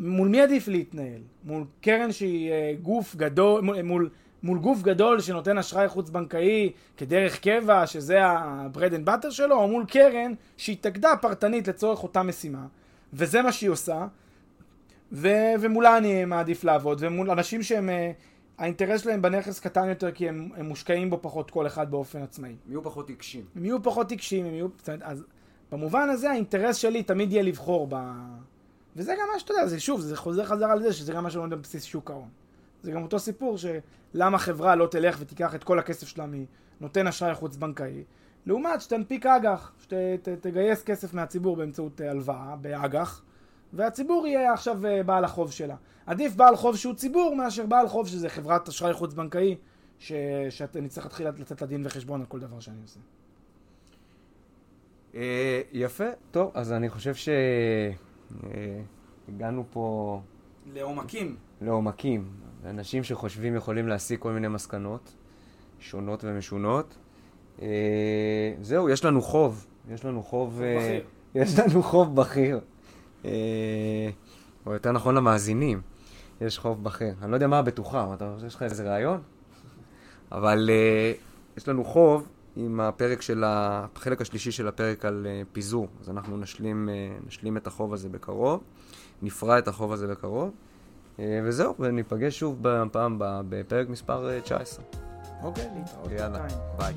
מול 0.00 0.28
מי 0.28 0.40
עדיף 0.40 0.68
להתנהל? 0.68 1.20
מול 1.44 1.64
קרן 1.80 2.12
שהיא 2.12 2.50
אה, 2.50 2.74
גוף 2.82 3.14
גדול, 3.16 3.60
מול, 3.62 3.82
מול, 3.82 4.10
מול 4.42 4.58
גוף 4.58 4.82
גדול 4.82 5.20
שנותן 5.20 5.58
אשראי 5.58 5.88
חוץ 5.88 6.10
בנקאי 6.10 6.72
כדרך 6.96 7.40
קבע, 7.40 7.86
שזה 7.86 8.24
ה-bread 8.24 8.92
and 8.92 9.08
butter 9.08 9.30
שלו, 9.30 9.56
או 9.56 9.68
מול 9.68 9.84
קרן 9.88 10.32
שהתאגדה 10.56 11.16
פרטנית 11.20 11.68
לצורך 11.68 12.02
אותה 12.02 12.22
משימה, 12.22 12.66
וזה 13.12 13.42
מה 13.42 13.52
שהיא 13.52 13.70
עושה, 13.70 14.06
ו- 15.12 15.54
ומולה 15.60 15.98
אני 15.98 16.24
מעדיף 16.24 16.64
לעבוד, 16.64 16.98
ומול 17.00 17.30
אנשים 17.30 17.62
שהם, 17.62 17.88
אה, 17.88 18.12
האינטרס 18.58 19.00
שלהם 19.02 19.22
בנכס 19.22 19.60
קטן 19.60 19.88
יותר 19.88 20.12
כי 20.12 20.28
הם, 20.28 20.48
הם 20.56 20.66
מושקעים 20.66 21.10
בו 21.10 21.18
פחות 21.22 21.50
כל 21.50 21.66
אחד 21.66 21.90
באופן 21.90 22.22
עצמאי. 22.22 22.50
הם 22.50 22.56
יהיו 22.68 22.82
פחות 22.82 23.08
עיקשים. 23.08 23.44
הם 23.56 23.64
יהיו 23.64 23.82
פחות 23.82 24.10
עיקשים, 24.10 24.46
הם 24.46 24.54
יהיו... 24.54 24.68
זאת 24.78 24.88
אז 25.02 25.24
במובן 25.72 26.08
הזה 26.10 26.30
האינטרס 26.30 26.76
שלי 26.76 27.02
תמיד 27.02 27.32
יהיה 27.32 27.42
לבחור 27.42 27.86
ב... 27.90 27.96
וזה 28.96 29.14
גם 29.20 29.26
מה 29.32 29.38
שאתה 29.38 29.52
יודע, 29.52 29.66
זה 29.66 29.80
שוב, 29.80 30.00
זה 30.00 30.16
חוזר 30.16 30.44
חזרה 30.44 30.74
לזה 30.74 30.92
שזה 30.92 31.12
גם 31.12 31.22
מה 31.22 31.30
שעומד 31.30 31.50
בבסיס 31.50 31.84
שוק 31.84 32.10
ההון. 32.10 32.28
זה 32.82 32.92
גם 32.92 33.02
אותו 33.02 33.18
סיפור 33.18 33.56
שלמה 33.58 34.38
חברה 34.38 34.74
לא 34.74 34.86
תלך 34.86 35.16
ותיקח 35.20 35.54
את 35.54 35.64
כל 35.64 35.78
הכסף 35.78 36.08
שלה 36.08 36.26
מנותן 36.80 37.06
אשראי 37.06 37.34
חוץ 37.34 37.56
בנקאי, 37.56 38.04
לעומת 38.46 38.80
שתנפיק 38.80 39.26
אג"ח, 39.26 39.72
שתגייס 39.80 40.82
כסף 40.82 41.14
מהציבור 41.14 41.56
באמצעות 41.56 42.00
אה, 42.00 42.10
הלוואה 42.10 42.56
באג"ח, 42.60 43.22
והציבור 43.72 44.26
יהיה 44.26 44.52
עכשיו 44.52 44.86
אה, 44.86 45.02
בעל 45.02 45.24
החוב 45.24 45.52
שלה. 45.52 45.76
עדיף 46.06 46.34
בעל 46.34 46.56
חוב 46.56 46.76
שהוא 46.76 46.94
ציבור 46.94 47.36
מאשר 47.36 47.66
בעל 47.66 47.88
חוב 47.88 48.08
שזה 48.08 48.28
חברת 48.28 48.68
אשראי 48.68 48.92
חוץ 48.92 49.14
בנקאי, 49.14 49.56
ש... 49.98 50.12
שאני 50.50 50.88
צריך 50.88 51.06
להתחיל 51.06 51.28
לתת 51.28 51.60
לה 51.60 51.66
דין 51.66 51.86
וחשבון 51.86 52.20
על 52.20 52.26
כל 52.26 52.40
דבר 52.40 52.60
שאני 52.60 52.76
עושה. 52.82 53.00
אה, 55.14 55.60
יפה, 55.72 56.04
טוב, 56.30 56.50
אז 56.54 56.72
אני 56.72 56.88
חושב 56.90 57.12
שהגענו 59.28 59.64
פה 59.70 60.20
לעומקים. 60.72 61.36
לעומקים. 61.60 62.30
אנשים 62.64 63.04
שחושבים 63.04 63.56
יכולים 63.56 63.88
להסיק 63.88 64.20
כל 64.20 64.32
מיני 64.32 64.48
מסקנות, 64.48 65.14
שונות 65.78 66.24
ומשונות. 66.24 66.96
אה, 67.62 68.54
זהו, 68.60 68.88
יש 68.88 69.04
לנו 69.04 69.22
חוב. 69.22 69.66
יש 69.90 70.04
לנו 70.04 70.22
חוב... 70.22 70.62
אה, 70.62 70.76
בכיר. 70.76 71.04
יש 71.34 71.58
לנו 71.58 71.82
חוב 71.82 72.16
בכיר. 72.16 72.60
אה, 73.24 73.30
או 74.66 74.72
יותר 74.72 74.92
נכון 74.92 75.14
למאזינים. 75.14 75.80
יש 76.40 76.58
חוב 76.58 76.84
בכיר. 76.84 77.14
אני 77.22 77.30
לא 77.30 77.36
יודע 77.36 77.46
מה 77.46 77.58
הבטוחה, 77.58 78.14
אתה 78.14 78.32
חושב 78.34 78.46
שיש 78.46 78.54
לך 78.54 78.62
איזה 78.62 78.90
רעיון? 78.90 79.20
אבל 80.32 80.70
אה, 80.72 81.12
יש 81.56 81.68
לנו 81.68 81.84
חוב 81.84 82.28
עם 82.56 82.80
הפרק 82.80 83.22
של. 83.22 83.44
החלק 83.46 84.20
השלישי 84.20 84.52
של 84.52 84.68
הפרק 84.68 85.04
על 85.04 85.26
אה, 85.30 85.42
פיזור. 85.52 85.88
אז 86.00 86.10
אנחנו 86.10 86.36
נשלים, 86.36 86.88
נשלים 87.26 87.56
את 87.56 87.66
החוב 87.66 87.92
הזה 87.92 88.08
בקרוב, 88.08 88.62
נפרע 89.22 89.58
את 89.58 89.68
החוב 89.68 89.92
הזה 89.92 90.06
בקרוב, 90.06 90.50
וזהו, 91.18 91.74
וניפגש 91.78 92.38
שוב 92.38 92.66
הבאה 92.66 93.08
בפרק 93.48 93.88
מספר 93.88 94.30
אה, 94.30 94.40
19. 94.40 94.84
אוקיי, 95.42 95.68
להתראות. 95.78 96.10
יאללה, 96.10 96.38
בינתיים. 96.38 96.58
ביי. 96.78 96.94